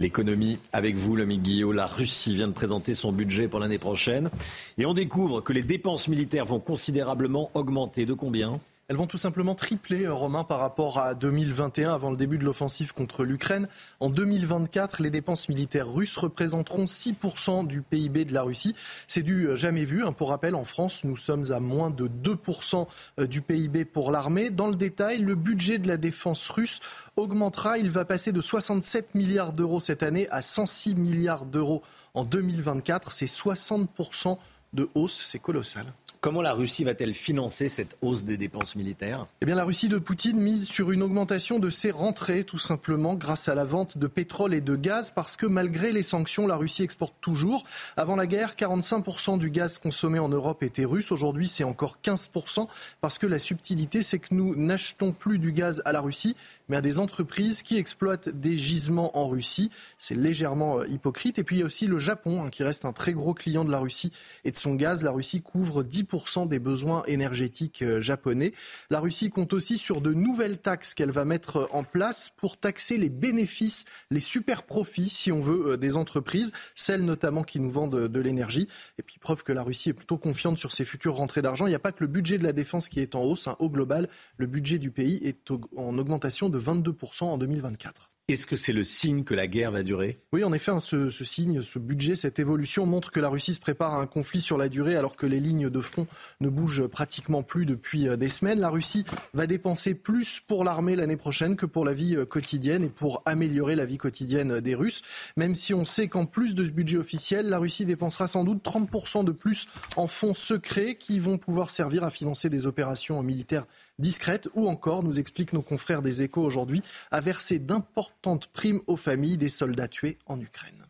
[0.00, 1.72] L'économie avec vous, le Guillot.
[1.72, 4.28] La Russie vient de présenter son budget pour l'année prochaine.
[4.76, 8.04] Et on découvre que les dépenses militaires vont considérablement augmenter.
[8.04, 8.60] De combien?
[8.88, 12.44] Elles vont tout simplement tripler, euh, Romain, par rapport à 2021, avant le début de
[12.44, 13.66] l'offensive contre l'Ukraine.
[14.00, 18.74] En 2024, les dépenses militaires russes représenteront 6% du PIB de la Russie.
[19.08, 20.04] C'est du euh, jamais vu.
[20.04, 20.12] Hein.
[20.12, 22.86] Pour rappel, en France, nous sommes à moins de 2%
[23.20, 24.50] euh, du PIB pour l'armée.
[24.50, 26.80] Dans le détail, le budget de la défense russe
[27.16, 27.78] augmentera.
[27.78, 31.82] Il va passer de 67 milliards d'euros cette année à 106 milliards d'euros
[32.12, 33.12] en 2024.
[33.12, 34.36] C'est 60%
[34.74, 35.24] de hausse.
[35.24, 35.86] C'est colossal.
[36.24, 39.26] Comment la Russie va-t-elle financer cette hausse des dépenses militaires?
[39.42, 43.14] Eh bien, la Russie de Poutine mise sur une augmentation de ses rentrées, tout simplement,
[43.14, 46.56] grâce à la vente de pétrole et de gaz, parce que malgré les sanctions, la
[46.56, 47.64] Russie exporte toujours.
[47.98, 51.12] Avant la guerre, 45% du gaz consommé en Europe était russe.
[51.12, 52.68] Aujourd'hui, c'est encore 15%,
[53.02, 56.36] parce que la subtilité, c'est que nous n'achetons plus du gaz à la Russie,
[56.68, 59.70] mais à des entreprises qui exploitent des gisements en Russie.
[59.98, 61.38] C'est légèrement euh, hypocrite.
[61.38, 63.64] Et puis il y a aussi le Japon, hein, qui reste un très gros client
[63.64, 64.12] de la Russie
[64.44, 65.02] et de son gaz.
[65.02, 68.52] La Russie couvre 10% des besoins énergétiques euh, japonais.
[68.90, 72.56] La Russie compte aussi sur de nouvelles taxes qu'elle va mettre euh, en place pour
[72.56, 77.70] taxer les bénéfices, les super profits, si on veut, des entreprises, celles notamment qui nous
[77.70, 78.68] vendent de l'énergie.
[78.98, 81.66] Et puis preuve que la Russie est plutôt confiante sur ses futures rentrées d'argent.
[81.66, 83.48] Il n'y a pas que le budget de la défense qui est en hausse.
[83.48, 83.56] Hein.
[83.58, 88.10] Au global, le budget du pays est en augmentation 22% en 2024.
[88.26, 90.18] Est-ce que c'est le signe que la guerre va durer?
[90.32, 93.60] Oui, en effet, hein, ce, signe, ce budget, cette évolution montre que la Russie se
[93.60, 96.06] prépare à un conflit sur la durée alors que les lignes de front
[96.40, 98.60] ne bougent pratiquement plus depuis euh, des semaines.
[98.60, 99.04] La Russie
[99.34, 103.20] va dépenser plus pour l'armée l'année prochaine que pour la vie euh, quotidienne et pour
[103.26, 105.02] améliorer la vie quotidienne des Russes,
[105.36, 108.64] même si on sait qu'en plus de ce budget officiel, la Russie dépensera sans doute
[108.64, 109.66] 30% de plus
[109.96, 113.66] en fonds secrets qui vont pouvoir servir à financer des opérations militaires
[113.98, 118.96] discrète ou encore, nous expliquent nos confrères des échos aujourd'hui, à verser d'importantes primes aux
[118.96, 120.82] familles des soldats tués en Ukraine.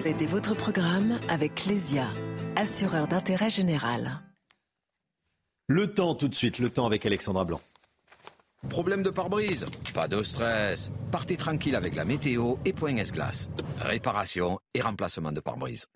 [0.00, 2.08] C'était votre programme avec Lesia,
[2.56, 4.20] assureur d'intérêt général.
[5.68, 7.60] Le temps tout de suite, le temps avec Alexandra Blanc.
[8.68, 9.66] Problème de pare-brise?
[9.94, 10.90] Pas de stress.
[11.10, 13.48] Partez tranquille avec la météo et Point S-Glace.
[13.80, 15.86] Réparation et remplacement de pare-brise.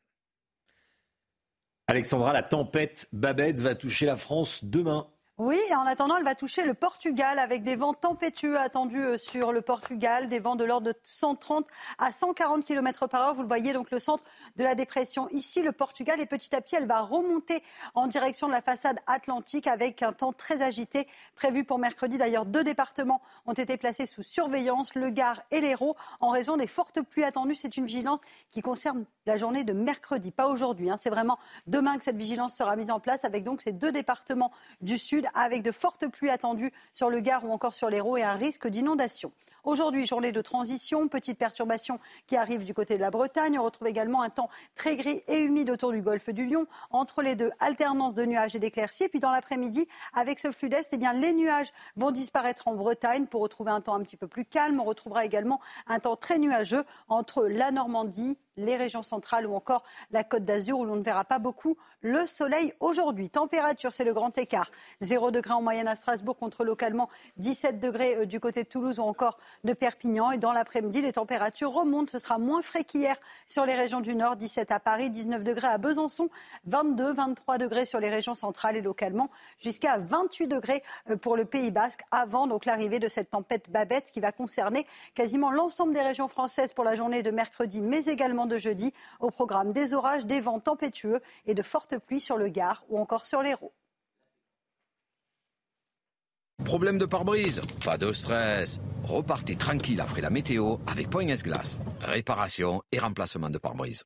[1.89, 5.07] Alexandra, la tempête Babette va toucher la France demain.
[5.39, 9.53] Oui, en attendant, elle va toucher le Portugal avec des vents tempétueux attendus euh, sur
[9.53, 11.67] le Portugal, des vents de l'ordre de 130
[11.99, 13.35] à 140 km par heure.
[13.35, 14.25] Vous le voyez, donc le centre
[14.57, 17.63] de la dépression ici, le Portugal, et petit à petit, elle va remonter
[17.95, 21.07] en direction de la façade atlantique avec un temps très agité
[21.37, 22.19] prévu pour mercredi.
[22.19, 26.67] D'ailleurs, deux départements ont été placés sous surveillance, le Gard et l'Hérault, en raison des
[26.67, 27.55] fortes pluies attendues.
[27.55, 30.91] C'est une vigilance qui concerne la journée de mercredi, pas aujourd'hui.
[30.91, 30.97] Hein.
[30.97, 34.53] C'est vraiment demain que cette vigilance sera mise en place avec donc ces deux départements
[34.81, 38.23] du sud avec de fortes pluies attendues sur le Gard ou encore sur l'Hérault et
[38.23, 39.33] un risque d'inondation.
[39.67, 41.99] Aujourd'hui, journée de transition, petite perturbation
[42.29, 43.59] qui arrive du côté de la Bretagne.
[43.59, 46.69] On retrouve également un temps très gris et humide autour du golfe du Lion.
[46.93, 49.03] Entre les deux, alternance de nuages et d'éclaircies.
[49.03, 52.77] Et puis dans l'après-midi, avec ce flux d'est, eh bien, les nuages vont disparaître en
[52.77, 54.79] Bretagne pour retrouver un temps un petit peu plus calme.
[54.79, 59.83] On retrouvera également un temps très nuageux entre la Normandie, les régions centrales ou encore
[60.11, 63.31] la Côte d'Azur où l'on ne verra pas beaucoup le soleil aujourd'hui.
[63.31, 64.71] Température, c'est le grand écart.
[65.01, 68.99] 0 degré en moyenne à Strasbourg contre localement 17 degrés euh, du côté de Toulouse
[68.99, 70.31] ou encore de Perpignan.
[70.31, 72.13] Et dans l'après-midi, les températures remontent.
[72.13, 73.17] Ce sera moins frais qu'hier
[73.47, 74.37] sur les régions du Nord.
[74.37, 76.29] 17 à Paris, 19 degrés à Besançon,
[76.67, 81.45] 22, 23 degrés sur les régions centrales et localement jusqu'à 28 degrés euh, pour le
[81.45, 86.03] Pays Basque avant donc l'arrivée de cette tempête Babette qui va concerner quasiment l'ensemble des
[86.03, 88.93] régions françaises pour la journée de mercredi, mais également de jeudi.
[89.21, 92.99] Au programme des orages, des vents tempétueux et de fortes pluies sur le Gard ou
[92.99, 93.73] encore sur l'Hérault.
[96.67, 98.81] Problème de pare-brise Pas de stress.
[99.05, 101.79] Repartez tranquille après la météo avec Point S-Glace.
[102.01, 104.03] Réparation et remplacement de pare-brise.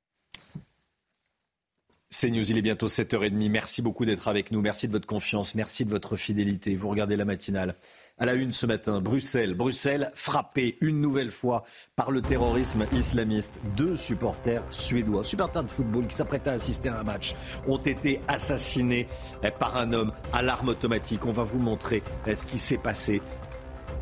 [2.11, 3.49] C'est News, il est bientôt 7h30.
[3.49, 4.61] Merci beaucoup d'être avec nous.
[4.61, 5.55] Merci de votre confiance.
[5.55, 6.75] Merci de votre fidélité.
[6.75, 7.77] Vous regardez la matinale.
[8.23, 9.55] À la une ce matin, Bruxelles.
[9.55, 11.63] Bruxelles frappée une nouvelle fois
[11.97, 13.63] par le terrorisme islamiste.
[13.79, 17.35] Deux supporters suédois, supporters de football qui s'apprêtaient à assister à un match,
[17.67, 19.07] ont été assassinés
[19.59, 21.25] par un homme à l'arme automatique.
[21.25, 23.23] On va vous montrer ce qui s'est passé.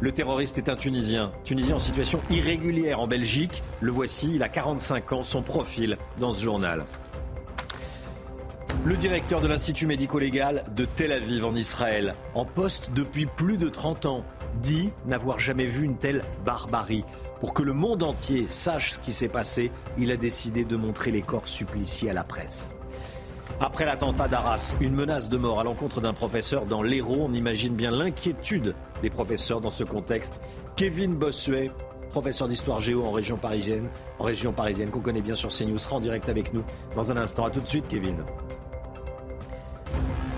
[0.01, 3.63] Le terroriste est un Tunisien, Tunisien en situation irrégulière en Belgique.
[3.81, 6.85] Le voici, il a 45 ans, son profil dans ce journal.
[8.85, 13.69] Le directeur de l'Institut médico-légal de Tel Aviv en Israël, en poste depuis plus de
[13.69, 14.25] 30 ans,
[14.63, 17.05] dit n'avoir jamais vu une telle barbarie.
[17.41, 21.11] Pour que le monde entier sache ce qui s'est passé, il a décidé de montrer
[21.11, 22.75] les corps suppliciés à la presse.
[23.61, 27.75] Après l'attentat d'Arras, une menace de mort à l'encontre d'un professeur dans l'Hérault, on imagine
[27.75, 30.41] bien l'inquiétude des professeurs dans ce contexte.
[30.77, 31.73] Kevin Bossuet,
[32.11, 35.97] professeur d'histoire géo en région parisienne, en région parisienne qu'on connaît bien sur CNews, sera
[35.97, 36.63] en direct avec nous
[36.95, 37.45] dans un instant.
[37.45, 38.17] A tout de suite, Kevin.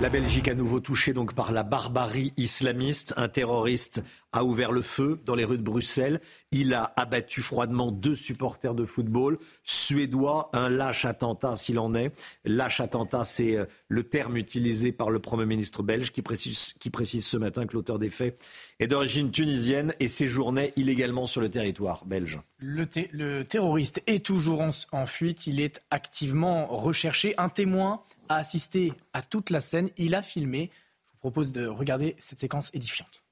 [0.00, 3.12] La Belgique à nouveau touchée par la barbarie islamiste.
[3.18, 4.02] Un terroriste
[4.32, 6.22] a ouvert le feu dans les rues de Bruxelles.
[6.52, 10.48] Il a abattu froidement deux supporters de football suédois.
[10.54, 12.12] Un lâche attentat s'il en est.
[12.46, 17.36] Lâche attentat, c'est euh, le terme utilisé par le Premier ministre belge qui précise, ce
[17.36, 18.40] matin que l'auteur des faits
[18.78, 22.40] est d'origine tunisienne et séjournait illégalement sur le territoire belge.
[22.60, 25.46] Le, terroriste est toujours en fuite.
[25.46, 27.34] Il est activement recherché.
[27.36, 30.70] Un témoin a assisté à toute la scène, il a filmé.
[31.04, 33.24] Je vous propose de regarder cette séquence édifiante.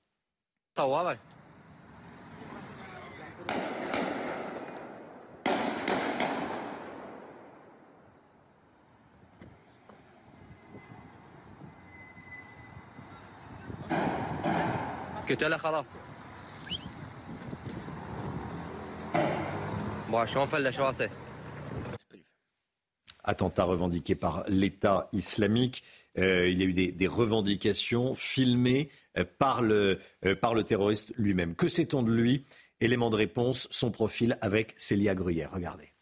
[23.28, 25.84] Attentat revendiqué par l'État islamique.
[26.16, 31.12] Euh, il y a eu des, revendications filmées euh, par, le, euh, par le terroriste
[31.16, 31.55] lui-même.
[31.55, 32.44] Que sait-on de lui?
[32.80, 35.50] Élément de réponse, son profil avec Célia Gruyère.
[35.52, 35.92] Regardez.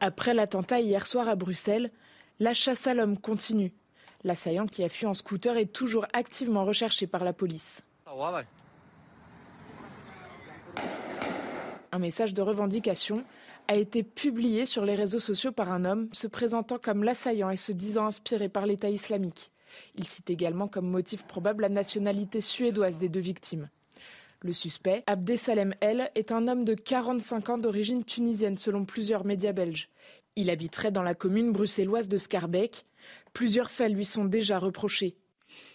[0.00, 1.90] Après l'attentat hier soir à Bruxelles,
[2.38, 3.72] la chasse à l'homme continue.
[4.24, 7.82] L'assaillant qui a fui en scooter est toujours activement recherché par la police.
[11.90, 13.24] Un message de revendication
[13.68, 17.58] a été publié sur les réseaux sociaux par un homme se présentant comme l'assaillant et
[17.58, 19.50] se disant inspiré par l'État islamique.
[19.94, 23.68] Il cite également comme motif probable la nationalité suédoise des deux victimes.
[24.40, 29.52] Le suspect, Abdesalem El, est un homme de 45 ans d'origine tunisienne selon plusieurs médias
[29.52, 29.90] belges.
[30.36, 32.86] Il habiterait dans la commune bruxelloise de Scarbeck.
[33.32, 35.16] Plusieurs faits lui sont déjà reprochés.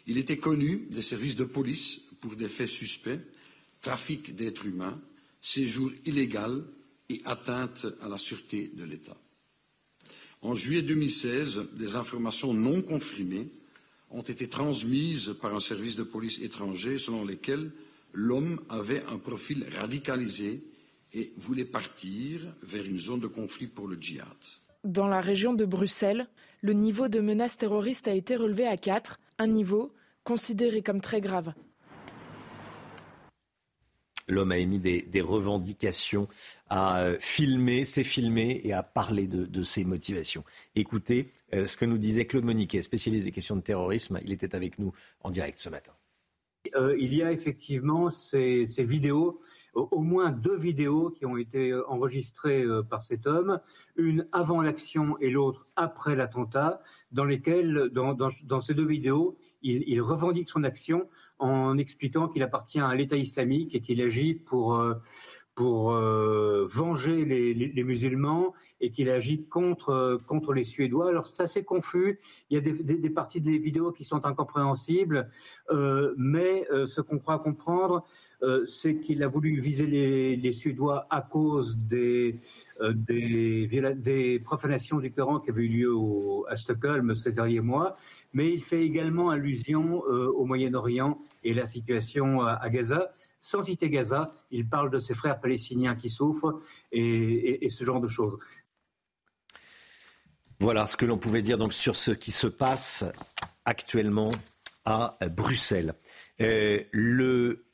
[0.07, 3.19] Il était connu des services de police pour des faits suspects,
[3.81, 4.99] trafic d'êtres humains,
[5.41, 6.63] séjour illégal
[7.13, 9.17] et atteinte à la sûreté de l'État.
[10.41, 13.49] En juillet 2016, des informations non confirmées
[14.09, 17.71] ont été transmises par un service de police étranger selon lesquelles
[18.13, 20.63] l'homme avait un profil radicalisé
[21.13, 24.27] et voulait partir vers une zone de conflit pour le djihad.
[24.83, 26.27] Dans la région de Bruxelles,
[26.61, 31.21] le niveau de menace terroriste a été relevé à 4, un niveau considéré comme très
[31.21, 31.53] grave.
[34.27, 36.27] L'homme a émis des, revendications,
[36.69, 40.43] a euh, filmé, s'est filmé et a parlé de, ses motivations.
[40.75, 44.19] Écoutez euh, ce que nous disait Claude Moniquet, spécialiste des questions de terrorisme.
[44.23, 45.93] Il était avec nous en direct ce matin.
[46.75, 49.41] Euh, il y a effectivement ces, vidéos
[49.73, 53.59] au moins deux vidéos qui ont été enregistrées par cet homme,
[53.95, 56.79] une avant l'action et l'autre après l'attentat,
[57.11, 61.07] dans lesquelles, dans, ces deux vidéos, il, revendique son action
[61.39, 64.95] en expliquant qu'il appartient à l'État islamique et qu'il agit pour, euh,
[65.55, 71.09] pour euh, venger les, musulmans et qu'il agit contre, contre les Suédois.
[71.09, 72.19] Alors c'est assez confus,
[72.49, 75.29] il y a des, parties des vidéos qui sont incompréhensibles,
[75.71, 78.03] euh, mais ce qu'on croit comprendre,
[78.67, 82.39] c'est qu'il a voulu viser les, Suédois à cause des,
[82.81, 85.93] des, des, profanations du Coran qui avaient eu lieu
[86.49, 87.95] à Stockholm ces derniers mois
[88.33, 93.11] mais il fait également allusion au Moyen-Orient et la situation à Gaza.
[93.39, 96.61] Sans citer Gaza, il parle de ses frères palestiniens qui souffrent
[96.93, 98.37] et, ce genre de choses.
[100.59, 103.03] Voilà ce que l'on pouvait dire donc sur ce qui se passe
[103.65, 104.29] actuellement
[104.85, 105.93] à Bruxelles.
[106.39, 107.65] Euh, le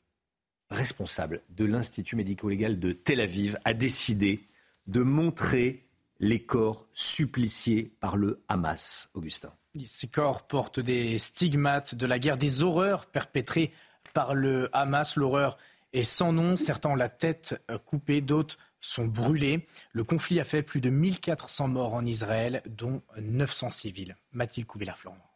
[0.72, 4.48] responsable de l'Institut médico-légal de Tel Aviv a décidé
[4.88, 5.86] de montrer
[6.20, 9.54] les corps suppliciés par le Hamas, Augustin.
[9.86, 13.72] Ces corps portent des stigmates de la guerre, des horreurs perpétrées
[14.14, 15.16] par le Hamas.
[15.16, 15.58] L'horreur
[15.94, 16.56] est sans nom.
[16.56, 19.68] Certains ont la tête euh, coupée, d'autres sont brûlés.
[19.92, 24.16] Le conflit a fait plus de 1400 morts en Israël, dont 900 civils.
[24.32, 25.30] Mathilde Couvillard-Flandre.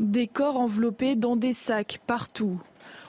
[0.00, 2.60] Des corps enveloppés dans des sacs partout.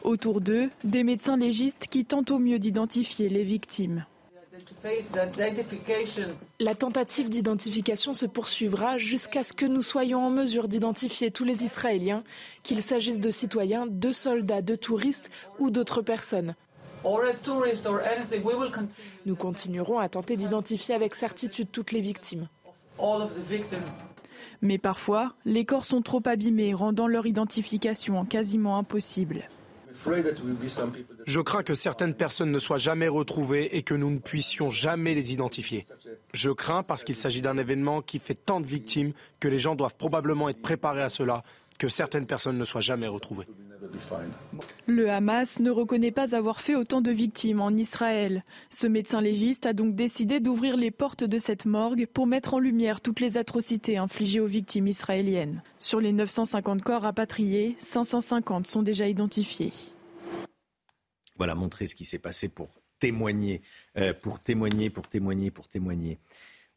[0.03, 4.05] Autour d'eux, des médecins légistes qui tentent au mieux d'identifier les victimes.
[6.59, 11.63] La tentative d'identification se poursuivra jusqu'à ce que nous soyons en mesure d'identifier tous les
[11.63, 12.23] Israéliens,
[12.63, 15.29] qu'il s'agisse de citoyens, de soldats, de touristes
[15.59, 16.55] ou d'autres personnes.
[19.25, 22.47] Nous continuerons à tenter d'identifier avec certitude toutes les victimes.
[24.61, 29.49] Mais parfois, les corps sont trop abîmés, rendant leur identification quasiment impossible.
[31.25, 35.13] Je crains que certaines personnes ne soient jamais retrouvées et que nous ne puissions jamais
[35.13, 35.85] les identifier.
[36.33, 39.75] Je crains parce qu'il s'agit d'un événement qui fait tant de victimes que les gens
[39.75, 41.43] doivent probablement être préparés à cela,
[41.77, 43.47] que certaines personnes ne soient jamais retrouvées.
[44.85, 48.43] Le Hamas ne reconnaît pas avoir fait autant de victimes en Israël.
[48.69, 52.59] Ce médecin légiste a donc décidé d'ouvrir les portes de cette morgue pour mettre en
[52.59, 55.61] lumière toutes les atrocités infligées aux victimes israéliennes.
[55.79, 59.71] Sur les 950 corps rapatriés, 550 sont déjà identifiés.
[61.37, 62.69] Voilà, montrer ce qui s'est passé pour
[62.99, 63.61] témoigner,
[63.97, 66.19] euh, pour témoigner, pour témoigner, pour témoigner.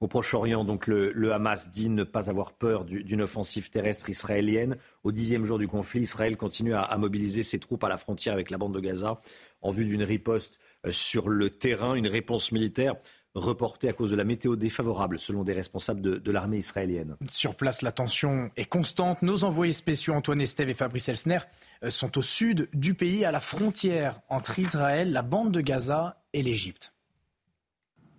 [0.01, 4.77] Au Proche-Orient, donc le, Hamas dit ne pas avoir peur d'une offensive terrestre israélienne.
[5.05, 8.51] Au dixième jour du conflit, Israël continue à, mobiliser ses troupes à la frontière avec
[8.51, 9.21] la bande de Gaza
[9.63, 12.97] en vue d'une riposte euh, sur le terrain, une réponse militaire
[13.37, 17.17] reportée à cause de la météo défavorable, selon des responsables de, de l'armée israélienne.
[17.29, 19.23] Sur place, la tension est constante.
[19.23, 21.41] Nos envoyés spéciaux Antoine Estève et Fabrice Elsner
[21.85, 26.23] euh, sont au sud du pays, à la frontière entre Israël, la bande de Gaza
[26.33, 26.93] et l'Égypte.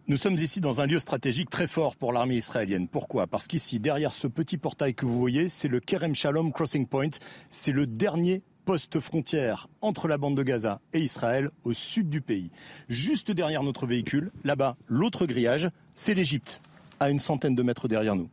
[0.10, 2.88] Nous sommes ici dans un lieu stratégique très fort pour l'armée israélienne.
[2.88, 3.28] Pourquoi?
[3.28, 7.10] Parce qu'ici, derrière ce petit portail que vous voyez, c'est le Kerem Shalom Crossing Point.
[7.50, 12.20] C'est le dernier poste frontière entre la bande de Gaza et Israël au sud du
[12.20, 12.52] pays.
[12.90, 16.62] Juste derrière notre véhicule, là-bas, l'autre grillage, c'est l'Égypte,
[17.00, 18.28] à une centaine de mètres derrière nous.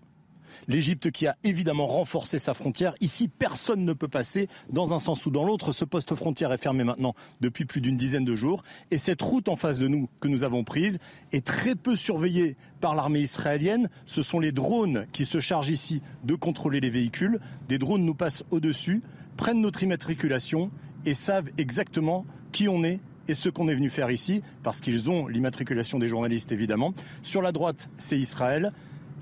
[0.69, 2.95] L'Égypte qui a évidemment renforcé sa frontière.
[3.01, 5.73] Ici, personne ne peut passer dans un sens ou dans l'autre.
[5.73, 8.63] Ce poste frontière est fermé maintenant depuis plus d'une dizaine de jours.
[8.91, 10.99] Et cette route en face de nous que nous avons prise
[11.33, 13.89] est très peu surveillée par l'armée israélienne.
[14.07, 17.41] Ce sont les drones qui se chargent ici de contrôler les véhicules.
[17.69, 19.03] Des drones nous passent au-dessus,
[19.37, 20.71] prennent notre immatriculation
[21.07, 25.11] et savent exactement qui on est et ce qu'on est venu faire ici, parce qu'ils
[25.11, 26.93] ont l'immatriculation des journalistes évidemment.
[27.23, 28.71] Sur la droite, c'est Israël.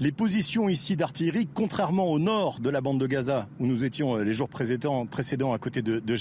[0.01, 4.17] Les positions ici d'artillerie, contrairement au nord de la bande de Gaza, où nous étions
[4.17, 5.07] euh, les jours précédents,
[5.53, 6.17] à côté de, de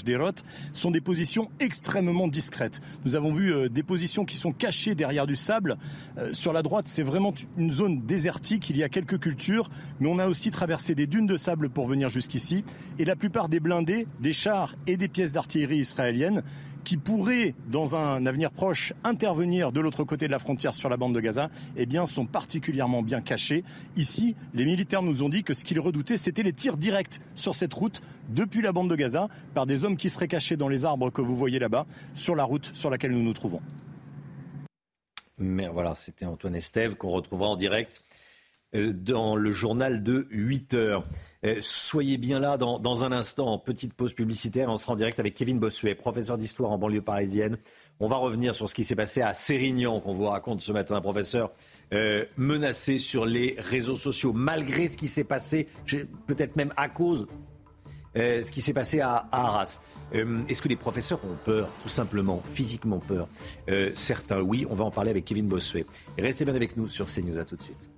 [0.72, 2.80] sont des positions extrêmement discrètes.
[3.04, 5.78] Nous avons vu euh, des positions qui sont cachées derrière du sable.
[6.18, 8.68] Euh, sur la droite, c'est vraiment une zone désertique.
[8.68, 9.70] Il y a quelques cultures,
[10.00, 12.64] mais on a aussi traversé des dunes de sable pour venir jusqu'ici.
[12.98, 16.42] Et la plupart des blindés, des chars et des pièces d'artillerie israéliennes
[16.84, 20.96] qui pourraient, dans un avenir proche, intervenir de l'autre côté de la frontière sur la
[20.96, 23.64] bande de Gaza, eh bien, sont particulièrement bien cachés.
[23.96, 27.54] Ici, les militaires nous ont dit que ce qu'ils redoutaient, c'était les tirs directs sur
[27.54, 30.84] cette route depuis la bande de Gaza par des hommes qui seraient cachés dans les
[30.84, 33.60] arbres que vous voyez là-bas, sur la route sur laquelle nous nous trouvons.
[35.38, 38.02] Mais voilà, c'était Antoine Estève qu'on retrouvera en direct
[38.74, 41.04] dans le journal de 8 heures.
[41.44, 44.68] Euh, soyez bien là dans, un instant, petite pause publicitaire.
[44.70, 47.58] On sera en direct avec Kevin Bossuet, professeur d'histoire en banlieue parisienne.
[48.00, 51.00] On va revenir sur ce qui s'est passé à Sérignan, qu'on vous raconte ce matin,
[51.00, 51.52] professeur.
[51.92, 55.68] Euh, menacé sur les réseaux sociaux, malgré ce qui s'est passé,
[56.26, 57.26] peut-être même à cause
[58.14, 59.80] ce qui s'est passé à, Arras.
[60.12, 63.28] Est-ce que les professeurs ont peur, tout simplement, physiquement peur?
[63.94, 64.66] Certains, oui.
[64.68, 65.86] On va en parler avec Kevin Bossuet.
[66.18, 67.38] restez bien avec nous sur CNews.
[67.38, 67.88] À tout de suite.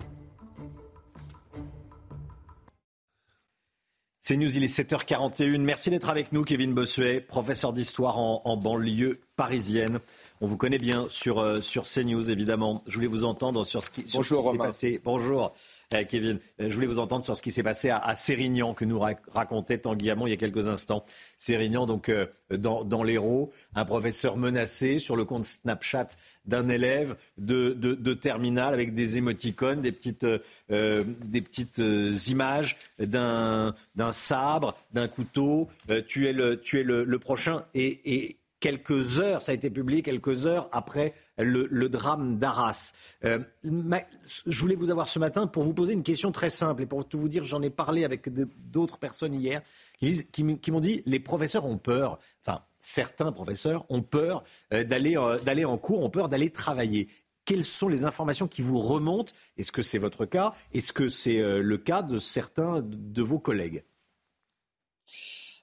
[4.26, 5.60] C'est News, il est 7h41.
[5.60, 9.98] Merci d'être avec nous, Kevin Bossuet, professeur d'histoire en, banlieue parisienne.
[10.40, 12.82] On vous connaît bien sur, euh, sur CNews, évidemment.
[12.86, 15.00] Je voulais vous entendre sur ce qui, sur Bonjour, s'est passé.
[15.04, 15.52] Bonjour.
[15.94, 16.38] Euh, Kevin.
[16.60, 19.00] Euh, je voulais vous entendre sur ce qui s'est passé à, Sérignan, que nous
[19.32, 21.04] racontait Tanguy Hamon il y a quelques instants.
[21.38, 26.08] Sérignan, donc euh, dans, l'Hérault, un professeur menacé sur le compte Snapchat
[26.44, 30.26] d'un élève de, terminale avec des émoticônes, des petites,
[30.68, 31.82] des petites
[32.28, 33.74] images d'un
[34.10, 35.68] sabre, d'un couteau.
[36.06, 37.64] tu es le, tu es le, prochain.
[37.74, 42.92] et quelques heures, ça a été publié quelques heures après le, drame d'Arras.
[43.24, 46.86] Euh, je voulais vous avoir ce matin pour vous poser une question très simple et
[46.86, 48.28] pour tout vous dire, j'en ai parlé avec
[48.70, 49.62] d'autres personnes hier
[49.98, 55.38] qui, m'ont dit les professeurs ont peur, enfin certains professeurs ont peur euh, d'aller euh,
[55.38, 57.08] d'aller en cours, ont peur d'aller travailler.
[57.44, 59.32] Quelles sont les informations qui vous remontent?
[59.58, 60.52] Est-ce que c'est votre cas?
[60.72, 63.84] Est-ce que c'est le cas de certains de vos collègues?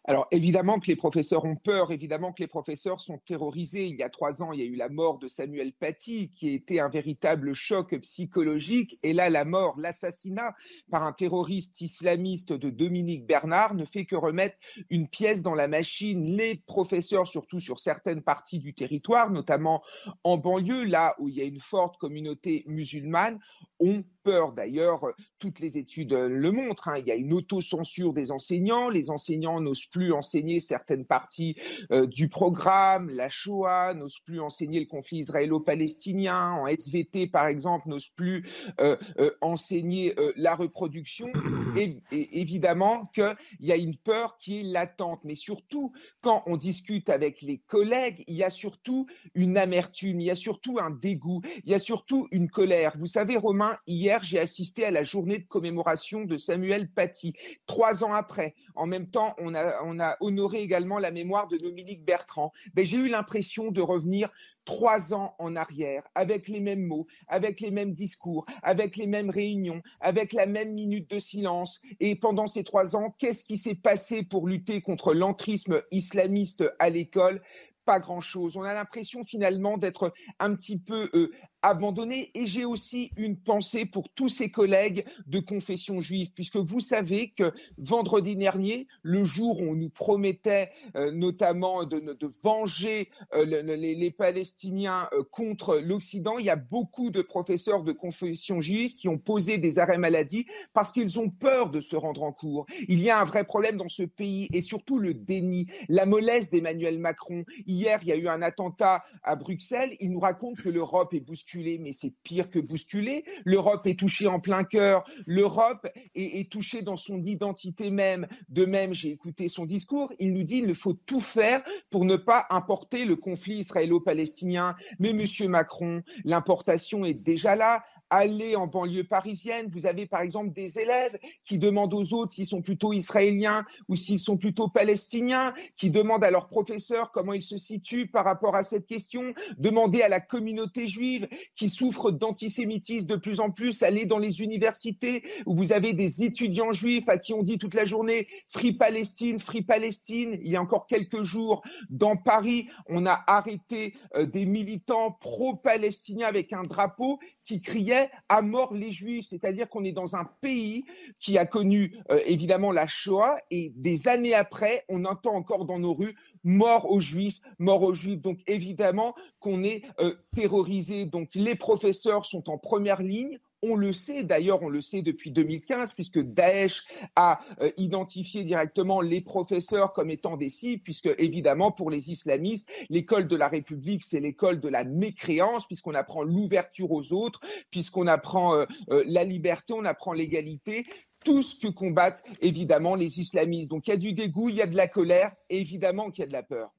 [0.06, 3.86] Alors évidemment que les professeurs ont peur, évidemment que les professeurs sont terrorisés.
[3.86, 6.50] Il y a trois ans, il y a eu la mort de Samuel Paty, qui
[6.50, 9.00] était un véritable choc psychologique.
[9.04, 10.54] Et là, la mort, l'assassinat
[10.90, 14.56] par un terroriste islamiste de Dominique Bernard ne fait que remettre
[14.90, 16.24] une pièce dans la machine.
[16.26, 19.84] Les professeurs, surtout sur certaines parties du territoire, notamment
[20.24, 23.40] en banlieue, là où il y a une forte communauté musulmane,
[23.80, 24.54] ont peur.
[24.54, 25.06] D'ailleurs,
[25.40, 26.90] toutes les études le montrent.
[26.90, 27.00] Hein.
[27.00, 28.90] Il y a une autocensure des enseignants.
[28.90, 31.56] Les enseignants n'osent plus enseigner certaines parties
[31.92, 33.10] euh, du programme.
[33.10, 36.54] La Shoah n'ose plus enseigner le conflit israélo-palestinien.
[36.54, 38.48] En SVT, par exemple, n'ose plus
[38.80, 41.32] euh, euh, enseigner la reproduction.
[41.78, 45.22] Et, et évidemment qu'il y a une peur qui est latente.
[45.24, 50.26] Mais surtout, quand on discute avec les collègues, il y a surtout une amertume, il
[50.26, 52.94] y a surtout un dégoût, il y a surtout une colère.
[52.98, 57.34] Vous savez, Romain, hier, j'ai assisté à la journée de commémoration de Samuel Paty.
[57.66, 61.58] Trois ans après, en même temps, on a, on a honoré également la mémoire de
[61.58, 62.52] Dominique Bertrand.
[62.74, 64.30] Ben, j'ai eu l'impression de revenir
[64.66, 69.30] trois ans en arrière, avec les mêmes mots, avec les mêmes discours, avec les mêmes
[69.30, 71.82] réunions, avec la même minute de silence.
[72.00, 76.90] Et pendant ces trois ans, qu'est-ce qui s'est passé pour lutter contre l'entrisme islamiste à
[76.90, 77.42] l'école?
[77.86, 78.58] Pas grand-chose.
[78.58, 81.32] On a l'impression finalement d'être un petit peu euh,
[81.62, 82.32] abandonné.
[82.34, 87.30] Et j'ai aussi une pensée pour tous ces collègues de confession juive, puisque vous savez
[87.30, 93.46] que vendredi dernier, le jour où on nous promettait euh, notamment de, de venger euh,
[93.46, 98.94] les, les, Palestiniens euh, contre l'Occident, il y a beaucoup de professeurs de confession juive
[98.94, 102.66] qui ont posé des arrêts maladie parce qu'ils ont peur de se rendre en cours.
[102.88, 106.50] Il y a un vrai problème dans ce pays et surtout le déni, la mollesse
[106.50, 107.44] d'Emmanuel Macron.
[107.68, 109.96] Hier, il y a eu un attentat à Bruxelles.
[110.00, 113.26] Il nous raconte que l'Europe est bousculée mais c'est pire que bousculer.
[113.46, 115.04] L'Europe est touchée en plein cœur.
[115.26, 118.28] L'Europe est, est, touchée dans son identité même.
[118.50, 120.12] De même, j'ai écouté son discours.
[120.20, 124.76] Il nous dit il faut tout faire pour ne pas importer le conflit israélo-palestinien.
[125.00, 130.52] Mais Monsieur Macron, l'importation est déjà là allez en banlieue parisienne, vous avez par exemple
[130.52, 135.54] des élèves qui demandent aux autres s'ils sont plutôt israéliens ou s'ils sont plutôt palestiniens,
[135.76, 140.02] qui demandent à leurs professeurs comment ils se situent par rapport à cette question, demandez
[140.02, 145.24] à la communauté juive qui souffre d'antisémitisme de plus en plus, allez dans les universités
[145.46, 149.40] où vous avez des étudiants juifs à qui on dit toute la journée Free Palestine,
[149.40, 150.38] Free Palestine.
[150.42, 156.28] Il y a encore quelques jours, dans Paris, on a arrêté euh, des militants pro-palestiniens
[156.28, 157.20] avec un drapeau
[157.52, 160.86] qui criait à mort les juifs, c'est-à-dire qu'on est dans un pays
[161.18, 165.78] qui a connu euh, évidemment la Shoah et des années après, on entend encore dans
[165.78, 166.16] nos rues
[166.46, 168.22] mort aux juifs, mort aux juifs.
[168.22, 171.06] Donc évidemment qu'on est euh, terrorisé.
[171.06, 173.38] Donc les professeurs sont en première ligne.
[173.64, 176.84] On le sait, d'ailleurs, on le sait depuis 2015, puisque Daesh
[177.16, 182.72] a euh, identifié directement les professeurs comme étant des cibles, puisque évidemment, pour les islamistes,
[182.90, 187.40] l'école de la République, c'est l'école de la mécréance, puisqu'on apprend l'ouverture aux autres,
[187.70, 190.86] puisqu'on apprend euh, euh, la liberté, on apprend l'égalité
[191.24, 193.70] tout ce que combattent évidemment les islamistes.
[193.70, 196.22] Donc il y a du dégoût, il y a de la colère, et évidemment qu'il
[196.22, 196.72] y a de la peur.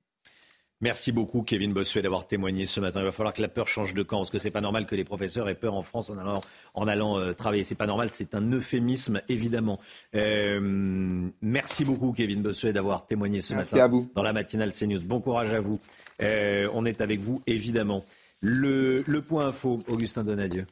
[0.82, 2.98] Merci beaucoup, Kevin Bossuet, d'avoir témoigné ce matin.
[2.98, 4.96] Il va falloir que la peur change de camp, parce que c'est pas normal que
[4.96, 6.42] les professeurs aient peur en France en allant,
[6.74, 7.62] en allant euh, travailler.
[7.62, 9.78] C'est pas normal, c'est un euphémisme, évidemment.
[10.16, 15.04] Euh, merci beaucoup, Kevin Bossuet, d'avoir témoigné ce matin dans la matinale CNews.
[15.04, 15.78] Bon courage à vous.
[16.20, 18.04] Euh, on est avec vous, évidemment.
[18.40, 20.66] Le, le point info, Augustin Donadieu.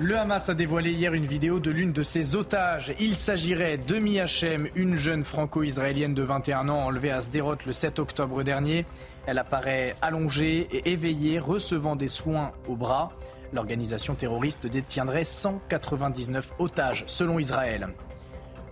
[0.00, 2.92] Le Hamas a dévoilé hier une vidéo de l'une de ses otages.
[2.98, 8.00] Il s'agirait de Hachem, une jeune franco-israélienne de 21 ans enlevée à Sderot le 7
[8.00, 8.86] octobre dernier.
[9.26, 13.12] Elle apparaît allongée et éveillée, recevant des soins au bras.
[13.52, 17.86] L'organisation terroriste détiendrait 199 otages, selon Israël.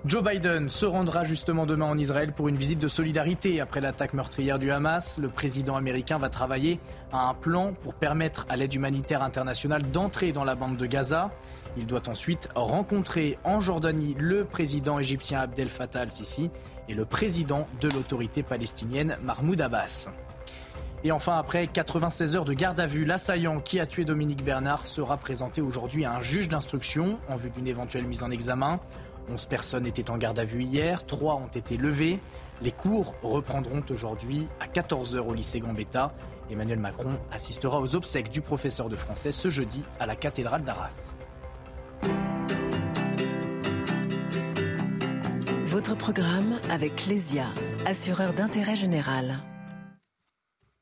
[0.05, 4.15] Joe Biden se rendra justement demain en Israël pour une visite de solidarité après l'attaque
[4.15, 5.19] meurtrière du Hamas.
[5.19, 6.81] Le président américain va travailler
[7.13, 11.31] à un plan pour permettre à l'aide humanitaire internationale d'entrer dans la bande de Gaza.
[11.77, 16.51] Il doit ensuite rencontrer en Jordanie le président égyptien Abdel Fattah al-Sisi
[16.89, 20.09] et le président de l'autorité palestinienne Mahmoud Abbas.
[21.05, 24.87] Et enfin, après 96 heures de garde à vue, l'assaillant qui a tué Dominique Bernard
[24.87, 28.81] sera présenté aujourd'hui à un juge d'instruction en vue d'une éventuelle mise en examen.
[29.31, 32.19] 11 personnes étaient en garde à vue hier, 3 ont été levées.
[32.61, 36.13] Les cours reprendront aujourd'hui à 14h au lycée Gambetta.
[36.51, 41.15] Emmanuel Macron assistera aux obsèques du professeur de français ce jeudi à la cathédrale d'Arras.
[45.67, 47.47] Votre programme avec Lesia,
[47.87, 49.39] assureur d'intérêt général.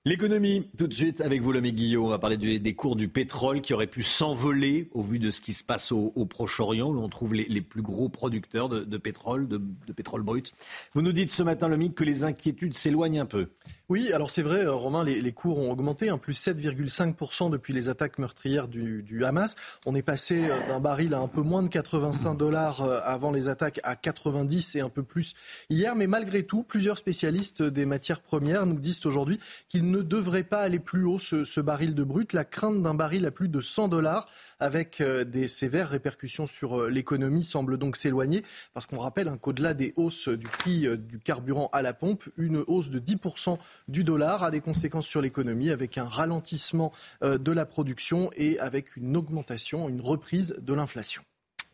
[0.07, 2.07] L'économie, tout de suite avec vous, Lomé Guillaume.
[2.07, 5.43] On va parler des cours du pétrole qui auraient pu s'envoler au vu de ce
[5.43, 9.59] qui se passe au, Proche-Orient, où l'on trouve les, plus gros producteurs de, pétrole, de,
[9.95, 10.55] pétrole brut.
[10.95, 13.49] Vous nous dites ce matin, Lomé, que les inquiétudes s'éloignent un peu.
[13.91, 18.21] Oui, alors c'est vrai, Romain, les, cours ont augmenté, un plus 7,5% depuis les attaques
[18.21, 19.57] meurtrières du, Hamas.
[19.85, 23.33] On est passé euh, d'un baril à un peu moins de 85 dollars euh, avant
[23.33, 25.35] les attaques à 90 et un peu plus
[25.71, 25.97] hier.
[25.97, 30.61] Mais malgré tout, plusieurs spécialistes des matières premières nous disent aujourd'hui qu'il ne devrait pas
[30.61, 32.33] aller plus haut ce, ce baril de brut.
[32.33, 34.29] La crainte d'un baril à plus de 100 dollars
[34.61, 39.39] avec euh, des sévères répercussions sur euh, l'économie semble donc s'éloigner parce qu'on rappelle hein,
[39.39, 43.59] qu'au-delà des hausses du prix euh, du carburant à la pompe, une hausse de 10%
[43.89, 46.93] du dollar a des conséquences sur l'économie avec un ralentissement
[47.23, 51.23] de la production et avec une augmentation, une reprise de l'inflation.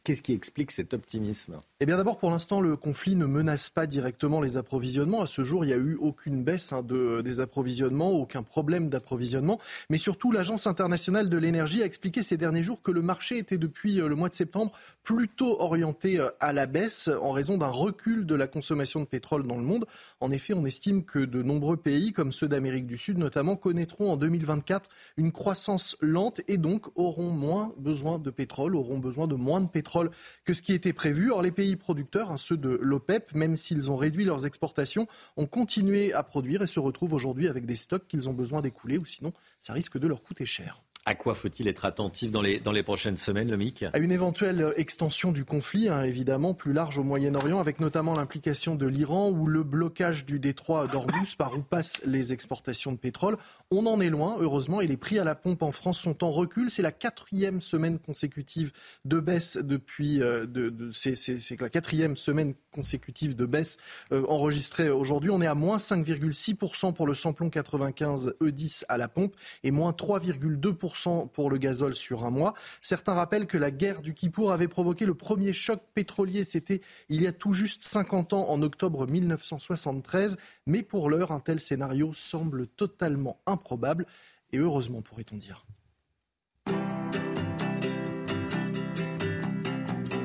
[0.06, 1.58] Qu'est-ce qui explique cet optimisme?
[1.80, 5.20] Eh bien d'abord, pour l'instant, le conflit ne menace pas directement les approvisionnements.
[5.20, 8.88] À ce jour, il n'y a eu aucune baisse hein, de, des approvisionnements, aucun problème
[8.88, 9.58] d'approvisionnement.
[9.90, 13.58] Mais surtout, l'Agence internationale de l'énergie a expliqué ces derniers jours que le marché était
[13.58, 14.70] depuis euh, le mois de septembre
[15.02, 19.44] plutôt orienté euh, à la baisse en raison d'un recul de la consommation de pétrole
[19.44, 19.86] dans le monde.
[20.20, 24.12] En effet, on estime que de nombreux pays, comme ceux d'Amérique du Sud notamment, connaîtront
[24.12, 29.34] en 2024 une croissance lente et donc auront moins besoin de pétrole, auront besoin de
[29.34, 29.95] moins de pétrole
[30.44, 31.30] que ce qui était prévu.
[31.30, 35.06] Or, les pays producteurs, hein, ceux de l'OPEP, même s'ils ont réduit leurs exportations,
[35.36, 38.98] ont continué à produire et se retrouvent aujourd'hui avec des stocks qu'ils ont besoin d'écouler
[38.98, 40.82] ou sinon ça risque de leur coûter cher.
[41.08, 43.56] À quoi faut-il être attentif dans les, dans les prochaines semaines, le
[43.92, 48.74] À une éventuelle extension du conflit, hein, évidemment, plus large au Moyen-Orient, avec notamment l'implication
[48.74, 53.36] de l'Iran ou le blocage du détroit d'Ormuz par où passent les exportations de pétrole.
[53.70, 56.32] On en est loin, heureusement, et les prix à la pompe en France sont en
[56.32, 56.72] recul.
[56.72, 58.72] C'est la quatrième semaine consécutive
[59.04, 60.20] de baisse depuis.
[60.20, 63.76] Euh, de, de, c'est la quatrième semaine consécutive de baisse
[64.10, 65.30] euh, enregistrée aujourd'hui.
[65.30, 69.92] On est à moins 5,6% pour le samplon 95 E10 à la pompe et moins
[69.92, 70.95] 3,2%
[71.32, 72.54] pour le gazole sur un mois.
[72.80, 76.44] Certains rappellent que la guerre du Kippour avait provoqué le premier choc pétrolier.
[76.44, 80.36] C'était il y a tout juste 50 ans, en octobre 1973.
[80.66, 84.06] Mais pour l'heure, un tel scénario semble totalement improbable.
[84.52, 85.66] Et heureusement, pourrait-on dire.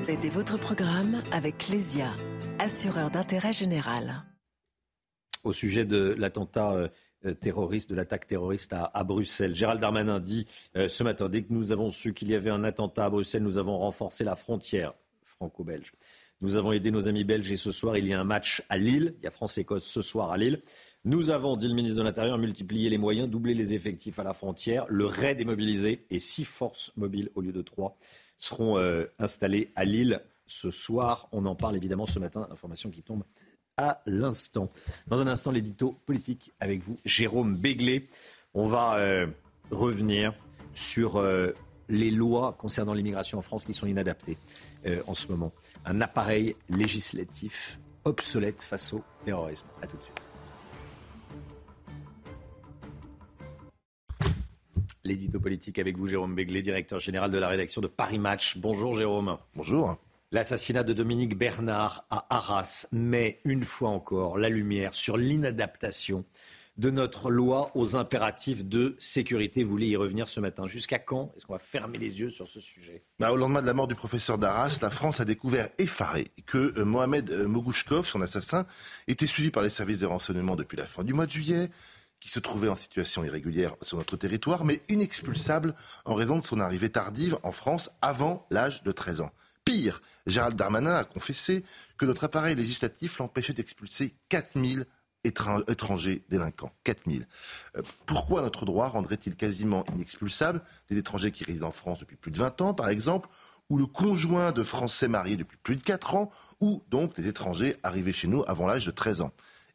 [0.03, 2.11] C'était votre programme avec Clésia,
[2.59, 4.23] assureur d'intérêt général.
[5.43, 6.87] Au sujet de l'attentat euh,
[7.39, 9.55] terroriste, de l'attaque terroriste à, Bruxelles.
[9.55, 12.63] Gérald Darmanin dit euh, ce matin, dès que nous avons su qu'il y avait un
[12.63, 14.93] attentat à Bruxelles, nous avons renforcé la frontière
[15.23, 15.93] franco-belge.
[16.41, 18.77] Nous avons aidé nos amis belges et ce soir, il y a un match à
[18.77, 19.13] Lille.
[19.19, 20.61] Il y a France-Écosse ce soir à Lille.
[21.05, 24.33] Nous avons, dit le ministre de l'Intérieur, multiplié les moyens, doublé les effectifs à la
[24.33, 24.85] frontière.
[24.89, 27.95] Le raid est mobilisé et six forces mobiles au lieu de trois
[28.39, 31.29] seront euh, installées à Lille ce soir.
[31.31, 33.23] On en parle évidemment ce matin, information qui tombe
[34.05, 34.69] l'instant.
[35.07, 38.07] Dans un instant, l'édito politique avec vous, Jérôme Béglé.
[38.53, 39.27] On va euh,
[39.71, 40.33] revenir
[40.73, 41.53] sur euh,
[41.89, 44.37] les lois concernant l'immigration en France qui sont inadaptées
[44.85, 45.51] euh, en ce moment.
[45.85, 49.67] Un appareil législatif obsolète face au terrorisme.
[49.81, 50.23] A tout de suite.
[55.03, 58.57] L'édito politique avec vous, Jérôme Béglé, directeur général de la rédaction de Paris Match.
[58.57, 59.37] Bonjour Jérôme.
[59.55, 59.97] Bonjour.
[60.33, 66.23] L'assassinat de Dominique Bernard à Arras met une fois encore la lumière sur l'inadaptation
[66.77, 69.61] de notre loi aux impératifs de sécurité.
[69.61, 70.67] Vous voulez y revenir ce matin.
[70.67, 73.03] Jusqu'à quand est-ce qu'on va fermer les yeux sur ce sujet?
[73.19, 76.79] Bah, Au lendemain de la mort du professeur d'Arras, la France a découvert effaré que
[76.79, 78.65] euh, Mohamed euh, Mogouchkov, son assassin,
[79.09, 81.69] était suivi par les services de renseignement depuis la fin du mois de juillet
[82.21, 85.75] qui se trouvait en situation irrégulière sur notre territoire, mais inexpulsable
[86.05, 89.31] en raison de son arrivée tardive en France avant l'âge de 13 ans.
[89.65, 91.63] Pire, Gérald Darmanin a confessé
[91.97, 94.85] que notre appareil législatif l'empêchait d'expulser 4000
[95.23, 96.73] étrangers délinquants.
[96.83, 97.27] 4000.
[97.75, 102.31] Euh, pourquoi notre droit rendrait-il quasiment inexpulsable des étrangers qui résident en France depuis plus
[102.31, 103.29] de 20 ans, par exemple,
[103.69, 107.75] ou le conjoint de Français mariés depuis plus de 4 ans, ou donc des étrangers
[107.83, 109.31] arrivés chez nous avant l'âge de 13 ans?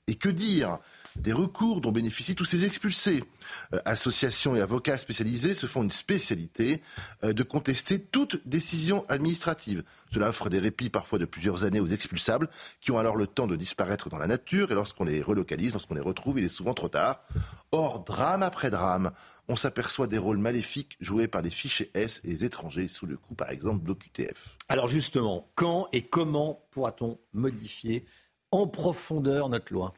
[0.09, 0.79] Et que dire?
[1.21, 3.25] Des recours dont bénéficient tous ces expulsés.
[3.75, 6.81] Euh, associations et avocats spécialisés se font une spécialité
[7.25, 9.83] euh, de contester toute décision administrative.
[10.13, 12.49] Cela offre des répits parfois de plusieurs années aux expulsables
[12.81, 15.95] qui ont alors le temps de disparaître dans la nature et lorsqu'on les relocalise, lorsqu'on
[15.95, 17.21] les retrouve, il est souvent trop tard.
[17.73, 19.11] Or, drame après drame,
[19.49, 23.17] on s'aperçoit des rôles maléfiques joués par les fichiers S et les étrangers sous le
[23.17, 24.57] coup, par exemple, d'OQTF.
[24.69, 28.07] Alors justement, quand et comment pourra-t-on modifier
[28.51, 29.95] en profondeur notre loi?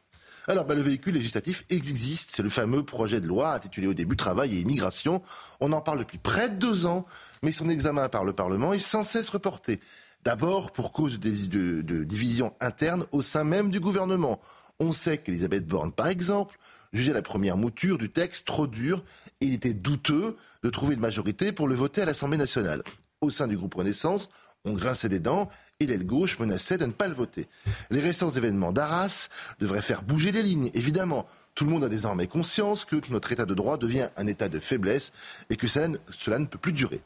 [0.49, 2.31] Alors, bah, le véhicule législatif existe.
[2.31, 5.21] C'est le fameux projet de loi intitulé au début Travail et immigration.
[5.59, 7.05] On en parle depuis près de deux ans,
[7.43, 9.79] mais son examen par le Parlement est sans cesse reporté.
[10.23, 14.41] D'abord pour cause de, de divisions internes au sein même du gouvernement.
[14.79, 16.57] On sait qu'Elisabeth Borne, par exemple,
[16.93, 19.03] jugeait la première mouture du texte trop dure
[19.41, 22.81] et il était douteux de trouver une majorité pour le voter à l'Assemblée nationale.
[23.21, 24.31] Au sein du groupe Renaissance,
[24.65, 25.47] on grinçait des dents
[25.81, 27.47] et l'aile gauche menaçait de ne pas le voter.
[27.89, 29.29] Les récents événements d'Arras
[29.61, 31.25] devraient faire bouger les lignes, évidemment.
[31.55, 34.59] Tout le monde a désormais conscience que notre état de droit devient un état de
[34.59, 35.13] faiblesse
[35.49, 36.99] et que cela ne, peut plus durer.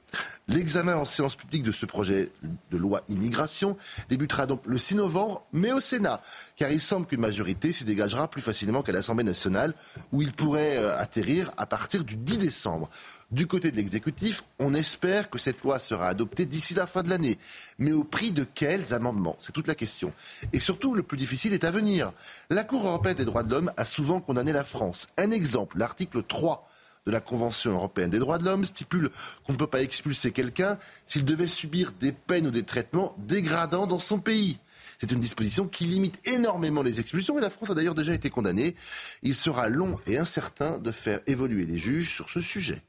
[0.47, 2.31] L'examen en séance publique de ce projet
[2.71, 3.77] de loi immigration
[4.09, 6.19] débutera donc le 6 novembre, mais au Sénat,
[6.55, 9.75] car il semble qu'une majorité s'y dégagera plus facilement qu'à l'Assemblée nationale,
[10.11, 12.89] où il pourrait euh, atterrir à partir du 10 décembre.
[13.33, 17.09] Du côté de l'exécutif, on espère que cette loi sera adoptée d'ici la fin de
[17.09, 17.39] l'année.
[17.79, 19.35] Mais au prix de quels amendements?
[19.39, 20.13] C'est toute la question.
[20.53, 22.11] Et surtout, le plus difficile est à venir.
[22.51, 25.07] La Cour européenne des droits de l'homme a souvent condamné la France.
[25.17, 26.69] Un exemple, l'article 3
[27.07, 29.09] de la Convention européenne des droits de l'homme stipule
[29.43, 30.77] qu'on ne peut pas expulser quelqu'un
[31.07, 34.59] s'il devait subir des peines ou des traitements dégradants dans son pays.
[34.99, 38.29] C'est une disposition qui limite énormément les expulsions et la France a d'ailleurs déjà été
[38.29, 38.75] condamnée.
[39.23, 42.83] Il sera long et incertain de faire évoluer les juges sur ce sujet.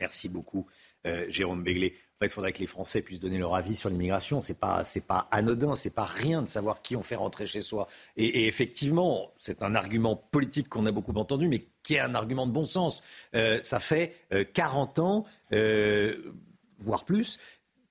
[0.00, 0.66] Merci beaucoup,
[1.06, 1.94] euh, Jérôme Béglé.
[2.14, 4.40] En fait, il faudrait que les Français puissent donner leur avis sur l'immigration.
[4.40, 7.62] C'est pas, c'est pas anodin, c'est pas rien de savoir qui on fait rentrer chez
[7.62, 7.88] soi.
[8.16, 12.46] Et, effectivement, c'est un argument politique qu'on a beaucoup entendu, mais qui est un argument
[12.46, 13.02] de bon sens.
[13.34, 14.14] Euh, ça fait
[14.54, 15.24] 40 euh, ans,
[16.78, 17.38] voire plus,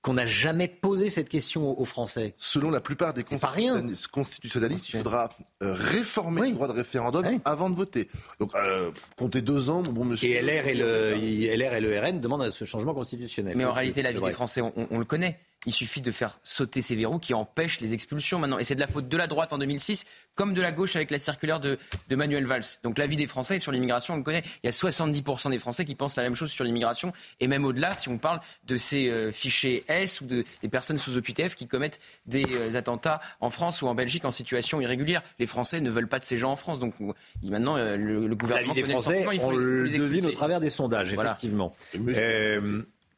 [0.08, 2.32] qu'on n'a jamais posé cette question aux Français.
[2.38, 5.28] Selon la plupart des constitutionnalistes, il faudra
[5.62, 8.08] euh, réformer le droit de référendum avant de voter.
[8.40, 10.30] Donc, euh, comptez deux ans, mon bon monsieur.
[10.30, 11.14] Et LR et, le,
[11.54, 13.54] LR et le RN demandent ce changement constitutionnel.
[13.54, 15.38] Mais en réalité, la vie des Français, on le connaît.
[15.66, 18.58] Il suffit de faire sauter ces verrous qui empêchent les expulsions maintenant.
[18.58, 20.04] Et c'est de la faute de la droite en 2006
[20.34, 21.78] comme de la gauche avec la circulaire de,
[22.10, 22.62] Manuel Valls.
[22.84, 24.44] Donc l'avis des Français sur l'immigration, on le connaît.
[24.62, 27.12] Il y a 70% des Français qui pensent la même chose sur l'immigration.
[27.40, 30.96] Et même au-delà, si on parle de ces euh, fichiers S ou de, des personnes
[30.96, 35.22] sous OQTF qui commettent des euh, attentats en France ou en Belgique en situation irrégulière.
[35.40, 36.78] Les Français ne veulent pas de ces gens en France.
[36.78, 36.94] Donc
[37.42, 41.12] maintenant, euh, le, gouvernement des Français, il faut on le devine au travers des sondages,
[41.12, 41.74] effectivement.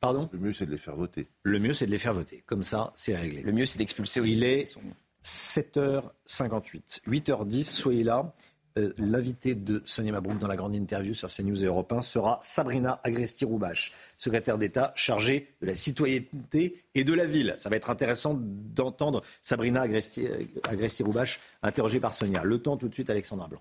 [0.01, 1.29] Pardon Le mieux, c'est de les faire voter.
[1.43, 2.43] Le mieux, c'est de les faire voter.
[2.47, 3.43] Comme ça, c'est réglé.
[3.43, 4.33] Le mieux, c'est d'expulser aussi.
[4.33, 4.79] Il est
[5.23, 7.03] 7h58.
[7.07, 8.33] 8h10, soyez là.
[8.79, 12.39] Euh, l'invité de Sonia Mabrouk dans la grande interview sur CNews et Europe 1 sera
[12.41, 17.55] Sabrina Agresti-Roubache, secrétaire d'État chargée de la citoyenneté et de la ville.
[17.57, 22.45] Ça va être intéressant d'entendre Sabrina Agresti-Roubache interrogée par Sonia.
[22.45, 23.61] Le temps tout de suite, Alexandra Blanc.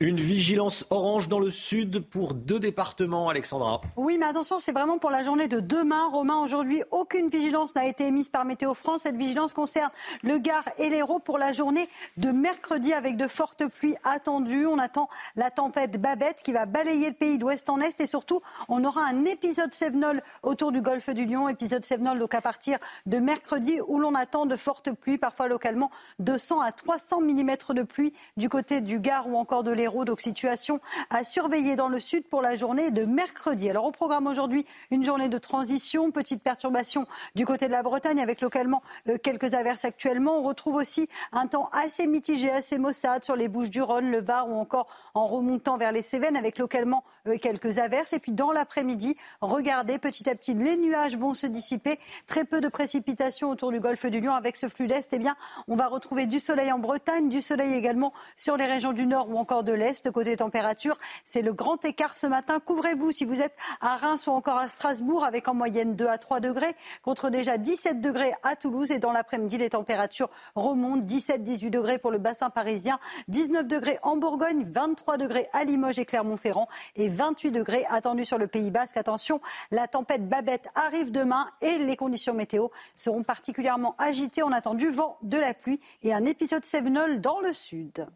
[0.00, 3.80] Une vigilance orange dans le sud pour deux départements, Alexandra.
[3.96, 6.06] Oui, mais attention, c'est vraiment pour la journée de demain.
[6.06, 9.00] Romain, aujourd'hui, aucune vigilance n'a été émise par Météo France.
[9.02, 9.90] Cette vigilance concerne
[10.22, 14.66] le Gard et l'Hérault pour la journée de mercredi avec de fortes pluies attendues.
[14.68, 18.40] On attend la tempête Babette qui va balayer le pays d'ouest en est et surtout,
[18.68, 21.48] on aura un épisode Sévenol autour du golfe du Lion.
[21.48, 25.90] Épisode Sévenol donc à partir de mercredi où l'on attend de fortes pluies, parfois localement
[26.20, 30.20] 200 à 300 mm de pluie du côté du Gard ou encore de l'Hérault donc
[30.20, 33.70] situation à surveiller dans le sud pour la journée de mercredi.
[33.70, 38.20] Alors au programme aujourd'hui, une journée de transition, petite perturbation du côté de la Bretagne
[38.20, 40.38] avec localement euh, quelques averses actuellement.
[40.38, 44.20] On retrouve aussi un temps assez mitigé, assez maussade sur les Bouches du Rhône, le
[44.20, 48.12] Var ou encore en remontant vers les Cévennes avec localement euh, quelques averses.
[48.12, 51.98] Et puis dans l'après-midi, regardez, petit à petit, les nuages vont se dissiper.
[52.26, 55.12] Très peu de précipitations autour du golfe du Lion avec ce flux d'Est.
[55.12, 55.36] Eh bien,
[55.66, 59.30] on va retrouver du soleil en Bretagne, du soleil également sur les régions du Nord
[59.30, 60.10] ou encore de l'Est.
[60.10, 62.60] Côté température, c'est le grand écart ce matin.
[62.60, 66.18] Couvrez-vous si vous êtes à Reims ou encore à Strasbourg avec en moyenne 2 à
[66.18, 68.90] 3 degrés contre déjà 17 degrés à Toulouse.
[68.90, 72.98] Et dans l'après-midi, les températures remontent 17-18 degrés pour le bassin parisien,
[73.28, 78.38] 19 degrés en Bourgogne, 23 degrés à Limoges et Clermont-Ferrand et 28 degrés attendus sur
[78.38, 78.96] le Pays Basque.
[78.96, 79.40] Attention,
[79.70, 84.42] la tempête Babette arrive demain et les conditions météo seront particulièrement agitées.
[84.42, 88.06] On attend du vent, de la pluie et un épisode Sévenol dans le sud.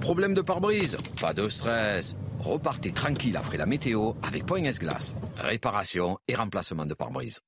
[0.00, 2.16] Problème de pare-brise Pas de stress.
[2.38, 5.14] Repartez tranquille après la météo avec Point S-Glace.
[5.38, 7.40] Réparation et remplacement de pare-brise.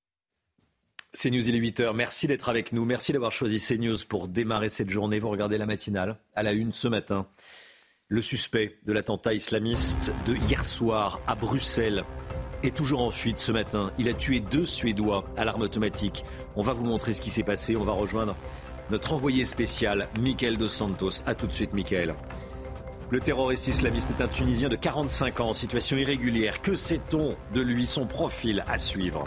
[1.12, 1.94] CNews, il est 8h.
[1.94, 2.84] Merci d'être avec nous.
[2.84, 5.18] Merci d'avoir choisi CNews pour démarrer cette journée.
[5.18, 7.26] Vous regardez la matinale à la une ce matin.
[8.08, 12.04] Le suspect de l'attentat islamiste de hier soir à Bruxelles
[12.62, 13.92] est toujours en fuite ce matin.
[13.98, 16.24] Il a tué deux Suédois à l'arme automatique.
[16.56, 17.76] On va vous montrer ce qui s'est passé.
[17.76, 18.34] On va rejoindre
[18.90, 21.23] notre envoyé spécial, Michael Dos Santos.
[21.27, 22.15] A tout de suite, Michael.
[23.10, 26.60] Le terroriste islamiste est un Tunisien de 45 ans en situation irrégulière.
[26.60, 29.24] Que sait-on de lui, son profil à suivre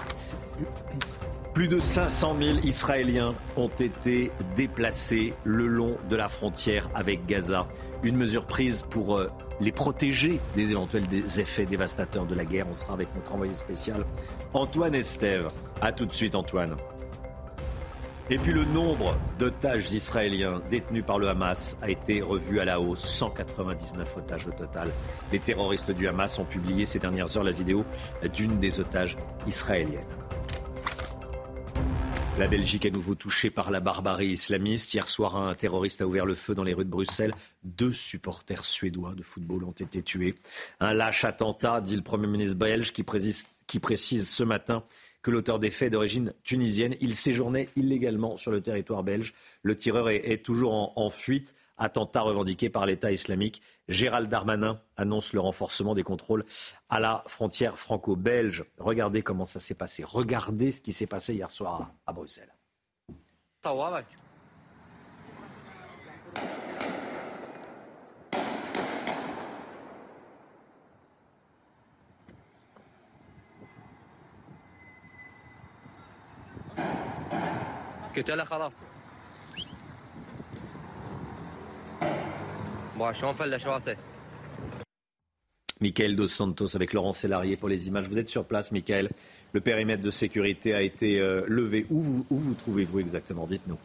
[1.54, 7.68] Plus de 500 000 Israéliens ont été déplacés le long de la frontière avec Gaza.
[8.04, 11.08] Une mesure prise pour euh, les protéger des éventuels
[11.40, 12.68] effets dévastateurs de la guerre.
[12.70, 14.06] On sera avec notre envoyé spécial
[14.54, 15.48] Antoine Estève.
[15.82, 16.76] A tout de suite, Antoine.
[18.34, 22.80] Et puis le nombre d'otages israéliens détenus par le Hamas a été revu à la
[22.80, 23.04] hausse.
[23.04, 24.90] 199 otages au total.
[25.34, 27.84] Les terroristes du Hamas ont publié ces dernières heures la vidéo
[28.34, 29.18] d'une des otages
[29.48, 30.08] israéliennes.
[32.40, 34.94] La Belgique est nouveau touchée par la barbarie islamiste.
[34.94, 37.34] Hier soir, un terroriste a ouvert le feu dans les rues de Bruxelles.
[37.66, 40.36] Deux supporters suédois de football ont été tués.
[40.80, 44.86] Un lâche attentat, dit le Premier ministre belge, qui précise ce matin
[45.22, 46.96] que l'auteur des faits d'origine tunisienne.
[47.02, 49.34] Il séjournait illégalement sur le territoire belge.
[49.64, 51.56] Le tireur est, toujours en, fuite.
[51.78, 53.62] Attentat revendiqué par l'État islamique.
[53.88, 56.46] Gérald Darmanin annonce le renforcement des contrôles
[56.90, 58.66] à la frontière franco-belge.
[58.78, 60.04] Regardez comment ça s'est passé.
[60.04, 62.54] Regardez ce qui s'est passé hier soir à Bruxelles.
[78.17, 78.83] قتلها خلاص
[82.99, 83.97] bon, شلون فلش راسه
[85.81, 88.09] Michael Dos Santos avec Laurent Sélarié pour les images.
[88.09, 89.11] Vous êtes sur place, Michael.
[89.53, 91.87] Le périmètre de sécurité a été euh, levé.
[91.91, 93.77] Où vous, où vous trouvez-vous exactement Dites-nous.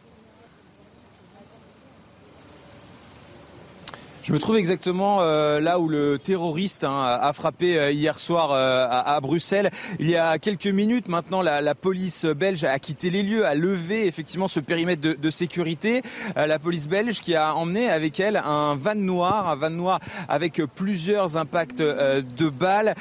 [4.27, 8.51] Je me trouve exactement euh, là où le terroriste hein, a frappé euh, hier soir
[8.51, 9.69] euh, à, Bruxelles.
[10.01, 14.05] Il y a quelques minutes maintenant, la, police belge a quitté les lieux, a levé
[14.05, 16.01] effectivement ce périmètre de, sécurité.
[16.35, 20.61] la police belge qui a emmené avec elle un van noir, un van noir avec
[20.75, 22.95] plusieurs impacts de balles.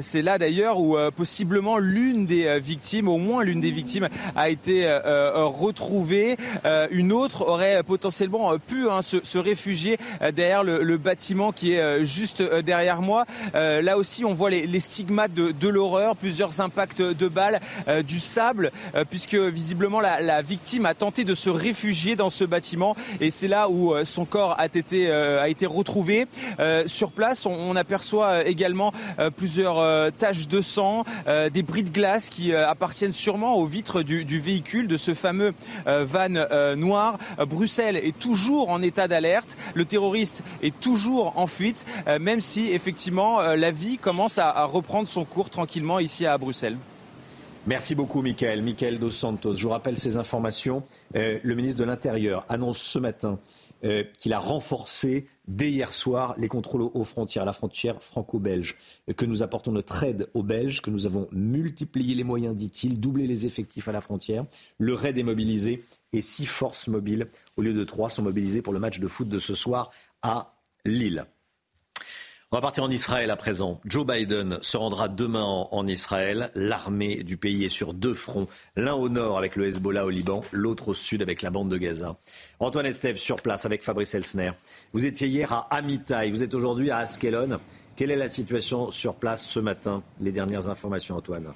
[0.00, 4.88] C'est là d'ailleurs où possiblement l'une des victimes, au moins l'une des victimes, a été
[5.34, 6.36] retrouvée.
[6.90, 9.98] une autre aurait potentiellement pu hein, se, se réfugier
[10.32, 13.24] derrière le le, bâtiment qui est euh, juste euh, derrière moi.
[13.54, 17.60] Euh, là aussi, on voit les, stigmates de, l'horreur, plusieurs impacts de balles,
[18.04, 18.72] du sable,
[19.08, 23.68] puisque visiblement la, victime a tenté de se réfugier dans ce bâtiment et c'est là
[23.68, 26.26] où son corps a été, a été retrouvé.
[26.86, 28.92] sur place, on, aperçoit également
[29.36, 31.04] plusieurs taches de sang,
[31.52, 35.54] des bris de glace qui appartiennent sûrement aux vitres du, du véhicule de ce fameux
[35.86, 37.18] van noir.
[37.46, 39.56] Bruxelles est toujours en état d'alerte.
[39.74, 44.64] Le terroriste est toujours en fuite, euh, même si effectivement euh, la vie commence à,
[44.64, 46.76] reprendre son cours tranquillement ici à Bruxelles.
[47.66, 48.62] Merci beaucoup, Michael.
[48.62, 49.56] Michael Dos Santos.
[49.56, 50.82] Je vous rappelle ces informations.
[51.14, 53.38] Euh, le ministre de l'Intérieur annonce ce matin
[54.16, 58.76] qu'il a renforcé dès hier soir les contrôles aux frontières, à la frontière franco-belge,
[59.16, 63.26] que nous apportons notre aide aux Belges, que nous avons multiplié les moyens, dit-il, doublé
[63.26, 64.44] les effectifs à la frontière.
[64.78, 65.82] Le raid est mobilisé
[66.12, 67.26] et six forces mobiles,
[67.56, 69.90] au lieu de trois, sont mobilisées pour le match de foot de ce soir
[70.22, 70.51] à
[70.84, 71.26] Lille.
[72.50, 73.80] On va partir en Israël à présent.
[73.86, 76.50] Joe Biden se rendra demain en, Israël.
[76.54, 78.46] L'armée du pays est sur deux fronts,
[78.76, 81.78] l'un au nord avec le Hezbollah au Liban, l'autre au sud avec la bande de
[81.78, 82.18] Gaza.
[82.58, 84.50] Antoine Estève sur place avec Fabrice Elsner.
[84.92, 87.58] Vous étiez hier à Amitai, vous êtes aujourd'hui à Askelon.
[87.96, 90.02] Quelle est la situation sur place ce matin?
[90.20, 91.54] Les dernières informations, Antoine.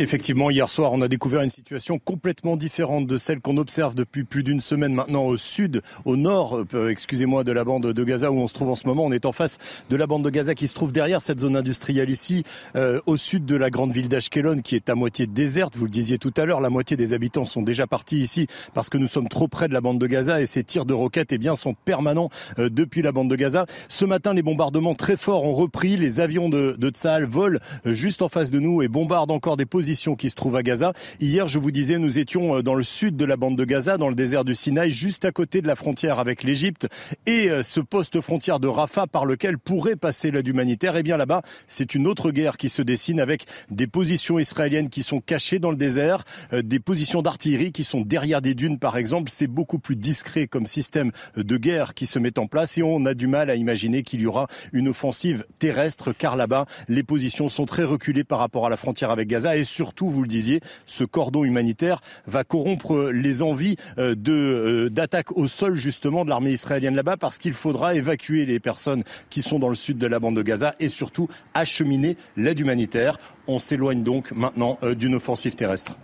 [0.00, 4.22] Effectivement, hier soir, on a découvert une situation complètement différente de celle qu'on observe depuis
[4.22, 8.30] plus d'une semaine maintenant au sud, au nord, euh, excusez-moi, de la bande de Gaza
[8.30, 9.04] où on se trouve en ce moment.
[9.04, 9.58] On est en face
[9.90, 12.44] de la bande de Gaza qui se trouve derrière cette zone industrielle ici,
[12.76, 15.74] euh, au sud de la grande ville d'Ashkelon qui est à moitié déserte.
[15.74, 18.90] Vous le disiez tout à l'heure, la moitié des habitants sont déjà partis ici parce
[18.90, 21.32] que nous sommes trop près de la bande de Gaza et ces tirs de roquettes
[21.32, 22.30] eh bien, sont permanents
[22.60, 23.66] euh, depuis la bande de Gaza.
[23.88, 25.96] Ce matin, les bombardements très forts ont repris.
[25.96, 29.66] Les avions de, de Tsahal volent juste en face de nous et bombardent encore des
[29.66, 30.92] positions qui se trouve à Gaza.
[31.18, 33.96] Hier, je vous disais, nous étions euh, dans le sud de la bande de Gaza,
[33.96, 36.88] dans le désert du Sinaï, juste à côté de la frontière avec l'Égypte
[37.24, 40.94] et euh, ce poste frontière de Rafah par lequel pourrait passer l'aide humanitaire.
[40.96, 44.90] Et eh bien là-bas, c'est une autre guerre qui se dessine avec des positions israéliennes
[44.90, 48.78] qui sont cachées dans le désert, euh, des positions d'artillerie qui sont derrière des dunes
[48.78, 49.30] par exemple.
[49.30, 53.06] C'est beaucoup plus discret comme système de guerre qui se met en place et on
[53.06, 57.48] a du mal à imaginer qu'il y aura une offensive terrestre car là-bas, les positions
[57.48, 60.60] sont très reculées par rapport à la frontière avec Gaza et surtout vous le disiez,
[60.86, 66.30] ce cordon humanitaire va corrompre les envies euh, de euh, d'attaque au sol justement de
[66.30, 70.08] l'armée israélienne là-bas parce qu'il faudra évacuer les personnes qui sont dans le sud de
[70.08, 73.20] la bande de Gaza et surtout acheminer l'aide humanitaire.
[73.46, 75.96] On s'éloigne donc maintenant euh, d'une offensive terrestre.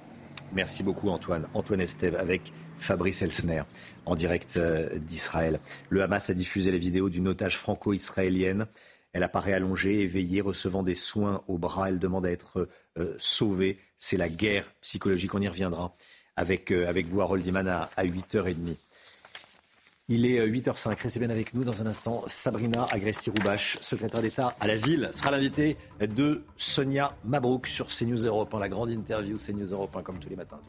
[0.52, 1.48] Merci beaucoup Antoine.
[1.52, 3.62] Antoine Estève avec Fabrice Elsner
[4.06, 4.56] en direct
[5.00, 5.58] d'Israël.
[5.88, 8.66] Le Hamas a diffusé les vidéos d'une otage franco-israélienne.
[9.12, 11.88] Elle apparaît allongée, éveillée, recevant des soins au bras.
[11.88, 12.68] Elle demande à être
[13.18, 13.78] sauvée.
[13.98, 15.34] C'est la guerre psychologique.
[15.34, 15.94] On y reviendra
[16.36, 18.76] avec, euh, avec vous, Harold Iman, à, 8h30.
[20.08, 20.90] Il est 8h05.
[20.90, 22.24] Euh, Restez bien avec nous dans un instant.
[22.26, 28.54] Sabrina Agresti-Roubache, secrétaire d'État à la ville, sera l'invitée de Sonia Mabrouk sur CNews Europe,
[28.58, 30.60] la grande interview CNews Europe, comme tous les matins.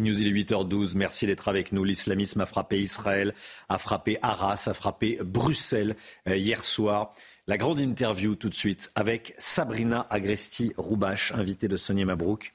[0.00, 0.96] News, il est 8h12.
[0.96, 1.84] Merci d'être avec nous.
[1.84, 3.34] L'islamisme a frappé Israël,
[3.68, 5.96] a frappé Arras, a frappé Bruxelles
[6.28, 7.14] euh, hier soir.
[7.46, 12.52] La grande interview tout de suite avec Sabrina Agresti-Roubache, invitée de Sonia Mabrouk,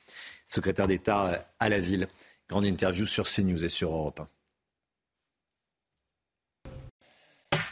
[0.47, 2.07] secrétaire d'État euh, à la ville.
[2.49, 4.38] Grande interview sur CNews et sur Europe 1.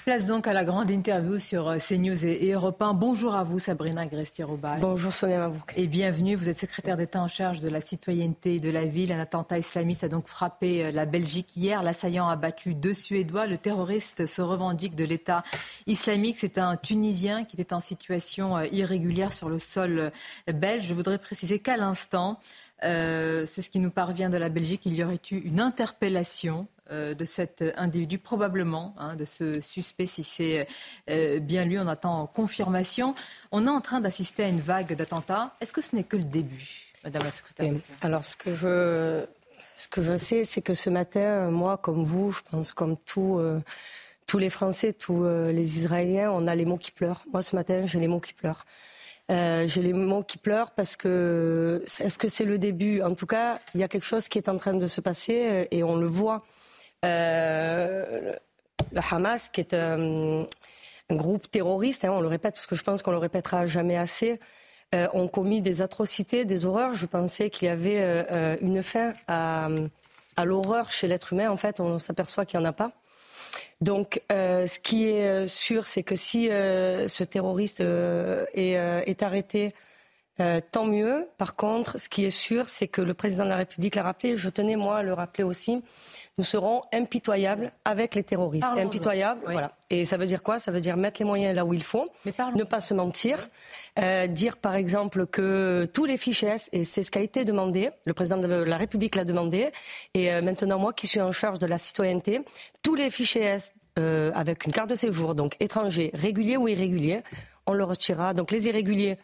[0.07, 2.93] Place donc à la grande interview sur euh, CNews et, Europe 1.
[2.93, 4.41] Bonjour à vous, Sabrina gresti
[4.79, 5.73] Bonjour, Sonia Mabrouk.
[5.75, 6.35] Et bienvenue.
[6.35, 9.11] Vous êtes secrétaire d'État en charge de la citoyenneté de la ville.
[9.11, 11.83] Un attentat islamiste a donc frappé euh, la Belgique hier.
[11.83, 13.47] L'assaillant a battu deux Suédois.
[13.47, 15.43] Le terroriste se revendique de l'État
[15.87, 16.37] islamique.
[16.39, 20.13] C'est un Tunisien qui était en situation euh, irrégulière sur le sol
[20.47, 20.85] belge.
[20.85, 22.39] Je voudrais préciser qu'à l'instant,
[22.81, 27.25] c'est ce qui nous parvient de la Belgique, il y aurait eu une interpellation de
[27.25, 30.67] cet individu, probablement, hein, de ce suspect, si c'est
[31.09, 31.77] euh, bien lui.
[31.79, 33.15] On attend confirmation.
[33.51, 35.55] On est en train d'assister à une vague d'attentats.
[35.61, 39.25] Est-ce que ce n'est que le début, Madame la Secrétaire Alors, ce que je,
[39.63, 43.37] ce que je sais, c'est que ce matin, moi, comme vous, je pense, comme tout,
[43.39, 43.61] euh,
[44.25, 47.23] tous les Français, tous les Israéliens, on a les mots qui pleurent.
[47.31, 48.65] Moi, ce matin, j'ai les mots qui pleurent.
[49.29, 53.01] Euh, j'ai les mots qui pleurent parce que est-ce que c'est le début?
[53.01, 55.47] En tout cas, il y a quelque chose qui est en train de se passer
[55.49, 56.45] euh, et on le voit.
[57.05, 58.33] Euh,
[58.91, 60.45] le Hamas, qui est un,
[61.09, 64.39] groupe terroriste, hein, on le répète parce que je pense qu'on le répétera jamais assez,
[65.13, 66.95] ont commis des atrocités, des horreurs.
[66.95, 68.25] Je pensais qu'il y avait
[68.61, 69.69] une fin à,
[70.43, 71.49] l'horreur chez l'être humain.
[71.49, 72.91] En fait, on s'aperçoit qu'il n'y en a pas.
[73.81, 79.73] Donc, euh, ce qui est euh, sûr, c'est que si euh, ce terroriste est, arrêté,
[80.71, 81.27] tant mieux.
[81.37, 84.37] Par contre, ce qui est sûr, c'est que le président de la République l'a rappelé,
[84.37, 85.81] je tenais moi à le rappeler aussi,
[86.37, 88.67] nous serons impitoyables avec les terroristes.
[88.77, 89.73] Impitoyables, voilà.
[89.89, 90.59] Et ça veut dire quoi?
[90.59, 93.49] Ça veut dire mettre les moyens là où il faut, ne pas se mentir,
[94.29, 97.89] dire par exemple que tous les fichiers S, et c'est ce qui a été demandé,
[98.05, 99.71] le président de la République l'a demandé,
[100.13, 102.41] et maintenant moi qui suis en charge de la citoyenneté,
[102.83, 107.21] tous les fichiers S euh, avec une carte de séjour, donc étranger, régulier ou irrégulier,
[107.65, 108.35] on le retirera.
[108.35, 109.17] Donc les irréguliers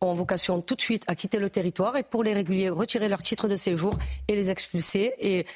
[0.00, 3.22] ont vocation tout de suite à quitter le territoire et pour les réguliers, retirer leur
[3.22, 5.14] titre de séjour et les expulser.
[5.20, 5.46] Et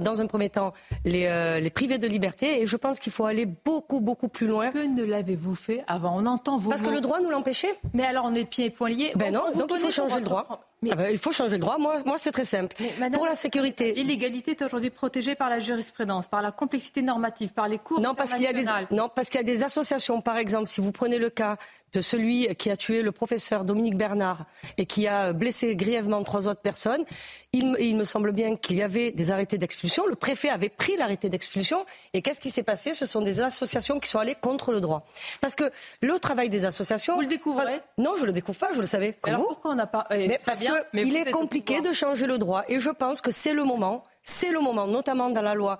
[0.00, 0.72] dans un premier temps,
[1.04, 2.62] les, euh, les, priver de liberté.
[2.62, 4.70] Et je pense qu'il faut aller beaucoup, beaucoup plus loin.
[4.70, 6.16] Que ne l'avez-vous fait avant?
[6.16, 7.78] On entend vos Parce que le droit nous l'empêchait.
[7.94, 9.12] Mais alors on est pieds et poings liés.
[9.16, 10.71] Ben non, donc il faut changer le droit.
[10.90, 11.78] Ah ben, il faut changer le droit.
[11.78, 12.76] Moi, moi c'est très simple.
[13.14, 13.92] pour la sécurité.
[13.92, 18.14] L'illégalité est aujourd'hui protégée par la jurisprudence, par la complexité normative, par les cours non,
[18.14, 20.20] parce qu'il y a des Non, parce qu'il y a des associations.
[20.20, 21.56] Par exemple, si vous prenez le cas
[21.92, 24.46] de celui qui a tué le professeur Dominique Bernard
[24.78, 27.04] et qui a blessé grièvement trois autres personnes,
[27.52, 30.06] il, il me semble bien qu'il y avait des arrêtés d'expulsion.
[30.06, 31.84] Le préfet avait pris l'arrêté d'expulsion.
[32.14, 32.94] Et qu'est-ce qui s'est passé?
[32.94, 35.06] Ce sont des associations qui sont allées contre le droit.
[35.42, 37.14] Parce que le travail des associations.
[37.14, 37.82] Vous le découvrez?
[37.98, 38.70] Non, je le découvre pas.
[38.72, 39.12] Je le savais.
[39.20, 40.60] Comme Alors pourquoi on n'a pas eh, Parce
[40.94, 42.64] qu'il est compliqué de changer le droit.
[42.68, 44.04] Et je pense que c'est le moment.
[44.22, 45.78] C'est le moment, notamment dans la loi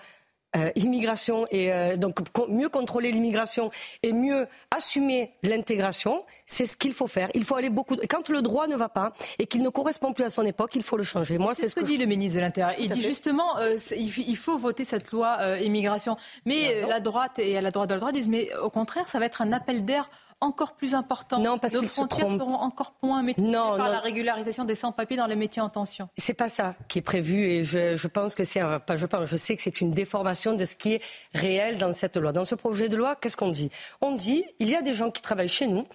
[0.55, 2.19] euh, immigration et euh, donc
[2.51, 3.71] mieux contrôler l'immigration
[4.03, 7.31] et mieux assumer l'intégration, c'est ce qu'il faut faire.
[7.33, 7.97] Il faut aller beaucoup.
[8.11, 10.83] Quand le droit ne va pas et qu'il ne correspond plus à son époque, il
[10.83, 11.39] faut le changer.
[11.39, 12.79] Moi, c'est ce que, dit le ministre de l'Intérieur.
[12.79, 16.19] Il dit justement, euh, il faut voter cette loi immigration.
[16.45, 19.19] Mais la droite et à la droite de la droite disent, mais au contraire, ça
[19.19, 20.11] va être un appel d'air
[20.43, 21.39] encore plus important.
[21.39, 25.37] Non, parce Nos frontières seront encore moins maîtrisées par la régularisation des sans-papiers dans les
[25.37, 26.09] métiers en tension.
[26.17, 29.29] C'est pas ça qui est prévu et je, je pense que c'est pas je pense,
[29.29, 31.03] je sais que c'est une déformation de ce qui est
[31.35, 32.33] réel dans cette loi.
[32.33, 33.71] Dans ce projet de loi, qu'est-ce qu'on dit?
[34.01, 35.87] On dit il y a des gens qui travaillent chez nous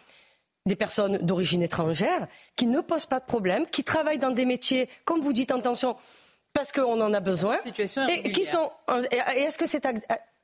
[0.66, 4.90] des personnes d'origine étrangère qui ne posent pas de problème, qui travaillent dans des métiers,
[5.06, 5.96] comme vous dites en tension,
[6.54, 7.58] parce qu'on en a besoin.
[7.60, 8.70] Situation et qui sont.
[9.12, 9.86] Et est-ce que c'est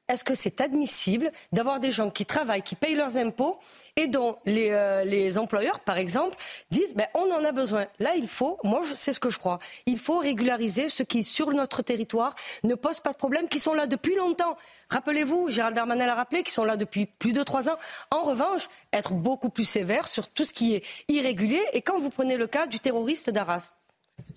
[0.10, 3.60] est-ce que c'est admissible d'avoir des gens qui travaillent, qui payent leurs impôts
[3.96, 6.38] et dont les, euh, employeurs, par exemple,
[6.72, 7.88] disent ben, on en a besoin.
[8.00, 11.52] Là, il faut, moi, c'est ce que je crois, il faut régulariser ceux qui, sur
[11.52, 14.58] notre territoire, ne posent pas de problème, qui sont là depuis longtemps.
[14.90, 17.78] Rappelez-vous, Gérald Darmanin l'a rappelé, qui sont là depuis plus de trois ans.
[18.12, 21.62] En revanche, être beaucoup plus sévère sur tout ce qui est irrégulier.
[21.74, 23.74] Et quand vous prenez le cas du terroriste d'Arras,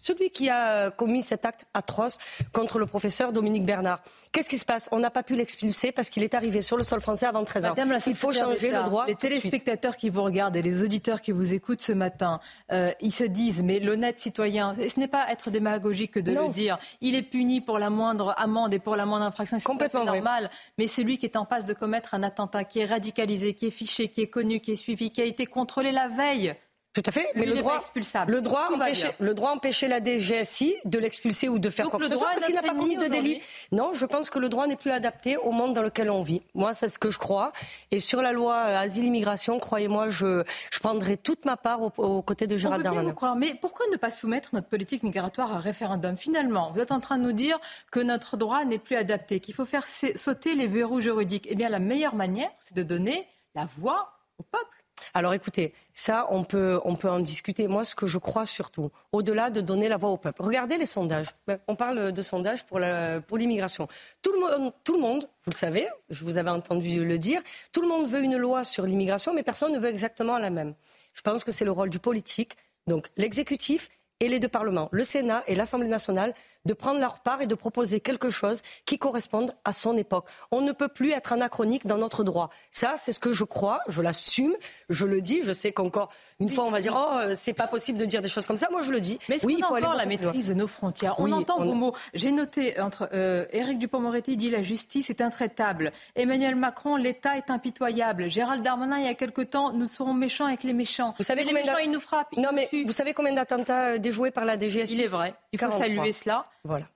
[0.07, 2.19] celui qui a commis cet acte atroce
[2.53, 4.01] contre le professeur Dominique Bernard.
[4.33, 4.89] Qu'est-ce qui se passe?
[4.93, 7.67] On n'a pas pu l'expulser parce qu'il est arrivé sur le sol français avant 13
[7.67, 7.75] ans.
[8.07, 9.07] Il faut changer le droit.
[9.07, 12.41] Les téléspectateurs qui vous regardent et les auditeurs qui vous écoutent ce matin,
[12.73, 16.49] euh, ils se disent, mais l'honnête citoyen, ce n'est pas être démagogique que de le
[16.51, 16.79] dire.
[17.01, 19.59] Il est puni pour la moindre amende et pour la moindre infraction.
[19.59, 20.51] C'est complètement normal.
[20.79, 23.71] Mais celui qui est en passe de commettre un attentat, qui est radicalisé, qui est
[23.71, 26.55] fiché, qui est connu, qui est suivi, qui a été contrôlé la veille,
[26.97, 27.79] tout à fait, mais le droit,
[28.27, 32.09] le droit, empêchait, le droit empêchait la DGSI de l'expulser ou de faire quoi que
[32.09, 33.43] ce soit parce qu'il n'a pas commis de délit.
[33.71, 36.41] Non, je pense que le droit n'est plus adapté au monde dans lequel on vit.
[36.55, 37.53] Moi, c'est ce que je crois.
[37.91, 40.43] Et sur la loi euh, asile-immigration, croyez-moi, je,
[40.73, 43.15] je prendrai toute ma part aux, côtés de Gérald Darmanin.
[43.37, 47.19] Mais pourquoi ne pas soumettre notre politique migratoire à référendum Finalement, vous êtes en train
[47.19, 47.59] de nous dire
[47.91, 51.47] que notre droit n'est plus adapté, qu'il faut faire sauter les verrous juridiques.
[51.51, 54.76] Eh bien, la meilleure manière, c'est de donner la voix au peuple.
[55.15, 57.69] Alors écoutez, ça, on peut, on peut en discuter.
[57.69, 60.87] Moi, ce que je crois surtout, au-delà de donner la voix au peuple, regardez les
[60.87, 61.29] sondages.
[61.47, 62.79] Ben, on parle de sondages pour
[63.39, 63.89] l'immigration.
[64.23, 67.41] Tout, le monde, tout le monde, vous le savez, je vous avais entendu le dire,
[67.73, 70.75] tout le monde veut une loi sur l'immigration, mais personne ne veut exactement la même.
[71.15, 72.57] Je pense que c'est le rôle du politique,
[72.87, 73.89] donc l'exécutif
[74.21, 76.35] et les deux parlements, le Sénat et l'Assemblée nationale,
[76.67, 80.27] de prendre leur part et de proposer quelque chose qui corresponde à son époque.
[80.51, 82.51] On ne peut plus être anachronique dans notre droit.
[82.71, 84.55] Ça, c'est ce que je crois, je l'assume,
[84.91, 85.41] je le dis.
[85.43, 88.21] Je sais qu'encore une fois, on va dire oh, euh, c'est pas possible de dire
[88.21, 88.69] des choses comme ça.
[88.71, 89.19] Moi, je le dis.
[89.29, 91.15] Mais oui, il faut encore la maîtrise de nos frontières?
[91.19, 91.95] On entend vos mots.
[92.13, 95.93] J'ai noté entre euh, Éric Dupond-Moretti dit la justice est intraitable.
[96.15, 98.29] Emmanuel Macron, l'État est impitoyable.
[98.29, 101.15] Gérald Darmanin, il y a quelque temps, nous serons méchants avec les méchants.
[101.17, 102.37] Vous savez les méchants, ils nous frappent.
[102.37, 105.35] non, mais vous savez combien d'attentats euh, déjoués par la DGSI Il est vrai.
[105.53, 106.47] Il faut saluer cela.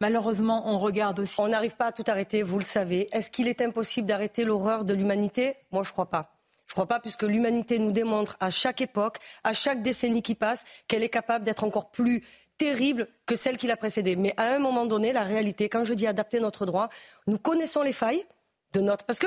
[0.00, 1.40] Malheureusement, on regarde aussi.
[1.40, 3.08] On n'arrive pas à tout arrêter, vous le savez.
[3.12, 5.54] Est-ce qu'il est impossible d'arrêter l'horreur de l'humanité?
[5.70, 6.36] Moi, je ne crois pas.
[6.66, 10.36] Je ne crois pas, puisque l'humanité nous démontre à chaque époque, à chaque décennie qui
[10.36, 12.24] passe, qu'elle est capable d'être encore plus
[12.58, 14.16] terrible que celle qui l'a précédée.
[14.16, 16.88] Mais à un moment donné, la réalité, quand je dis adapter notre droit,
[17.26, 18.24] nous connaissons les failles
[18.72, 19.04] de notre...
[19.04, 19.26] Parce que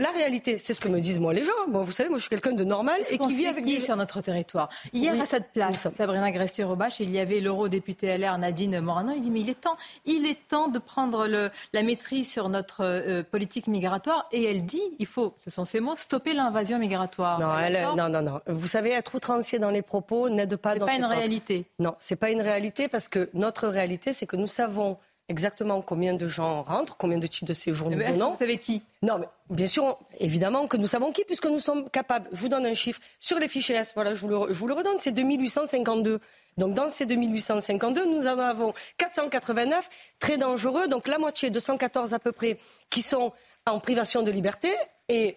[0.00, 1.52] la réalité, c'est ce que me disent moi les gens.
[1.68, 3.96] Bon, vous savez, moi je suis quelqu'un de normal et qui vit avec qui sur
[3.96, 4.68] notre territoire?
[4.92, 9.12] Hier à cette place, Sabrina Gresti-Robache, il y avait l'eurodéputé LR Nadine Morano.
[9.14, 12.48] Il dit mais il est temps, il est temps de prendre le, la maîtrise sur
[12.48, 14.26] notre euh, politique migratoire.
[14.32, 17.38] Et elle dit, il faut, ce sont ses mots, stopper l'invasion migratoire.
[17.38, 18.40] Non, elle, non, non, non.
[18.46, 20.72] Vous savez, être outrancier dans les propos n'aide pas.
[20.72, 21.66] C'est pas une réalité.
[21.78, 24.96] Non, c'est pas une réalité parce que notre réalité, c'est que nous savons
[25.30, 28.32] exactement combien de gens rentrent, combien de titres de séjour nous donnons.
[28.32, 28.82] Vous savez qui?
[29.02, 32.28] Non, mais bien sûr, évidemment que nous savons qui, puisque nous sommes capables.
[32.32, 33.00] Je vous donne un chiffre.
[33.20, 36.18] Sur les fichiers S, voilà, je vous le, je vous le redonne, c'est 2852.
[36.58, 39.88] Donc dans ces 2852, nous en avons 489
[40.18, 42.58] très dangereux, donc la moitié, 214 à peu près,
[42.90, 43.32] qui sont
[43.66, 44.68] en privation de liberté
[45.08, 45.36] et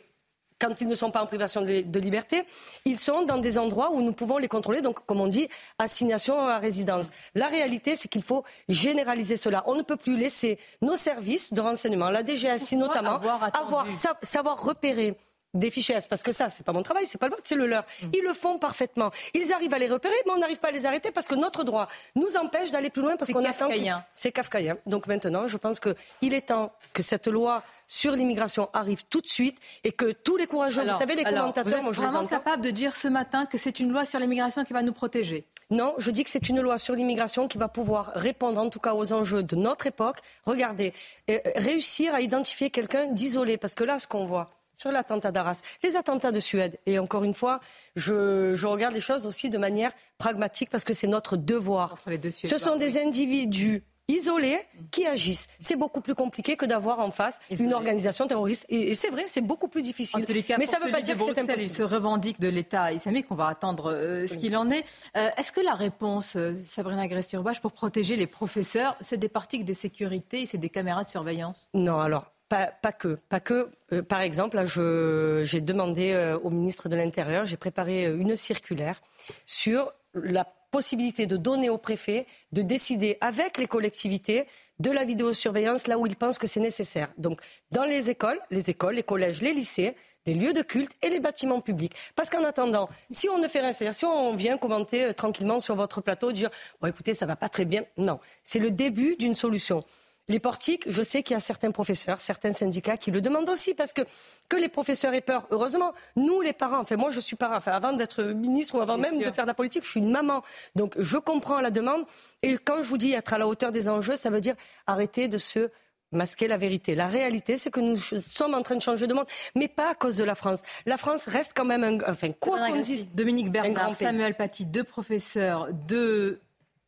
[0.64, 2.44] quand ils ne sont pas en privation de, liberté,
[2.86, 6.40] ils sont dans des endroits où nous pouvons les contrôler, donc comme on dit, assignation
[6.40, 7.10] à résidence.
[7.36, 9.64] La réalité, c'est qu'il faut généraliser cela.
[9.68, 13.20] On ne peut plus laisser nos services de renseignement, la DGSI notamment,
[13.54, 13.88] avoir,
[14.22, 15.16] savoir repérer
[15.54, 17.56] des fichiers S, parce que ça, c'est pas mon travail, c'est pas le vôtre, c'est
[17.56, 17.84] le leur.
[17.84, 18.08] Mm.
[18.14, 19.12] Ils le font parfaitement.
[19.34, 21.64] Ils arrivent à les repérer, mais on n'arrive pas à les arrêter parce que notre
[21.64, 23.70] droit nous empêche d'aller plus loin parce qu'on attend.
[24.14, 24.78] C'est kafkaïen.
[24.86, 29.28] Donc maintenant, je pense qu'il est temps que cette loi sur l'immigration arrive tout de
[29.28, 32.72] suite et que tous les courageux, vous savez, les commentateurs, vous êtes vraiment capable de
[32.72, 35.46] dire ce matin que c'est une loi sur l'immigration qui va nous protéger?
[35.70, 38.80] Non, je dis que c'est une loi sur l'immigration qui va pouvoir répondre en tout
[38.80, 40.18] cas aux enjeux de notre époque.
[40.46, 40.94] Regardez,
[41.30, 44.48] euh, réussir à identifier quelqu'un d'isolé, parce que là, ce qu'on voit,
[44.84, 46.78] sur l'attentat d'Arras, les attentats de Suède.
[46.86, 47.62] Et encore une fois,
[47.96, 51.96] je, je, regarde les choses aussi de manière pragmatique parce que c'est notre devoir.
[52.44, 54.60] Ce sont des individus isolés
[54.92, 55.48] qui agissent.
[55.62, 58.66] C'est beaucoup plus compliqué que d'avoir en face une organisation terroriste.
[58.68, 60.26] Et, c'est vrai, c'est beaucoup plus difficile.
[60.60, 61.62] Mais ça ne veut pas dire que c'est impossible.
[61.62, 63.28] Il se revendique de l'État islamique.
[63.30, 64.84] On va attendre euh, ce qu'il en est.
[65.16, 69.64] Euh, est-ce que la réponse, euh, Sabrina Grestirobache, pour protéger les professeurs, c'est des parties
[69.64, 71.70] des sécurités et c'est des caméras de surveillance?
[71.74, 72.33] Non, alors
[72.82, 73.16] pas, que.
[73.30, 73.70] Pas que.
[74.08, 79.02] par exemple, j'ai demandé au ministre de l'Intérieur, j'ai préparé une circulaire
[79.46, 84.48] sur la possibilité de donner au préfet de décider avec les collectivités
[84.80, 87.10] de la vidéosurveillance là où ils pensent que c'est nécessaire.
[87.18, 91.10] Donc, dans les écoles, les écoles, les collèges, les lycées, les lieux de culte et
[91.10, 91.94] les bâtiments publics.
[92.16, 95.60] Parce qu'en attendant, si on ne fait rien, c'est-à-dire si on vient commenter euh, tranquillement
[95.60, 96.50] sur votre plateau, dire
[96.82, 99.84] bon écoutez, ça va pas très bien, non, c'est le début d'une solution.
[100.30, 103.74] Les portiques, je sais qu'il y a certains professeurs, certains syndicats qui le demandent aussi
[103.74, 104.02] parce que
[104.48, 105.48] que les professeurs aient peur.
[105.52, 108.98] Heureusement, nous les parents, enfin moi je suis parent, enfin avant d'être ministre ou avant
[108.98, 110.42] même de faire de la politique, je suis une maman.
[110.76, 112.06] Donc je comprends la demande
[112.42, 114.56] et quand je vous dis être à la hauteur des enjeux, ça veut dire
[114.88, 115.70] arrêter de se
[116.14, 116.96] masquer la vérité.
[116.96, 119.26] La réalité, c'est que nous sommes en train de changer de monde,
[119.56, 120.62] mais pas à cause de la France.
[120.86, 124.84] La France reste quand même un, enfin quoi qu'on dise, Dominique Bernard, Samuel Paty, deux
[124.84, 126.40] professeurs, deux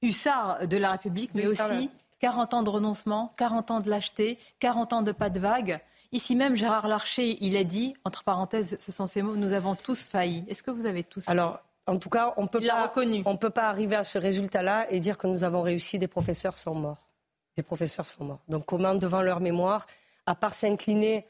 [0.02, 4.94] hussards de la République, mais aussi 40 ans de renoncement, 40 ans de lâcheté, 40
[4.94, 5.82] ans de pas de vague.
[6.12, 9.76] Ici même, Gérard Larcher, il a dit, entre parenthèses, ce sont ces mots, nous avons
[9.76, 10.46] tous failli.
[10.48, 14.04] Est-ce que vous avez tous Alors, en tout cas, on ne peut pas arriver à
[14.04, 17.10] ce résultat-là et dire que nous avons réussi, des professeurs sont morts.
[17.58, 18.40] Des professeurs sont morts.
[18.48, 19.86] Donc comment, devant leur mémoire,
[20.26, 21.26] à part s'incliner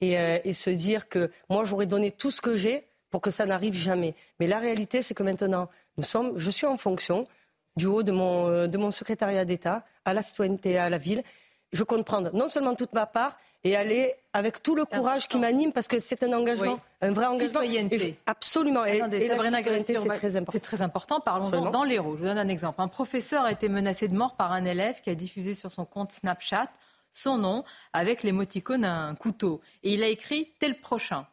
[0.00, 3.30] et, euh, et, se dire que moi, j'aurais donné tout ce que j'ai pour que
[3.30, 4.14] ça n'arrive jamais.
[4.38, 5.68] Mais la réalité, c'est que maintenant,
[5.98, 7.26] nous sommes, je suis en fonction,
[7.76, 11.22] du haut de mon, euh, de mon secrétariat d'État à la citoyenneté, à la ville.
[11.72, 15.38] Je compte prendre non seulement toute ma part, et aller avec tout le courage qui
[15.38, 17.60] m'anime parce que c'est un engagement, un vrai engagement.
[17.60, 18.16] Citoyenneté.
[18.26, 18.84] absolument.
[18.84, 20.52] Et, la citoyenneté, c'est très important.
[20.52, 21.20] C'est très important.
[21.20, 22.14] Parlons-en dans l'Hérault.
[22.16, 22.80] Je vous donne un exemple.
[22.80, 25.84] Un professeur a été menacé de mort par un élève qui a diffusé sur son
[25.84, 26.68] compte Snapchat
[27.12, 29.60] son nom avec l'émoticône un couteau.
[29.82, 31.26] Et il a écrit tel prochain.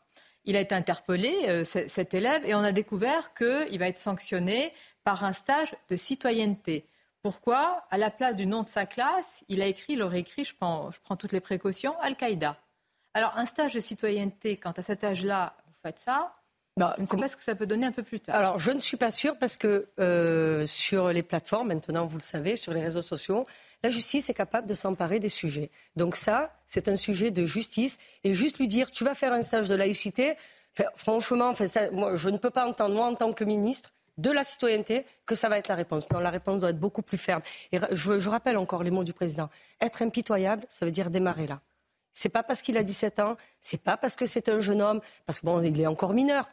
[0.43, 4.73] Il a été interpellé, euh, cet élève, et on a découvert qu'il va être sanctionné
[5.07, 6.85] par un stage de citoyenneté.
[7.21, 7.85] Pourquoi?
[7.91, 10.53] À la place du nom de sa classe, il a écrit, il aurait écrit, je
[10.53, 12.57] prends, je prends toutes les précautions, Al-Qaïda.
[13.13, 16.33] Alors, un stage de citoyenneté, quand à cet âge-là, vous faites ça,
[16.75, 18.35] bah, je ne sais pas ce que ça peut donner un peu plus tard.
[18.35, 22.23] Alors, je ne suis pas sûre parce que euh, sur les plateformes, maintenant, vous le
[22.23, 23.47] savez, sur les réseaux sociaux,
[23.83, 25.71] la justice est capable de s'emparer des sujets.
[25.95, 27.97] Donc ça, c'est un sujet de justice.
[28.25, 30.35] Et juste lui dire, tu vas faire un stage de laïcité,
[30.97, 31.53] franchement,
[31.93, 35.35] moi, je ne peux pas entendre, moi, en tant que ministre, de la citoyenneté que
[35.35, 36.09] ça va être la réponse.
[36.11, 37.41] Non, la réponse doit être beaucoup plus ferme.
[37.71, 39.49] Et je, rappelle encore les mots du président.
[39.81, 41.61] Être impitoyable, ça veut dire démarrer là.
[42.13, 45.01] C'est pas parce qu'il a 17 ans, c'est pas parce que c'est un jeune homme,
[45.27, 46.49] parce qu'il bon, est encore mineur,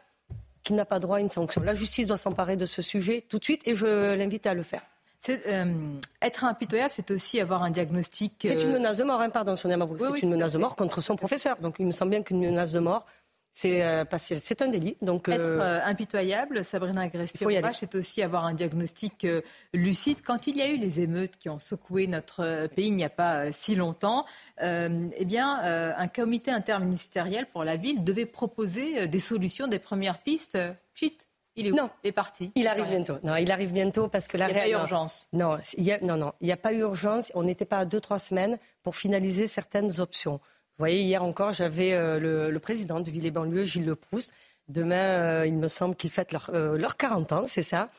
[0.62, 1.62] qu'il n'a pas droit à une sanction.
[1.62, 4.62] La justice doit s'emparer de ce sujet tout de suite et je l'invite à le
[4.62, 4.82] faire.
[5.28, 8.34] Euh, être impitoyable, c'est aussi avoir un diagnostic.
[8.42, 11.00] C'est une euh, menace de mort, hein, pardon, Sonia C'est une menace de mort contre
[11.00, 11.56] son professeur.
[11.58, 13.06] Donc il me semble bien qu'une menace de mort,
[13.56, 14.96] C'est euh, c'est un délit.
[15.00, 20.18] Donc, Être euh, impitoyable, Sabrina agresti c'est aussi avoir un diagnostic euh, lucide.
[20.24, 23.10] Quand il y a eu les émeutes qui ont secoué notre pays il n'y a
[23.10, 24.26] pas si longtemps,
[24.60, 25.60] eh bien,
[25.96, 30.58] un comité interministériel pour la ville devait proposer des solutions, des premières pistes.
[30.94, 31.26] Chut,
[31.56, 31.76] il est où?
[31.76, 31.90] Non.
[32.02, 32.52] Il est parti.
[32.56, 33.18] Il arrive bientôt.
[33.22, 35.28] Non, il arrive bientôt parce que la Il n'y a pas urgence.
[35.32, 37.30] Non, il y a, non, non, il n'y a pas eu urgence.
[37.34, 40.40] On n'était pas à deux, trois semaines pour finaliser certaines options.
[40.76, 44.32] Vous voyez, hier encore, j'avais euh, le, président de Ville-et-Banlieue, Gilles Leproust.
[44.68, 47.90] Demain, euh, il me semble qu'ils fêtent leurs leur 40 ans, c'est ça?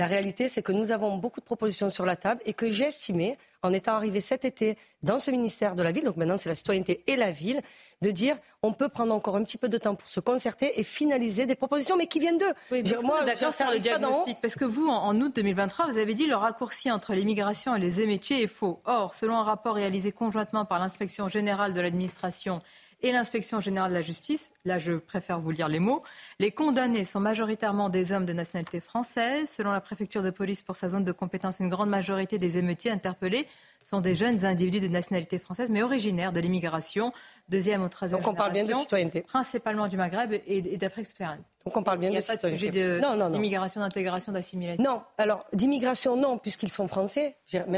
[0.00, 2.86] La réalité, c'est que nous avons beaucoup de propositions sur la table et que j'ai
[2.86, 6.48] estimé, en étant arrivé cet été dans ce ministère de la Ville, donc maintenant c'est
[6.48, 7.60] la citoyenneté et la Ville,
[8.00, 10.84] de dire on peut prendre encore un petit peu de temps pour se concerter et
[10.84, 12.54] finaliser des propositions, mais qui viennent d'eux.
[12.70, 16.26] Oui, moi, d'accord sur le diagnostic, parce que vous, en, août 2023, vous avez dit
[16.26, 18.80] le raccourci entre l'immigration et les émétiers est faux.
[18.86, 22.62] Or, selon un rapport réalisé conjointement par l'inspection générale de l'administration
[23.02, 26.02] et l'inspection générale de la justice, là je préfère vous lire les mots,
[26.38, 29.48] les condamnés sont majoritairement des hommes de nationalité française.
[29.48, 32.90] Selon la préfecture de police pour sa zone de compétence, une grande majorité des émeutiers
[32.90, 33.46] interpellés
[33.82, 37.12] sont des jeunes individus de nationalité française, mais originaires de l'immigration,
[37.48, 39.22] deuxième ou troisième Donc on parle bien de citoyenneté.
[39.22, 41.44] Principalement du Maghreb et, d'Afrique subsaharienne.
[41.64, 42.70] Donc on parle bien Il de citoyenneté.
[42.70, 44.84] Il n'y a pas de sujet d'immigration, d'intégration, d'assimilation.
[44.84, 47.36] Non, alors d'immigration, non, puisqu'ils sont français.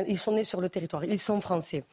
[0.08, 1.84] Ils sont nés sur le territoire, ils sont français.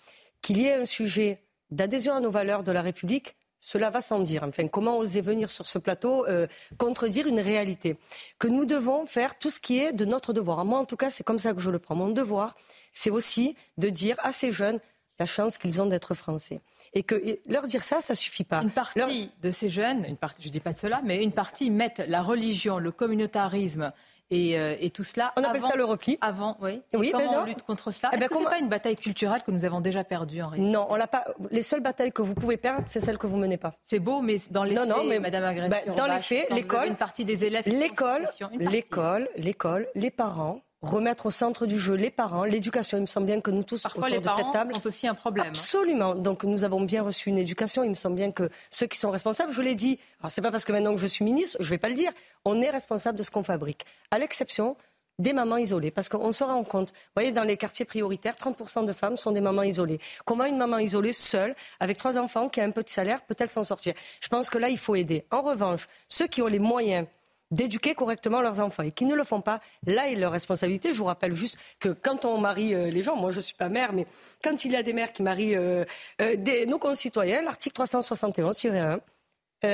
[0.42, 4.20] Qu'il y ait un sujet d'adhésion à nos valeurs de la République, cela va sans
[4.20, 4.44] dire.
[4.44, 6.48] Enfin, comment oser venir sur ce plateau euh,
[6.78, 7.98] contredire une réalité
[8.38, 10.64] Que nous devons faire tout ce qui est de notre devoir.
[10.66, 11.96] Moi, en tout cas, c'est comme ça que je le prends.
[11.96, 12.56] Mon devoir,
[12.94, 14.80] c'est aussi de dire à ces jeunes
[15.20, 16.62] la chance qu'ils ont d'être français.
[16.94, 18.62] Et que leur dire ça, ça suffit pas.
[18.62, 21.34] Une partie de ces jeunes, une partie, je ne dis pas de cela, mais une
[21.34, 23.92] partie mettent la religion, le communautarisme
[24.32, 25.34] euh, et, tout cela.
[25.38, 26.18] On appelle ça le repli.
[26.22, 26.82] Avant, oui.
[26.94, 28.96] oui comment ben on lutte contre cela eh ben, Est-ce que n'est pas une bataille
[28.96, 31.26] culturelle que nous avons déjà perdue en réalité Non, on l'a pas.
[31.50, 33.74] Les seules batailles que vous pouvez perdre, c'est celles que vous menez pas.
[33.84, 36.54] C'est beau, mais dans les non, faits, non, mais, Madame Agresse, ben, dans les faits,
[36.54, 38.26] l'école, une partie des élèves, l'école,
[38.60, 42.98] l'école, l'école, les parents remettre au centre du jeu les parents, l'éducation.
[42.98, 45.08] Il me semble bien que nous tous Parfois, autour les de cette table sont aussi
[45.08, 45.48] un problème.
[45.48, 46.16] Absolument.
[46.16, 47.84] Donc nous avons bien reçu une éducation.
[47.84, 50.00] Il me semble bien que ceux qui sont responsables, je l'ai dit.
[50.20, 52.12] Alors c'est pas parce que maintenant que je suis ministre, je vais pas le dire.
[52.46, 54.76] On est responsable de ce qu'on fabrique, à l'exception
[55.20, 55.92] des mamans isolées.
[55.92, 59.32] Parce qu'on se rend compte, vous voyez, dans les quartiers prioritaires, 30% de femmes sont
[59.32, 60.00] des mamans isolées.
[60.26, 63.64] Comment une maman isolée, seule, avec trois enfants, qui a un petit salaire, peut-elle s'en
[63.64, 63.94] sortir?
[64.22, 65.26] Je pense que là, il faut aider.
[65.30, 67.06] En revanche, ceux qui ont les moyens
[67.52, 70.94] d'éduquer correctement leurs enfants et qui ne le font pas, là est leur responsabilité.
[70.94, 73.56] Je vous rappelle juste que quand on marie euh, les gens, moi je ne suis
[73.56, 74.06] pas mère, mais
[74.44, 75.86] quand il y a des mères qui marient euh,
[76.22, 79.00] euh, nos concitoyens, l'article 371-1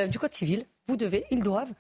[0.10, 1.72] du Code civil, vous devez, ils doivent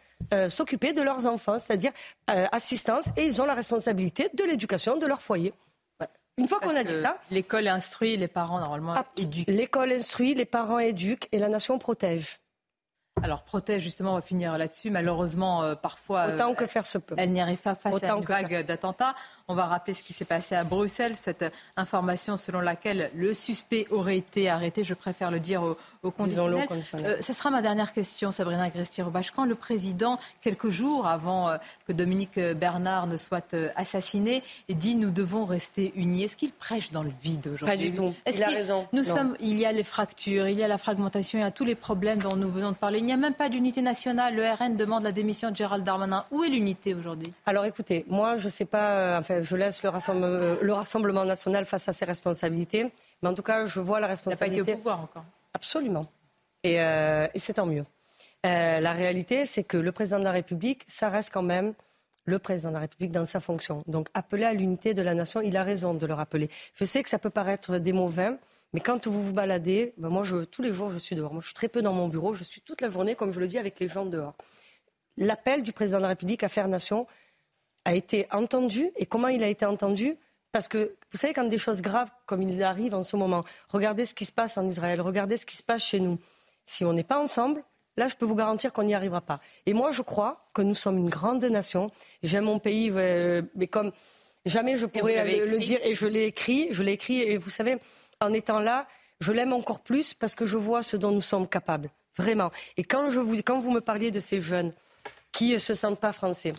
[0.49, 1.91] s'occuper de leurs enfants, c'est-à-dire
[2.27, 5.53] assistance, et ils ont la responsabilité de l'éducation de leur foyer.
[6.37, 7.17] Une fois qu'on a dit ça.
[7.31, 9.47] L'école instruit, les parents normalement éduquent.
[9.47, 12.39] L'école instruit, les parents éduquent et la nation protège.
[13.23, 14.91] Alors protège justement, on va finir là-dessus.
[14.91, 17.15] Malheureusement, euh, parfois, autant que faire se peut.
[17.17, 19.15] Elle n'y arrive pas face à une vague d'attentats.
[19.47, 21.45] On va rappeler ce qui s'est passé à Bruxelles, cette
[21.77, 24.83] information selon laquelle le suspect aurait été arrêté.
[24.83, 26.67] Je préfère le dire au, au conditionnel.
[26.95, 29.31] Euh, ce sera ma dernière question, Sabrina Agresti-Rebach.
[29.35, 31.57] Quand le président, quelques jours avant euh,
[31.87, 37.03] que Dominique Bernard ne soit assassiné, dit nous devons rester unis, est-ce qu'il prêche dans
[37.03, 37.77] le vide aujourd'hui?
[37.77, 38.13] Pas du tout.
[38.25, 38.87] Il a raison.
[38.93, 41.51] Nous sommes, il y a les fractures, il y a la fragmentation, il y a
[41.51, 42.97] tous les problèmes dont nous venons de parler.
[42.97, 44.35] Il n'y a même pas d'unité nationale.
[44.35, 46.25] Le RN demande la démission de Gérald Darmanin.
[46.31, 47.31] Où est l'unité aujourd'hui?
[47.45, 51.87] Alors écoutez, moi je ne sais pas, euh, enfin je laisse le, Rassemblement national face
[51.89, 52.91] à ses responsabilités.
[53.21, 54.57] Mais en tout cas, je vois la responsabilité.
[54.57, 55.25] Il n'a pas été au pouvoir encore.
[55.53, 56.05] Absolument.
[56.63, 57.85] Et, euh, c'est tant mieux.
[58.45, 61.73] Euh, la réalité, c'est que le président de la République, ça reste quand même
[62.25, 63.83] le président de la République dans sa fonction.
[63.87, 66.49] Donc appeler à l'unité de la nation, il a raison de le rappeler.
[66.73, 68.37] Je sais que ça peut paraître des mots vains,
[68.73, 71.31] mais quand vous vous baladez, ben moi, je, tous les jours, je suis dehors.
[71.31, 72.33] Moi, je suis très peu dans mon bureau.
[72.33, 74.33] Je suis toute la journée, comme je le dis, avec les gens dehors.
[75.17, 77.07] L'appel du président de la République à faire nation
[77.85, 78.91] a été entendu.
[78.97, 80.15] Et comment il a été entendu
[80.51, 84.05] Parce que, vous savez, quand des choses graves, comme il arrive en ce moment, regardez
[84.05, 86.17] ce qui se passe en Israël, regardez ce qui se passe chez nous.
[86.65, 87.63] Si on n'est pas ensemble,
[87.97, 89.39] là, je peux vous garantir qu'on n'y arrivera pas.
[89.65, 91.91] Et moi, je crois que nous sommes une grande nation.
[92.23, 93.91] J'aime mon pays, euh, mais comme
[94.45, 95.79] jamais je pourrais le, dire.
[95.83, 97.21] Et je l'ai écrit, je l'ai écrit.
[97.21, 97.77] Et vous savez,
[98.19, 98.87] en étant là,
[99.19, 101.89] je l'aime encore plus parce que je vois ce dont nous sommes capables.
[102.17, 102.51] Vraiment.
[102.77, 104.73] Et quand, je vous, quand vous me parliez de ces jeunes
[105.31, 106.53] qui ne se sentent pas français,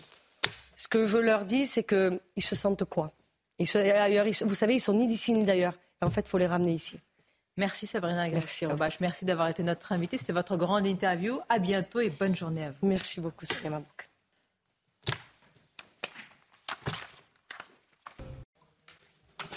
[0.77, 3.11] ce que je leur dis, c'est qu'ils se sentent quoi?
[3.59, 3.67] Ils
[4.45, 5.73] Vous savez, ils sont ni d'ici ni d'ailleurs.
[6.01, 6.99] En fait, il faut les ramener ici.
[7.57, 8.67] Merci Sabrina Merci,
[9.01, 10.19] Merci d'avoir été notre invitée.
[10.19, 11.39] C'était votre grande interview.
[11.49, 12.87] À bientôt et bonne journée à vous.
[12.87, 13.81] Merci beaucoup, Sonia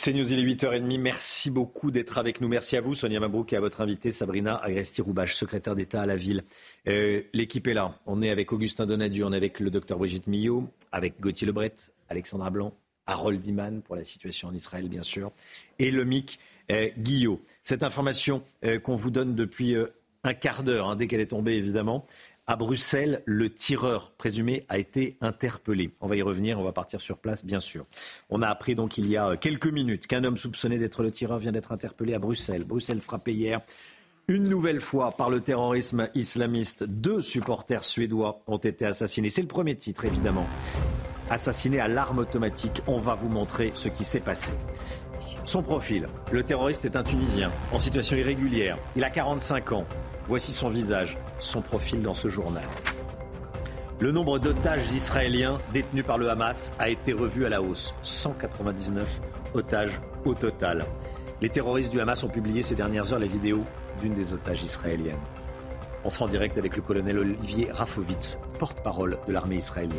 [0.03, 0.99] C'est News, il est 8h30.
[0.99, 2.49] Merci beaucoup d'être avec nous.
[2.49, 6.17] Merci à vous, Sonia Mabrouk, et à votre invité, Sabrina Agresti-Roubache, secrétaire d'État à la
[6.17, 6.43] ville.
[6.89, 7.95] Euh, l'équipe est là.
[8.07, 11.75] On est avec Augustin Donadieu, on est avec le docteur Brigitte Millot, avec Gauthier Lebret,
[12.09, 12.73] Alexandra Blanc,
[13.07, 15.33] Harold Iman pour la situation en Israël, bien sûr,
[15.79, 16.39] et le MIC
[16.71, 17.43] euh, Guillot.
[17.63, 19.77] Cette information euh, qu'on vous donne depuis
[20.25, 22.07] un quart d'heure, hein, dès qu'elle est tombée, évidemment,
[22.51, 25.93] à Bruxelles, le tireur présumé a été interpellé.
[26.01, 27.87] On va y revenir, on va partir sur place, bien sûr.
[28.29, 31.39] On a appris donc il y a quelques minutes qu'un homme soupçonné d'être le tireur
[31.39, 32.65] vient d'être interpellé à Bruxelles.
[32.65, 33.61] Bruxelles frappé hier
[34.27, 36.83] une nouvelle fois par le terrorisme islamiste.
[36.83, 39.31] Deux supporters suédois ont été assassinés.
[39.31, 40.49] C'est le premier titre, évidemment.
[41.31, 42.83] Assassiné à l'arme automatique.
[42.89, 44.55] On va vous montrer ce qui s'est passé.
[45.45, 46.09] Son profil.
[46.31, 48.77] Le terroriste est un Tunisien, en situation irrégulière.
[48.95, 49.85] Il a 45 ans.
[50.29, 52.63] Voici son visage, son profil dans ce journal.
[53.99, 57.95] Le nombre d'otages israéliens détenus par le Hamas a été revu à la hausse.
[58.03, 59.21] 199
[59.55, 60.85] otages au total.
[61.41, 63.65] Les terroristes du Hamas ont publié ces dernières heures la vidéo
[64.01, 65.17] d'une des otages israéliennes.
[66.05, 69.99] On sera en direct avec le colonel Olivier Rafovitz, porte-parole de l'armée israélienne.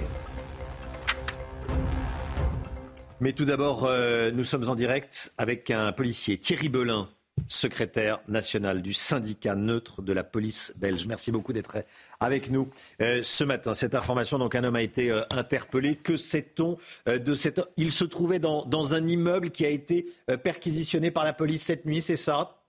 [3.21, 7.07] Mais tout d'abord, euh, nous sommes en direct avec un policier, Thierry Belin,
[7.47, 11.05] secrétaire national du syndicat neutre de la police belge.
[11.05, 11.77] Merci beaucoup d'être
[12.19, 12.67] avec nous
[12.99, 13.75] euh, ce matin.
[13.75, 15.97] Cette information, donc un homme a été euh, interpellé.
[15.97, 20.07] Que sait-on de cet homme Il se trouvait dans, un immeuble qui a été
[20.43, 22.60] perquisitionné par la police cette nuit, c'est ça?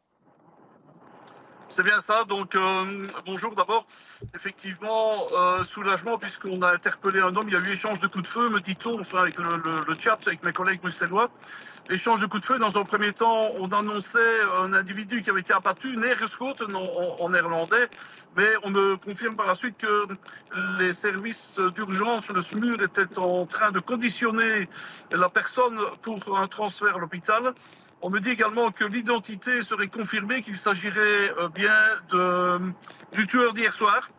[1.75, 2.25] C'est bien ça.
[2.25, 2.57] Donc,
[3.27, 3.87] bonjour d'abord.
[4.35, 5.29] Effectivement,
[5.65, 7.49] soulagement puisqu'on a interpellé un homme.
[7.49, 9.99] Il y a eu échange de coups de feu, me dit-on, enfin, avec le, le,
[9.99, 11.31] chat, avec mes collègues bruxellois
[11.91, 12.59] échange de coups de feu.
[12.59, 17.89] Dans un premier temps, on annonçait un individu qui avait été abattu, en, en néerlandais,
[18.37, 20.07] mais on me confirme par la suite que
[20.79, 24.69] les services d'urgence, le SMUR, étaient en train de conditionner
[25.11, 27.55] la personne pour un transfert à l'hôpital.
[28.05, 31.73] On me dit également que l'identité serait confirmée, qu'il s'agirait euh, bien
[32.11, 32.59] de,
[33.13, 34.11] du tueur d'hier soir.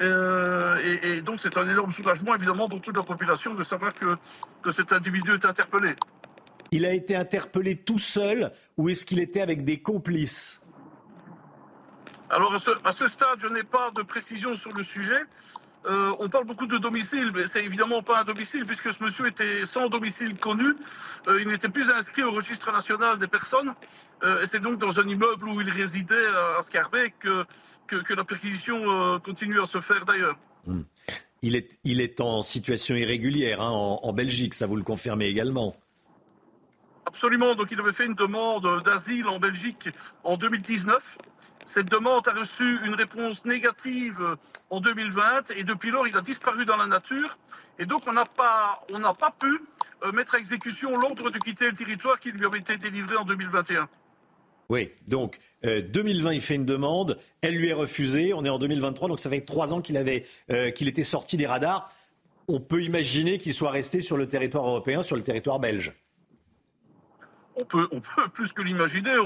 [0.00, 3.92] Euh, et, et, donc c'est un énorme soulagement évidemment pour toute la population de savoir
[3.94, 4.16] que,
[4.62, 5.94] que cet individu est interpellé.
[6.70, 10.60] Il a été interpellé tout seul ou est-ce qu'il était avec des complices?
[12.30, 15.20] Alors à ce, stade, je n'ai pas de précision sur le sujet.
[15.86, 19.26] Euh, on parle beaucoup de domicile, mais c'est évidemment pas un domicile puisque ce monsieur
[19.26, 20.74] était sans domicile connu.
[21.28, 23.74] Euh, il n'était plus inscrit au registre national des personnes.
[24.24, 26.26] Euh, et c'est donc dans un immeuble où il résidait
[26.58, 27.46] à Scarbeck que,
[27.86, 30.36] que, la perquisition continue à se faire d'ailleurs.
[30.66, 30.82] Hmm.
[31.42, 35.26] Il, est, il est en situation irrégulière hein, en, en Belgique, ça vous le confirmez
[35.26, 35.76] également
[37.06, 37.54] Absolument.
[37.54, 39.88] Donc, il avait fait une demande d'asile en Belgique
[40.24, 41.02] en 2019.
[41.74, 44.36] Cette demande a reçu une réponse négative
[44.70, 47.36] en 2020 et depuis lors, il a disparu dans la nature.
[47.78, 48.80] Et donc, on n'a pas,
[49.38, 49.60] pu
[50.02, 53.24] euh, mettre à exécution l'ordre de quitter le territoire qui lui avait été délivré en
[53.24, 53.86] 2021.
[54.70, 58.32] Oui, donc 2020, euh, il fait une demande, elle lui est refusée.
[58.32, 61.36] On est en 2023, donc ça fait trois ans qu'il avait, euh, qu'il était sorti
[61.36, 61.92] des radars.
[62.48, 65.92] On peut imaginer qu'il soit resté sur le territoire européen, sur le territoire belge
[67.58, 69.16] on peut, on peut plus que l'imaginer,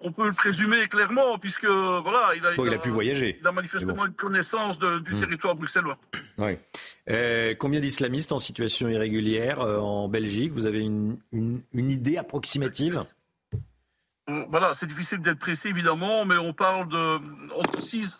[0.00, 3.38] on, peut, le présumer clairement, puisque voilà, il a, il, a, pu voyager.
[3.40, 5.20] Il a manifestement une connaissance du hmm.
[5.20, 5.98] territoire bruxellois.
[7.08, 10.52] Euh, combien d'islamistes en situation irrégulière euh, en Belgique?
[10.52, 11.18] Vous avez une,
[11.72, 13.04] idée approximative?
[14.28, 17.18] Euh, Voilà, c'est difficile d'être précis évidemment, mais on parle de
[17.54, 18.18] entre 6,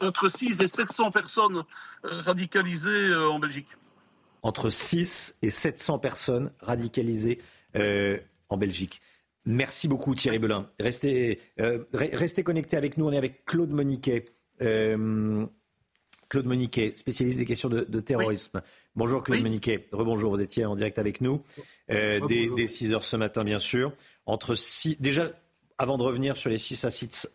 [0.00, 1.62] entre 6 et 700 personnes
[2.02, 3.68] radicalisées en Belgique.
[4.42, 7.40] Entre 6 et 700 personnes radicalisées
[8.52, 9.00] en Belgique.
[9.44, 10.70] Merci beaucoup Thierry Belin.
[10.78, 13.06] Restez, euh, restez connectés avec nous.
[13.06, 14.26] On est avec Claude Moniquet.
[14.60, 15.44] Euh,
[16.28, 18.62] Claude Moniquet, spécialiste des questions de, terrorisme.
[18.94, 19.86] Bonjour Claude Moniquet.
[19.92, 21.42] Rebonjour, vous étiez en direct avec nous.
[21.90, 23.92] Euh, dès, 6 heures ce matin, bien sûr.
[24.24, 24.54] Entre
[25.00, 25.24] déjà,
[25.76, 26.90] avant de revenir sur les 6 à,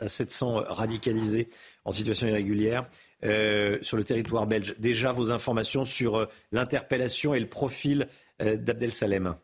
[0.07, 1.47] 700 radicalisés
[1.85, 2.87] en situation irrégulière,
[3.21, 4.75] sur le territoire belge.
[4.79, 8.07] Déjà vos informations sur l'interpellation et le profil
[8.39, 9.35] d'Abdel Salem.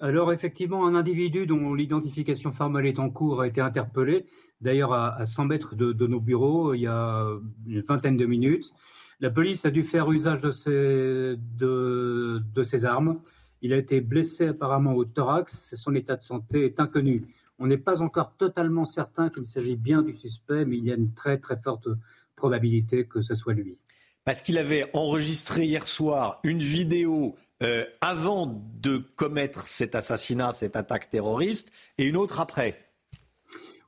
[0.00, 4.24] Alors effectivement, un individu dont l'identification formelle est en cours a été interpellé,
[4.62, 7.26] d'ailleurs à, 100 mètres de, nos bureaux, il y a
[7.66, 8.72] une vingtaine de minutes.
[9.20, 13.20] La police a dû faire usage de ses, de, ses armes.
[13.60, 15.74] Il a été blessé apparemment au thorax.
[15.76, 17.26] Son état de santé est inconnu.
[17.58, 20.94] On n'est pas encore totalement certain qu'il s'agit bien du suspect, mais il y a
[20.94, 21.88] une très très forte
[22.36, 23.76] probabilité que ce soit lui.
[24.24, 30.76] Parce qu'il avait enregistré hier soir une vidéo euh, avant de commettre cet assassinat, cette
[30.76, 32.78] attaque terroriste, et une autre après.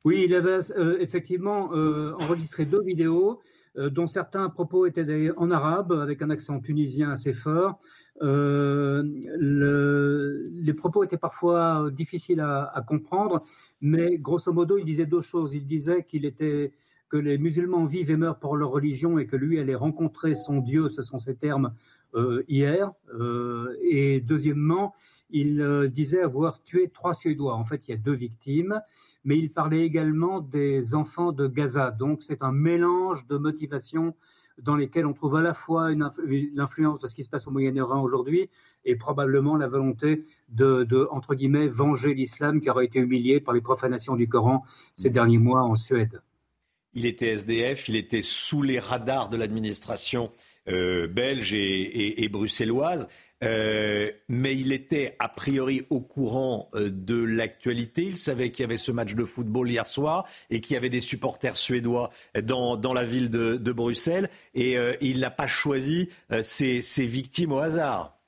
[0.05, 3.40] Oui, il avait euh, effectivement euh, enregistré deux vidéos,
[3.74, 7.81] dont certains propos étaient en arabe, avec un accent tunisien assez fort.
[8.20, 9.01] Le,
[10.53, 13.47] les propos étaient parfois difficiles à, à, comprendre,
[13.81, 15.55] mais grosso modo, il disait deux choses.
[15.55, 16.74] Il disait qu'il était
[17.12, 20.61] que les musulmans vivent et meurent pour leur religion et que lui allait rencontrer son
[20.61, 21.74] Dieu, ce sont ses termes,
[22.48, 22.93] hier.
[23.14, 24.94] Euh, et deuxièmement,
[25.30, 27.55] il euh, disait avoir tué trois Suédois.
[27.55, 28.80] En fait, il y a deux victimes,
[29.24, 31.90] mais il parlait également des enfants de Gaza.
[31.90, 34.14] Donc, c'est un mélange de motivations
[34.60, 38.02] dans lesquelles on trouve à la fois l'influence de ce qui se passe au Moyen-Orient
[38.02, 38.51] aujourd'hui
[38.84, 43.55] et probablement la volonté de, de entre guillemets, venger l'islam qui aurait été humilié par
[43.55, 44.62] les profanations du Coran
[44.93, 46.20] ces derniers mois en Suède.
[46.94, 50.30] Il était SDF, il était sous les radars de l'administration
[50.68, 53.09] euh, belge et, bruxelloise.
[53.43, 58.05] Euh, mais il était a priori au courant euh, de l'actualité.
[58.05, 60.90] Il savait qu'il y avait ce match de football hier soir et qu'il y avait
[60.90, 62.10] des supporters suédois
[62.40, 64.30] dans, dans la ville de, Bruxelles.
[64.55, 66.09] Et il n'a pas choisi
[66.43, 68.18] ses, ses, victimes au hasard.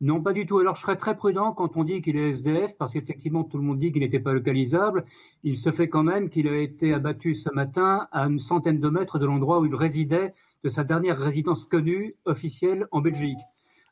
[0.00, 0.58] Non, pas du tout.
[0.58, 3.62] Alors je serais très prudent quand on dit qu'il est SDF, parce qu'effectivement tout le
[3.62, 5.04] monde dit qu'il n'était pas localisable.
[5.44, 8.88] Il se fait quand même qu'il a été abattu ce matin à une centaine de
[8.88, 10.32] mètres de l'endroit où il résidait,
[10.64, 13.38] de sa dernière résidence connue, officielle en Belgique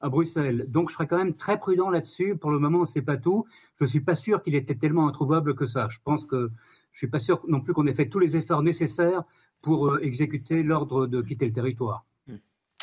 [0.01, 0.67] à Bruxelles.
[0.69, 2.37] Donc je serais quand même très prudent là-dessus.
[2.37, 3.47] Pour le moment, on ne sait pas tout.
[3.77, 5.89] Je ne suis pas sûr qu'il était tellement introuvable que ça.
[5.91, 6.51] Je pense que
[6.93, 9.25] je ne suis pas sûr non plus qu'on ait fait tous les efforts nécessaires
[9.63, 12.05] pour euh, exécuter l'ordre de quitter le territoire.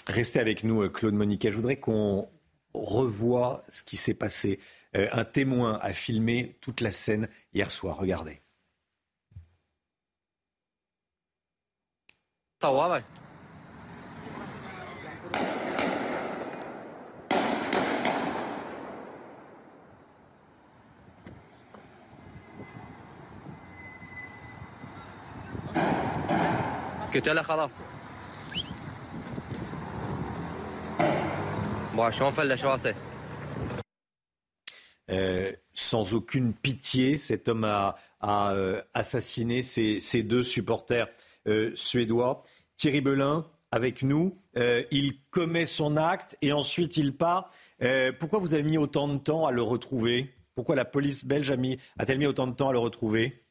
[0.08, 1.50] Restez avec nous, euh, Claude Monica.
[1.50, 2.30] Je voudrais qu'on
[2.74, 4.60] revoie ce qui s'est passé.
[4.96, 7.98] Euh, un témoin a filmé toute la scène hier soir.
[7.98, 8.42] Regardez.
[27.15, 27.81] قلت خلاص
[31.97, 32.95] bon, شلون فلش راسه
[35.11, 41.09] euh, sans aucune pitié, cet homme a, a euh, assassiné ses, ses, deux supporters
[41.49, 42.45] euh, suédois.
[42.77, 47.53] Thierry Belin, avec nous, euh, il commet son acte et ensuite il part.
[47.83, 51.51] Euh, pourquoi vous avez mis autant de temps à le retrouver Pourquoi la police belge
[51.51, 53.44] a-t-elle mis, mis autant de temps à le retrouver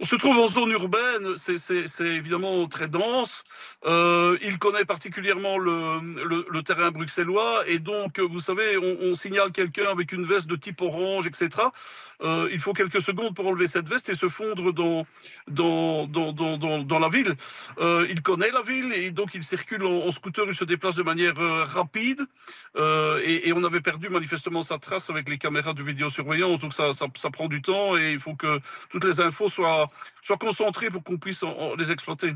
[0.00, 3.44] On se trouve en zone urbaine, c'est évidemment très dense.
[3.86, 10.10] Euh, il connaît particulièrement le, terrain bruxellois et donc, vous savez, on, signale quelqu'un avec
[10.10, 11.48] une veste de type orange, etc.
[12.22, 15.06] Euh, il faut quelques secondes pour enlever cette veste et se fondre dans,
[16.98, 17.36] la ville.
[17.78, 21.02] Euh, il connaît la ville et donc il circule en, scooter, il se déplace de
[21.04, 22.26] manière rapide
[22.76, 26.58] et, on avait perdu manifestement sa trace avec les caméras de vidéosurveillance.
[26.58, 28.58] Donc ça, ça prend du temps et il faut que
[28.90, 29.83] toutes les infos soient,
[30.22, 32.32] soient concentrées pour qu'on puisse en, en les exploiter.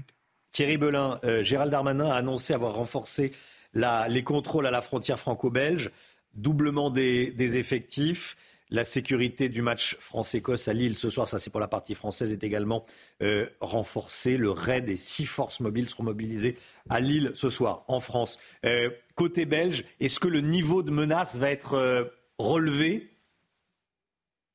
[0.52, 3.32] Thierry Belin, euh, Gérald Darmanin a annoncé avoir renforcé
[3.74, 5.90] la, les contrôles à la frontière franco-belge,
[6.34, 8.36] doublement des, des effectifs.
[8.70, 12.32] La sécurité du match France-Écosse à Lille ce soir, ça c'est pour la partie française,
[12.32, 12.84] est également
[13.22, 14.36] euh, renforcée.
[14.36, 16.58] Le raid et six forces mobiles seront mobilisées
[16.90, 18.38] à Lille ce soir, en France.
[18.66, 22.04] Euh, côté belge, est-ce que le niveau de menace va être euh,
[22.38, 23.08] relevé?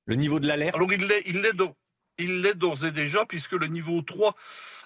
[0.05, 0.75] Le niveau de l'alerte?
[0.75, 1.53] Alors il l'est
[2.55, 4.35] d'ores et déjà, puisque le niveau 3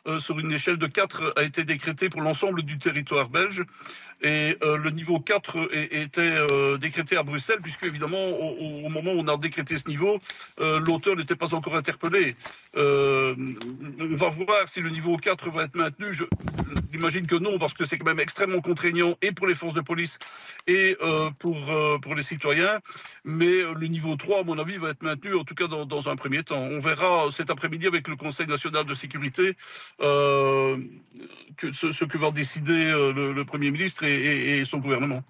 [0.07, 3.63] euh, sur une échelle de 4 a été décrété pour l'ensemble du territoire belge.
[4.23, 9.11] Et euh, le niveau 4 est, était euh, décrété à Bruxelles, puisque évidemment, au, moment
[9.11, 10.19] où on a décrété ce niveau,
[10.59, 12.35] euh, l'auteur n'était pas encore interpellé.
[12.75, 16.07] On va voir si le niveau 4 va être maintenu.
[16.91, 19.81] J'imagine que non, parce que c'est quand même extrêmement contraignant et pour les forces de
[19.81, 20.17] police
[20.67, 20.97] et
[21.39, 21.57] pour,
[22.01, 22.79] pour les citoyens.
[23.23, 26.15] Mais le niveau 3, à mon avis, va être maintenu, en tout cas dans, un
[26.15, 26.61] premier temps.
[26.61, 29.55] On verra cet après-midi avec le Conseil national de sécurité
[29.99, 30.75] ce,
[32.05, 35.23] que va décider le Premier ministre et, et, et, son gouvernement.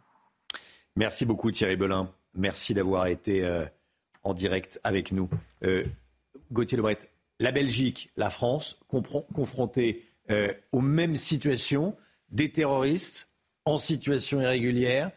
[0.95, 2.11] Merci beaucoup Thierry Belin.
[2.33, 3.65] Merci d'avoir été euh,
[4.23, 5.29] en direct avec nous.
[5.63, 5.85] Euh,
[6.51, 6.97] Gauthier Lebret,
[7.39, 11.95] la Belgique, la France, confrontées euh, aux mêmes situations,
[12.29, 13.29] des terroristes
[13.65, 15.11] en situation irrégulière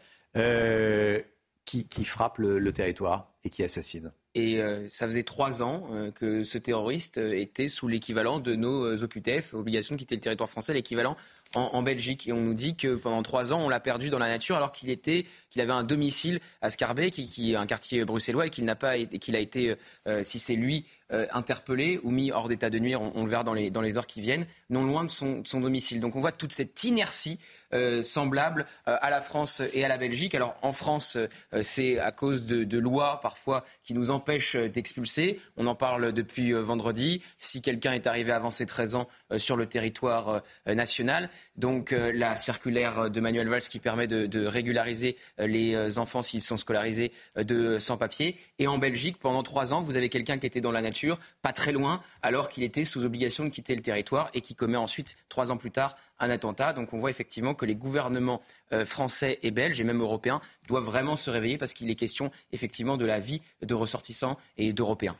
[1.65, 4.11] qui, qui, frappent le, le, territoire et qui assassinent.
[4.33, 9.03] Et euh, ça faisait trois ans euh, que ce terroriste était sous l'équivalent de nos
[9.03, 11.17] OQTF, obligation de quitter le territoire français, l'équivalent
[11.55, 12.27] en, Belgique.
[12.27, 14.71] Et on nous dit que pendant trois ans, on l'a perdu dans la nature alors
[14.71, 18.65] qu'il était, qu'il avait un domicile à Scarbeck, qui, est un quartier bruxellois, et qu'il
[18.65, 19.75] n'a pas, qu'il a été,
[20.07, 20.85] euh, si c'est lui
[21.33, 24.07] interpellé ou mis hors d'état de nuire, on, le verra dans les, dans les heures
[24.07, 25.99] qui viennent, non loin de son, domicile.
[25.99, 27.37] Donc on voit toute cette inertie
[27.73, 30.35] euh, semblable euh, à la France et à la Belgique.
[30.35, 35.39] Alors en France, euh, c'est à cause de, lois parfois qui nous empêchent d'expulser.
[35.55, 37.21] On en parle depuis vendredi.
[37.37, 39.07] Si quelqu'un est arrivé avant ses 13 ans
[39.37, 45.97] sur le territoire national, donc la circulaire de Manuel Valls qui permet de, régulariser les
[45.97, 48.35] enfants s'ils sont scolarisés de sans-papiers.
[48.59, 51.53] Et en Belgique, pendant trois ans, vous avez quelqu'un qui était dans la nature, pas
[51.53, 55.15] très loin, alors qu'il était sous obligation de quitter le territoire et qui commet ensuite,
[55.29, 56.73] trois ans plus tard, un attentat.
[56.73, 58.41] Donc on voit effectivement que les gouvernements
[58.73, 62.31] euh, français et belges, et même européens, doivent vraiment se réveiller parce qu'il est question
[62.51, 65.17] effectivement de la vie de ressortissants et d'Européens.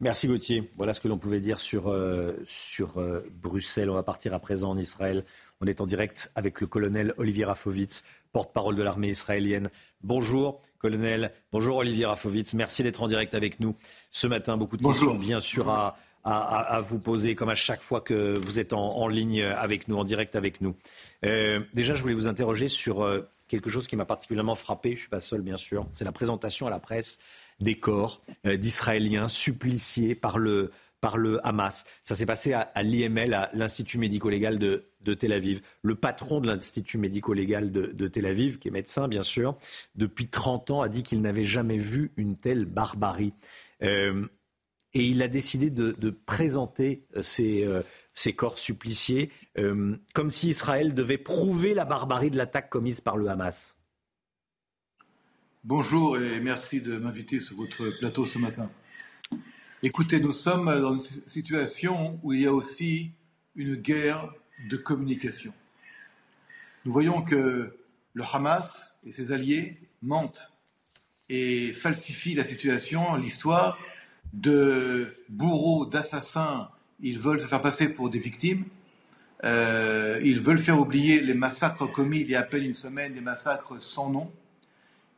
[0.00, 0.70] Merci Gauthier.
[0.76, 3.88] Voilà ce que l'on pouvait dire sur, euh, sur euh, Bruxelles.
[3.88, 5.24] On va partir à présent en Israël.
[5.60, 8.04] On est en direct avec le colonel Olivier Rafovitz,
[8.34, 9.70] porte-parole de l'armée israélienne.
[10.02, 12.52] Bonjour colonel, bonjour Olivier Rafovitz.
[12.54, 13.76] Merci d'être en direct avec nous
[14.10, 14.56] ce matin.
[14.56, 18.58] Beaucoup de questions bien sûr à, à, vous poser, comme à chaque fois que vous
[18.58, 20.74] êtes en, ligne avec nous, en direct avec nous.
[21.24, 24.90] Euh, déjà, je voulais vous interroger sur euh, quelque chose qui m'a particulièrement frappé.
[24.90, 25.86] Je ne suis pas seul, bien sûr.
[25.92, 27.20] C'est la présentation à la presse
[27.60, 30.72] des corps euh, d'Israéliens suppliciés par le,
[31.04, 31.84] par le Hamas.
[32.02, 35.60] Ça s'est passé à, l'IML, à l'Institut médico-légal de, Tel Aviv.
[35.82, 39.54] Le patron de l'Institut médico-légal de, Tel Aviv, qui est médecin bien sûr,
[39.96, 43.34] depuis 30 ans a dit qu'il n'avait jamais vu une telle barbarie
[44.94, 47.82] et il a décidé de, présenter euh, euh,
[48.14, 53.16] ces, corps suppliciés euh, comme si Israël devait prouver la barbarie de l'attaque commise par
[53.16, 53.76] le Hamas.
[55.64, 58.70] Bonjour et merci de m'inviter sur votre plateau ce matin.
[59.86, 63.10] Écoutez, nous sommes dans une situation où il y a aussi
[63.54, 64.32] une guerre
[64.70, 65.52] de communication.
[66.86, 67.76] Nous voyons que
[68.14, 70.54] le Hamas et ses alliés mentent
[71.28, 73.78] et falsifient la situation, l'histoire,
[74.32, 76.70] de bourreaux, d'assassins,
[77.00, 78.64] ils veulent se faire passer pour des victimes.
[79.44, 83.12] Euh, ils veulent faire oublier les massacres commis il y a à peine une semaine,
[83.12, 84.32] des massacres sans nom.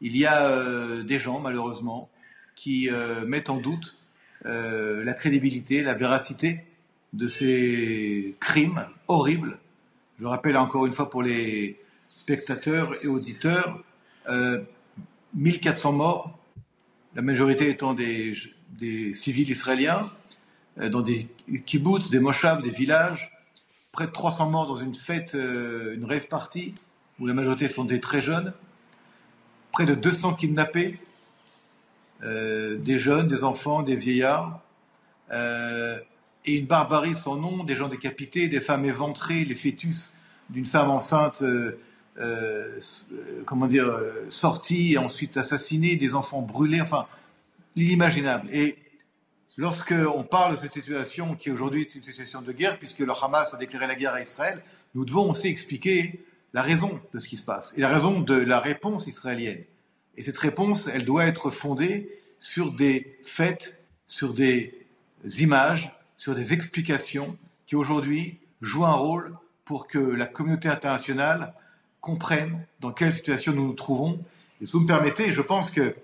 [0.00, 2.10] Il y a euh, des gens, malheureusement,
[2.56, 3.96] qui euh, mettent en doute
[4.46, 6.64] la crédibilité, la véracité
[7.12, 9.58] de ces crimes horribles.
[10.20, 11.80] Je rappelle encore une fois pour les
[12.16, 13.82] spectateurs et auditeurs,
[15.34, 16.38] 1400 morts,
[17.16, 18.34] la majorité étant des,
[19.14, 20.12] civils israéliens
[20.80, 21.28] euh, dans des
[21.64, 23.32] kibbutz, des moshavs, des villages.
[23.90, 26.74] Près de 300 morts dans une fête, euh, une rêve party,
[27.18, 28.52] où la majorité sont des très jeunes.
[29.72, 31.00] Près de 200 kidnappés,
[32.24, 34.60] euh, des jeunes, des enfants, des vieillards.
[35.32, 40.12] et une barbarie sans nom, des gens décapités, des femmes éventrées, les fœtus
[40.48, 41.42] d'une femme enceinte,
[43.44, 43.92] comment dire,
[44.28, 46.80] sortie et ensuite assassinée, des enfants brûlés.
[46.80, 47.06] Enfin,
[47.76, 48.48] l'inimaginable.
[48.52, 48.78] Et
[49.56, 53.54] lorsqu'on parle de cette situation qui aujourd'hui est une situation de guerre, puisque le Hamas
[53.54, 54.62] a déclaré la guerre à Israël,
[54.94, 58.34] nous devons aussi expliquer la raison de ce qui se passe et la raison de
[58.34, 59.64] la réponse israélienne.
[60.16, 64.86] Et cette réponse, elle doit être fondée sur des faits, sur des
[65.38, 67.36] images, sur des explications
[67.66, 71.52] qui aujourd'hui jouent un rôle pour que la communauté internationale
[72.00, 74.24] comprenne dans quelle situation nous nous trouvons.
[74.60, 75.94] Et si vous me permettez, je pense que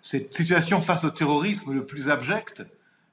[0.00, 2.64] cette situation face au terrorisme le plus abject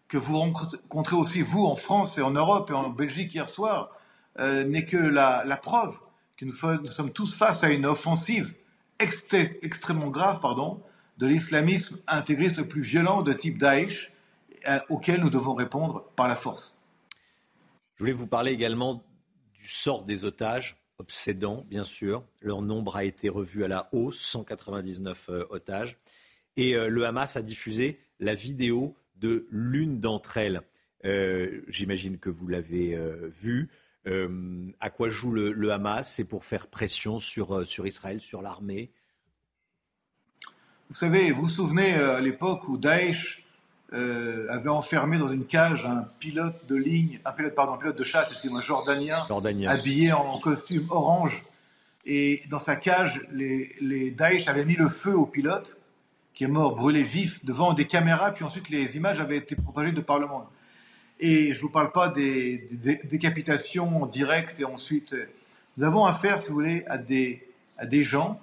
[0.08, 3.92] que vous rencontrez aussi, vous, en France et en Europe et en Belgique hier soir,
[4.40, 5.96] euh, n'est que la, preuve
[6.38, 8.52] que nous, sommes tous face à une offensive
[9.00, 10.82] extrêmement grave pardon,
[11.18, 14.12] de l'islamisme intégriste le plus violent de type Daesh,
[14.68, 16.82] euh, auquel nous devons répondre par la force.
[17.96, 19.04] Je voulais vous parler également
[19.54, 22.24] du sort des otages, obsédant bien sûr.
[22.42, 25.98] Leur nombre a été revu à la hausse, 199 euh, otages.
[26.56, 30.62] Et euh, le Hamas a diffusé la vidéo de l'une d'entre elles.
[31.68, 32.98] J'imagine que vous l'avez
[34.08, 36.14] euh, à quoi joue le, Hamas?
[36.14, 38.92] C'est pour faire pression sur, sur Israël, sur l'armée?
[40.90, 43.46] Vous savez, vous vous souvenez à l'époque où Daesh
[43.92, 48.32] avait enfermé dans une cage un pilote de ligne, un pilote, pardon, pilote de chasse,
[48.32, 51.44] excusez-moi, jordanien, jordanien, habillé en costume orange.
[52.06, 55.80] Et dans sa cage, les, les Daesh avaient mis le feu au pilote
[56.40, 59.92] qui est mort brûlé vif devant des caméras, puis ensuite les images avaient été propagées
[59.92, 60.46] de par le monde.
[61.20, 62.68] Et je ne vous parle pas des,
[63.04, 65.16] décapitations directes et ensuite.
[65.78, 67.46] Nous avons affaire, si vous voulez, à des,
[67.78, 68.40] à des gens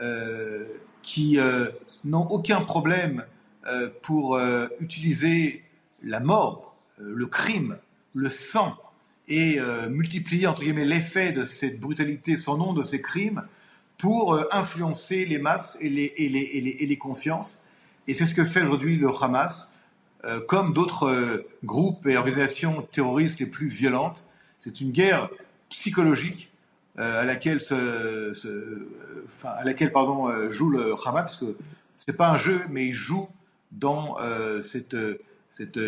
[0.00, 0.66] euh,
[1.02, 1.66] qui euh,
[2.04, 3.24] n'ont aucun problème
[3.66, 4.38] euh, pour
[4.80, 5.62] utiliser
[6.02, 7.76] la mort, le crime,
[8.14, 8.76] le sang
[9.28, 13.44] et multiplier entre guillemets l'effet de cette brutalité sans nom, de ces crimes,
[14.00, 17.62] pour euh, influencer les masses et les, et les, et les, consciences.
[18.08, 19.69] Et c'est ce que fait aujourd'hui le Hamas
[20.24, 24.24] euh, comme d'autres euh, groupes et organisations terroristes les plus violentes.
[24.58, 25.30] C'est une guerre
[25.68, 26.50] psychologique
[26.98, 27.60] à laquelle,
[29.44, 31.56] à laquelle pardon, joue le Hamas, parce que
[31.96, 33.26] ce n'est pas un jeu, mais il joue
[33.72, 34.18] dans
[34.62, 34.96] cette,
[35.50, 35.78] cette,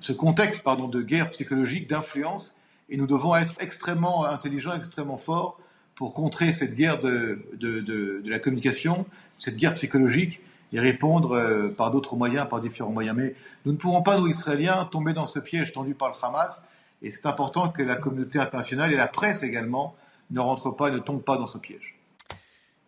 [0.00, 2.56] ce contexte pardon, de guerre psychologique, d'influence,
[2.88, 5.60] et nous devons être extrêmement intelligents, extrêmement forts
[5.94, 9.06] pour contrer cette guerre de, de, de la communication,
[9.38, 10.40] cette guerre psychologique,
[10.74, 13.16] et répondre euh, par d'autres moyens, par différents moyens.
[13.16, 13.34] Mais
[13.64, 16.62] nous ne pouvons pas, nous, Israéliens, tomber dans ce piège tendu par le Hamas,
[17.00, 19.94] et c'est important que la communauté internationale et la presse également
[20.30, 21.94] ne rentrent pas, ne tombent pas dans ce piège.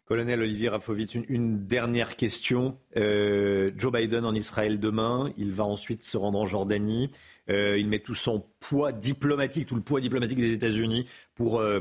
[0.07, 2.79] Colonel Olivier Rafovitz, une, dernière question.
[2.97, 7.11] Euh, Joe Biden en Israël demain, il va ensuite se rendre en Jordanie.
[7.51, 11.81] Euh, il met tout son poids diplomatique, tout le poids diplomatique des États-Unis pour euh,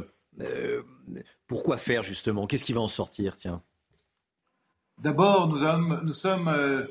[1.46, 2.48] pourquoi faire justement?
[2.48, 3.62] Qu'est-ce qui va en sortir Tiens?
[5.00, 6.86] D'abord, nous, sommes euh,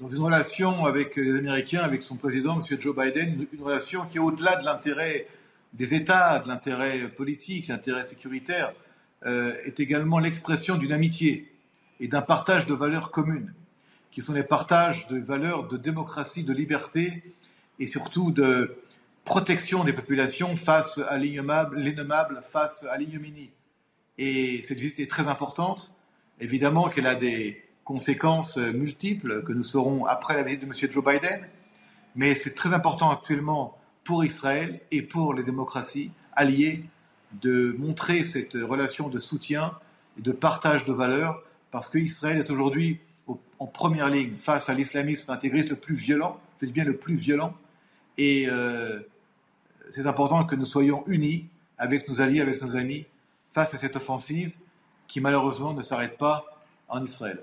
[0.00, 2.80] dans une relation avec les Américains, avec son président, M.
[2.80, 5.28] Joe Biden, une, relation qui au-delà de l'intérêt
[5.72, 8.72] des États, de l'intérêt politique, l'intérêt sécuritaire,
[9.26, 11.52] euh, est également l'expression d'une amitié
[12.00, 13.52] et d'un partage de valeurs communes,
[14.10, 17.22] qui sont les partages de valeurs de démocratie, de liberté
[17.78, 18.76] et surtout de,
[19.28, 23.50] protection des populations face à l'innommable, face à l'ignominie.
[24.16, 25.92] Et cette visite est très importante.
[26.40, 30.92] Évidemment qu'elle a des conséquences multiples que nous saurons après la visite de M.
[30.92, 31.46] Joe Biden,
[32.14, 36.84] mais c'est très important actuellement pour Israël et pour les démocraties alliées
[37.32, 39.72] de montrer cette relation de soutien
[40.18, 43.00] et de partage de valeurs, parce qu'Israël est aujourd'hui
[43.58, 47.16] en première ligne face à l'islamisme intégriste le plus violent, je dis bien le plus
[47.16, 47.54] violent,
[48.16, 49.00] et euh,
[49.92, 53.06] c'est important que nous soyons unis avec nos alliés, avec nos amis,
[53.50, 54.52] face à cette offensive
[55.08, 56.44] qui malheureusement ne s'arrête pas
[56.88, 57.40] en Israël.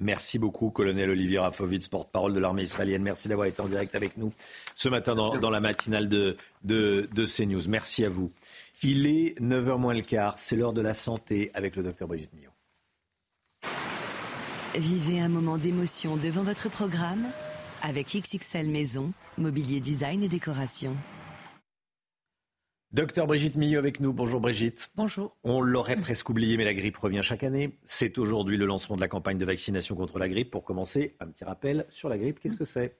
[0.00, 3.02] Merci beaucoup, colonel Olivier Rafovitz, porte-parole de l'armée israélienne.
[3.02, 4.32] Merci d'avoir été en direct avec nous
[4.76, 7.68] ce matin dans, la matinale de, de, de, CNews.
[7.68, 8.30] Merci à vous.
[8.84, 12.32] Il est 9h moins le quart, c'est l'heure de la santé avec le docteur Brigitte
[12.34, 12.50] Millot.
[14.76, 17.26] Vivez un moment d'émotion devant votre programme
[17.82, 20.94] avec XXL Maison, mobilier design et décoration.
[22.92, 24.14] Docteur Brigitte Millot avec nous.
[24.14, 24.90] Bonjour Brigitte.
[24.96, 25.36] Bonjour.
[25.44, 27.78] On l'aurait presque oublié, mais la grippe revient chaque année.
[27.84, 30.50] C'est aujourd'hui le lancement de la campagne de vaccination contre la grippe.
[30.50, 32.40] Pour commencer, un petit rappel sur la grippe.
[32.40, 32.96] Qu'est-ce que c'est?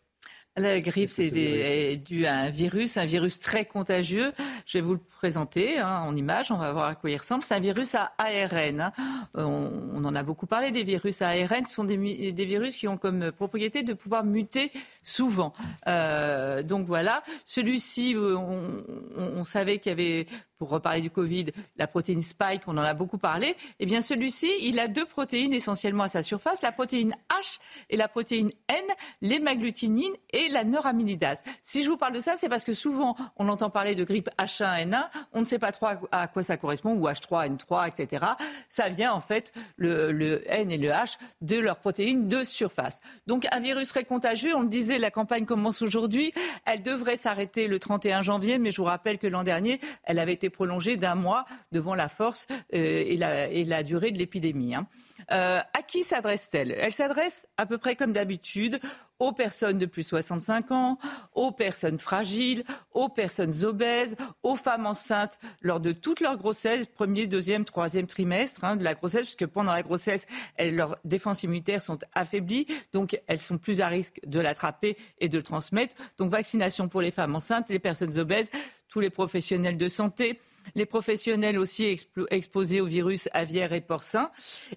[0.59, 4.33] La grippe, c'est dû à un virus, un virus très contagieux.
[4.67, 7.43] Je vais vous le présenter hein, en image, on va voir à quoi il ressemble.
[7.43, 8.81] C'est un virus à ARN.
[8.81, 8.93] Hein.
[9.35, 11.67] On, en a beaucoup parlé des virus à ARN.
[11.67, 14.71] Ce sont des, virus qui ont comme propriété de pouvoir muter
[15.03, 15.53] souvent.
[15.87, 20.27] Euh, donc voilà, celui-ci, on savait qu'il y avait
[20.59, 24.51] pour reparler du Covid, la protéine Spike, on en a beaucoup parlé, eh bien celui-ci,
[24.63, 27.59] il a deux protéines essentiellement à sa surface, la protéine H
[27.91, 28.85] et la protéine N,
[29.23, 31.43] l'hémagglutinine et la neuraminidase.
[31.63, 34.29] Si je vous parle de ça, c'est parce que souvent, on entend parler de grippe
[34.39, 38.27] H1N1, on ne sait pas trop à quoi ça correspond, ou H3N3, etc.
[38.69, 43.01] Ça vient en fait, le, le N et le H, de leurs protéines de surface.
[43.27, 46.33] Donc un virus très contagieux, on le disait, la campagne commence aujourd'hui,
[46.65, 50.33] elle devrait s'arrêter le 31 janvier, mais je vous rappelle que l'an dernier, elle avait
[50.33, 54.75] été prolongée d'un mois devant la force euh, et, la, durée de l'épidémie.
[54.75, 54.87] Hein.
[55.33, 56.73] Euh, à qui s'adresse-t-elle?
[56.73, 58.81] Elle, s'adresse à peu près comme d'habitude
[59.19, 60.99] aux personnes de plus de 65 ans,
[61.35, 67.27] aux personnes fragiles, aux personnes obèses, aux femmes enceintes lors de toute leur grossesse, premier,
[67.27, 70.27] deuxième, troisième trimestre hein, de la grossesse, puisque pendant la grossesse,
[70.59, 75.39] leurs défenses immunitaires sont affaiblies, donc elles sont plus à risque de l'attraper et de
[75.39, 75.95] le transmettre.
[76.19, 78.51] Donc vaccination pour les femmes enceintes, les personnes obèses,
[78.89, 80.41] tous les professionnels de santé,
[80.75, 81.99] les professionnels aussi
[82.31, 84.31] exposés au virus aviaire et porcin.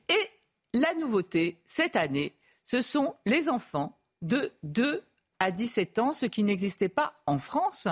[0.10, 0.30] Et
[0.74, 5.04] la nouveauté cette année, ce sont les enfants de 2
[5.40, 7.88] à 17 ans, ce qui n'existait pas en France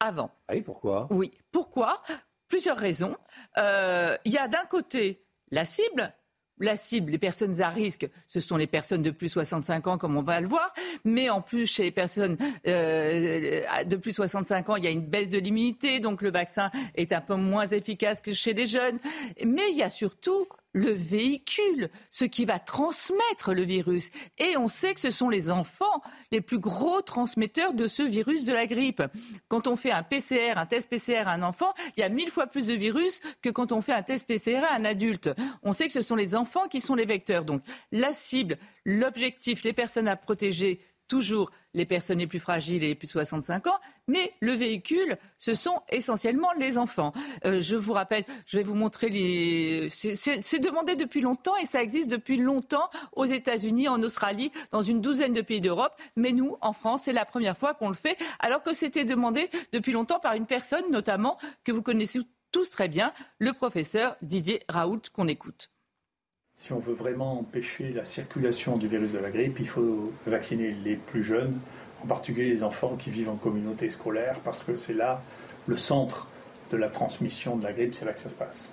[0.00, 0.30] avant.
[0.48, 1.08] Ah oui, pourquoi?
[1.10, 2.02] Oui, pourquoi?
[2.48, 3.16] Plusieurs raisons.
[3.58, 6.12] Euh, il y a d'un côté la cible,
[6.58, 9.98] la cible, les personnes à risque, ce sont les personnes de plus de 65 ans,
[9.98, 10.72] comme on va le voir.
[11.04, 12.36] Mais en plus, chez les personnes
[12.66, 16.30] euh, de plus de 65 ans, il y a une baisse de l'immunité, donc le
[16.30, 18.98] vaccin est un peu moins efficace que chez les jeunes.
[19.44, 20.46] Mais il y a surtout
[20.76, 24.10] le véhicule, ce qui va transmettre le virus.
[24.38, 28.44] Et on sait que ce sont les enfants les plus gros transmetteurs de ce virus
[28.44, 29.02] de la grippe.
[29.48, 32.30] Quand on fait un PCR, un test PCR à un enfant, il y a mille
[32.30, 35.30] fois plus de virus que quand on fait un test PCR à un adulte.
[35.62, 37.46] On sait que ce sont les enfants qui sont les vecteurs.
[37.46, 42.88] Donc la cible, l'objectif, les personnes à protéger, toujours les personnes les plus fragiles et
[42.88, 43.78] les plus de 65 ans,
[44.08, 47.12] mais le véhicule, ce sont essentiellement les enfants.
[47.44, 49.88] Euh, je vous rappelle, je vais vous montrer les.
[49.90, 55.00] C'est demandé depuis longtemps et ça existe depuis longtemps aux États-Unis, en Australie, dans une
[55.00, 55.92] douzaine de pays d'Europe.
[56.16, 59.50] Mais nous, en France, c'est la première fois qu'on le fait, alors que c'était demandé
[59.72, 62.20] depuis longtemps par une personne, notamment, que vous connaissez
[62.52, 65.70] tous très bien, le professeur Didier Raoult, qu'on écoute.
[66.56, 70.70] Si on veut vraiment empêcher la circulation du virus de la grippe, il faut vacciner
[70.70, 71.58] les plus jeunes,
[72.02, 75.20] en particulier les enfants qui vivent en communauté scolaire, parce que c'est là
[75.66, 76.28] le centre
[76.70, 78.70] de la transmission de la grippe, c'est là que ça se passe.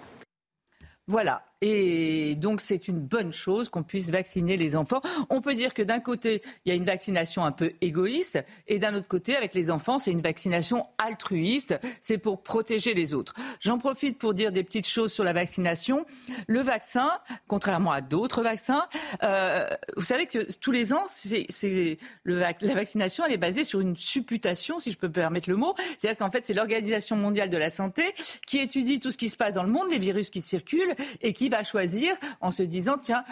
[1.07, 1.43] Voilà.
[1.65, 4.99] Et donc, c'est une bonne chose qu'on puisse vacciner les enfants.
[5.29, 8.79] On peut dire que d'un côté, il y a une vaccination un peu égoïste, et
[8.79, 11.79] d'un autre côté, avec les enfants, c'est une vaccination altruiste.
[12.01, 13.33] C'est pour protéger les autres.
[13.61, 16.05] J'en profite pour dire des petites choses sur la vaccination.
[16.47, 17.09] Le vaccin,
[17.47, 18.85] contrairement à d'autres vaccins,
[19.23, 21.47] euh, vous savez que tous les ans, c'est,
[22.25, 25.75] la vaccination, elle est basée sur une supputation, si je peux permettre le mot.
[25.97, 28.03] C'est-à-dire qu'en fait, c'est l'Organisation mondiale de la santé
[28.45, 31.31] qui étudie tout ce qui se passe dans le monde, les virus qui circulent, et
[31.31, 33.23] qui va choisir en se disant, tiens,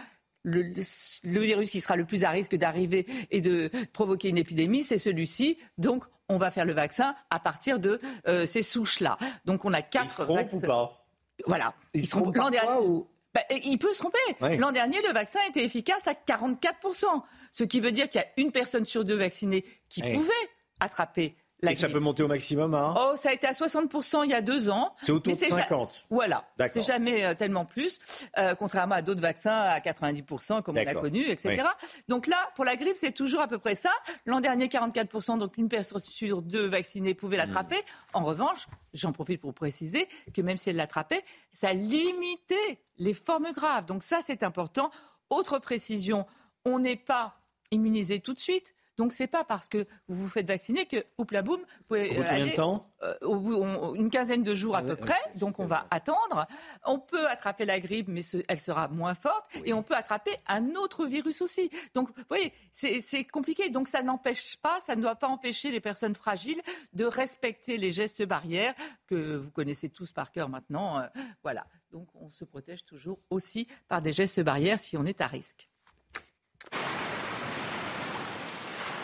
[0.43, 4.97] le, virus qui sera le plus à risque d'arriver et de provoquer une épidémie, c'est
[4.97, 5.57] celui-ci.
[5.77, 9.17] Donc, on va faire le vaccin à partir de euh, ces souches-là.
[9.45, 11.05] Donc, on a quatre il se ou pas?
[11.45, 11.73] Voilà.
[11.93, 12.37] Ils, se trompent
[12.81, 13.07] ou...
[13.33, 14.57] Bah, il peut se tromper.
[14.57, 17.05] L'an dernier, le vaccin était efficace à 44%,
[17.51, 20.31] ce qui veut dire qu'il y a une personne sur deux vaccinée qui pouvait
[20.79, 21.35] attraper
[21.69, 24.41] et ça peut monter au maximum Oh, ça a été à 60% il y a
[24.41, 24.95] deux ans.
[25.03, 26.05] C'est autour de 50.
[26.09, 26.45] Voilà.
[26.73, 27.99] C'est jamais euh, tellement plus,
[28.37, 31.63] euh, contrairement à d'autres vaccins à 90%, comme on a connu, etc.
[32.07, 33.91] Donc là, pour la grippe, c'est toujours à peu près ça.
[34.25, 37.77] L'an dernier, 44%, donc une personne sur deux vaccinée pouvait l'attraper.
[37.77, 38.17] Hmm.
[38.17, 41.23] En revanche, j'en profite pour préciser que même si elle l'attrapait,
[41.53, 43.85] ça limitait les formes graves.
[43.85, 44.91] Donc ça, c'est important.
[45.29, 46.25] Autre précision,
[46.65, 47.35] on n'est pas
[47.71, 48.73] immunisé tout de suite.
[48.97, 52.19] Donc c'est pas parce que vous vous faites vacciner que, oups la boum, vous pouvez
[52.19, 55.19] euh, aller, de temps euh, une quinzaine de jours à peu près.
[55.35, 56.45] Donc on va attendre.
[56.85, 59.45] On peut attraper la grippe, mais elle sera moins forte.
[59.65, 61.69] Et on peut attraper un autre virus aussi.
[61.93, 63.69] Donc vous voyez, c'est compliqué.
[63.69, 66.61] Donc ça n'empêche pas, ça ne doit pas empêcher les personnes fragiles
[66.93, 68.73] de respecter les gestes barrières
[69.07, 70.99] que vous connaissez tous par cœur maintenant.
[70.99, 71.07] Euh,
[71.43, 71.65] voilà.
[71.91, 75.69] Donc on se protège toujours aussi par des gestes barrières si on est à risque.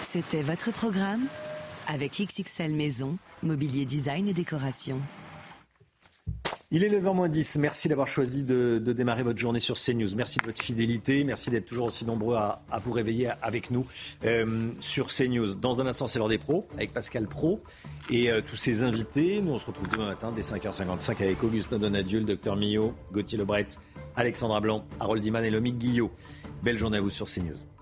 [0.10, 1.26] C'était votre programme
[1.86, 5.02] avec XXL Maison, mobilier design et décoration.
[6.72, 7.60] Il est 9h10.
[7.60, 10.16] Merci d'avoir choisi de, démarrer votre journée sur CNews.
[10.16, 11.26] Merci de votre fidélité.
[11.26, 13.86] Merci d'être toujours aussi nombreux à, vous réveiller avec nous
[14.24, 15.56] euh, sur CNews.
[15.56, 17.62] Dans un instant, c'est l'heure des pros avec Pascal Pro
[18.10, 19.42] et euh, tous ses invités.
[19.42, 23.38] Nous, on se retrouve demain matin dès 5h55 avec Augustin Donadieu, le docteur Millot, Gauthier
[23.38, 23.68] Lebret,
[24.16, 26.12] Alexandra Blanc, Harold Diman et Lomique Guillot.
[26.64, 27.77] Belle journée à vous sur CNews.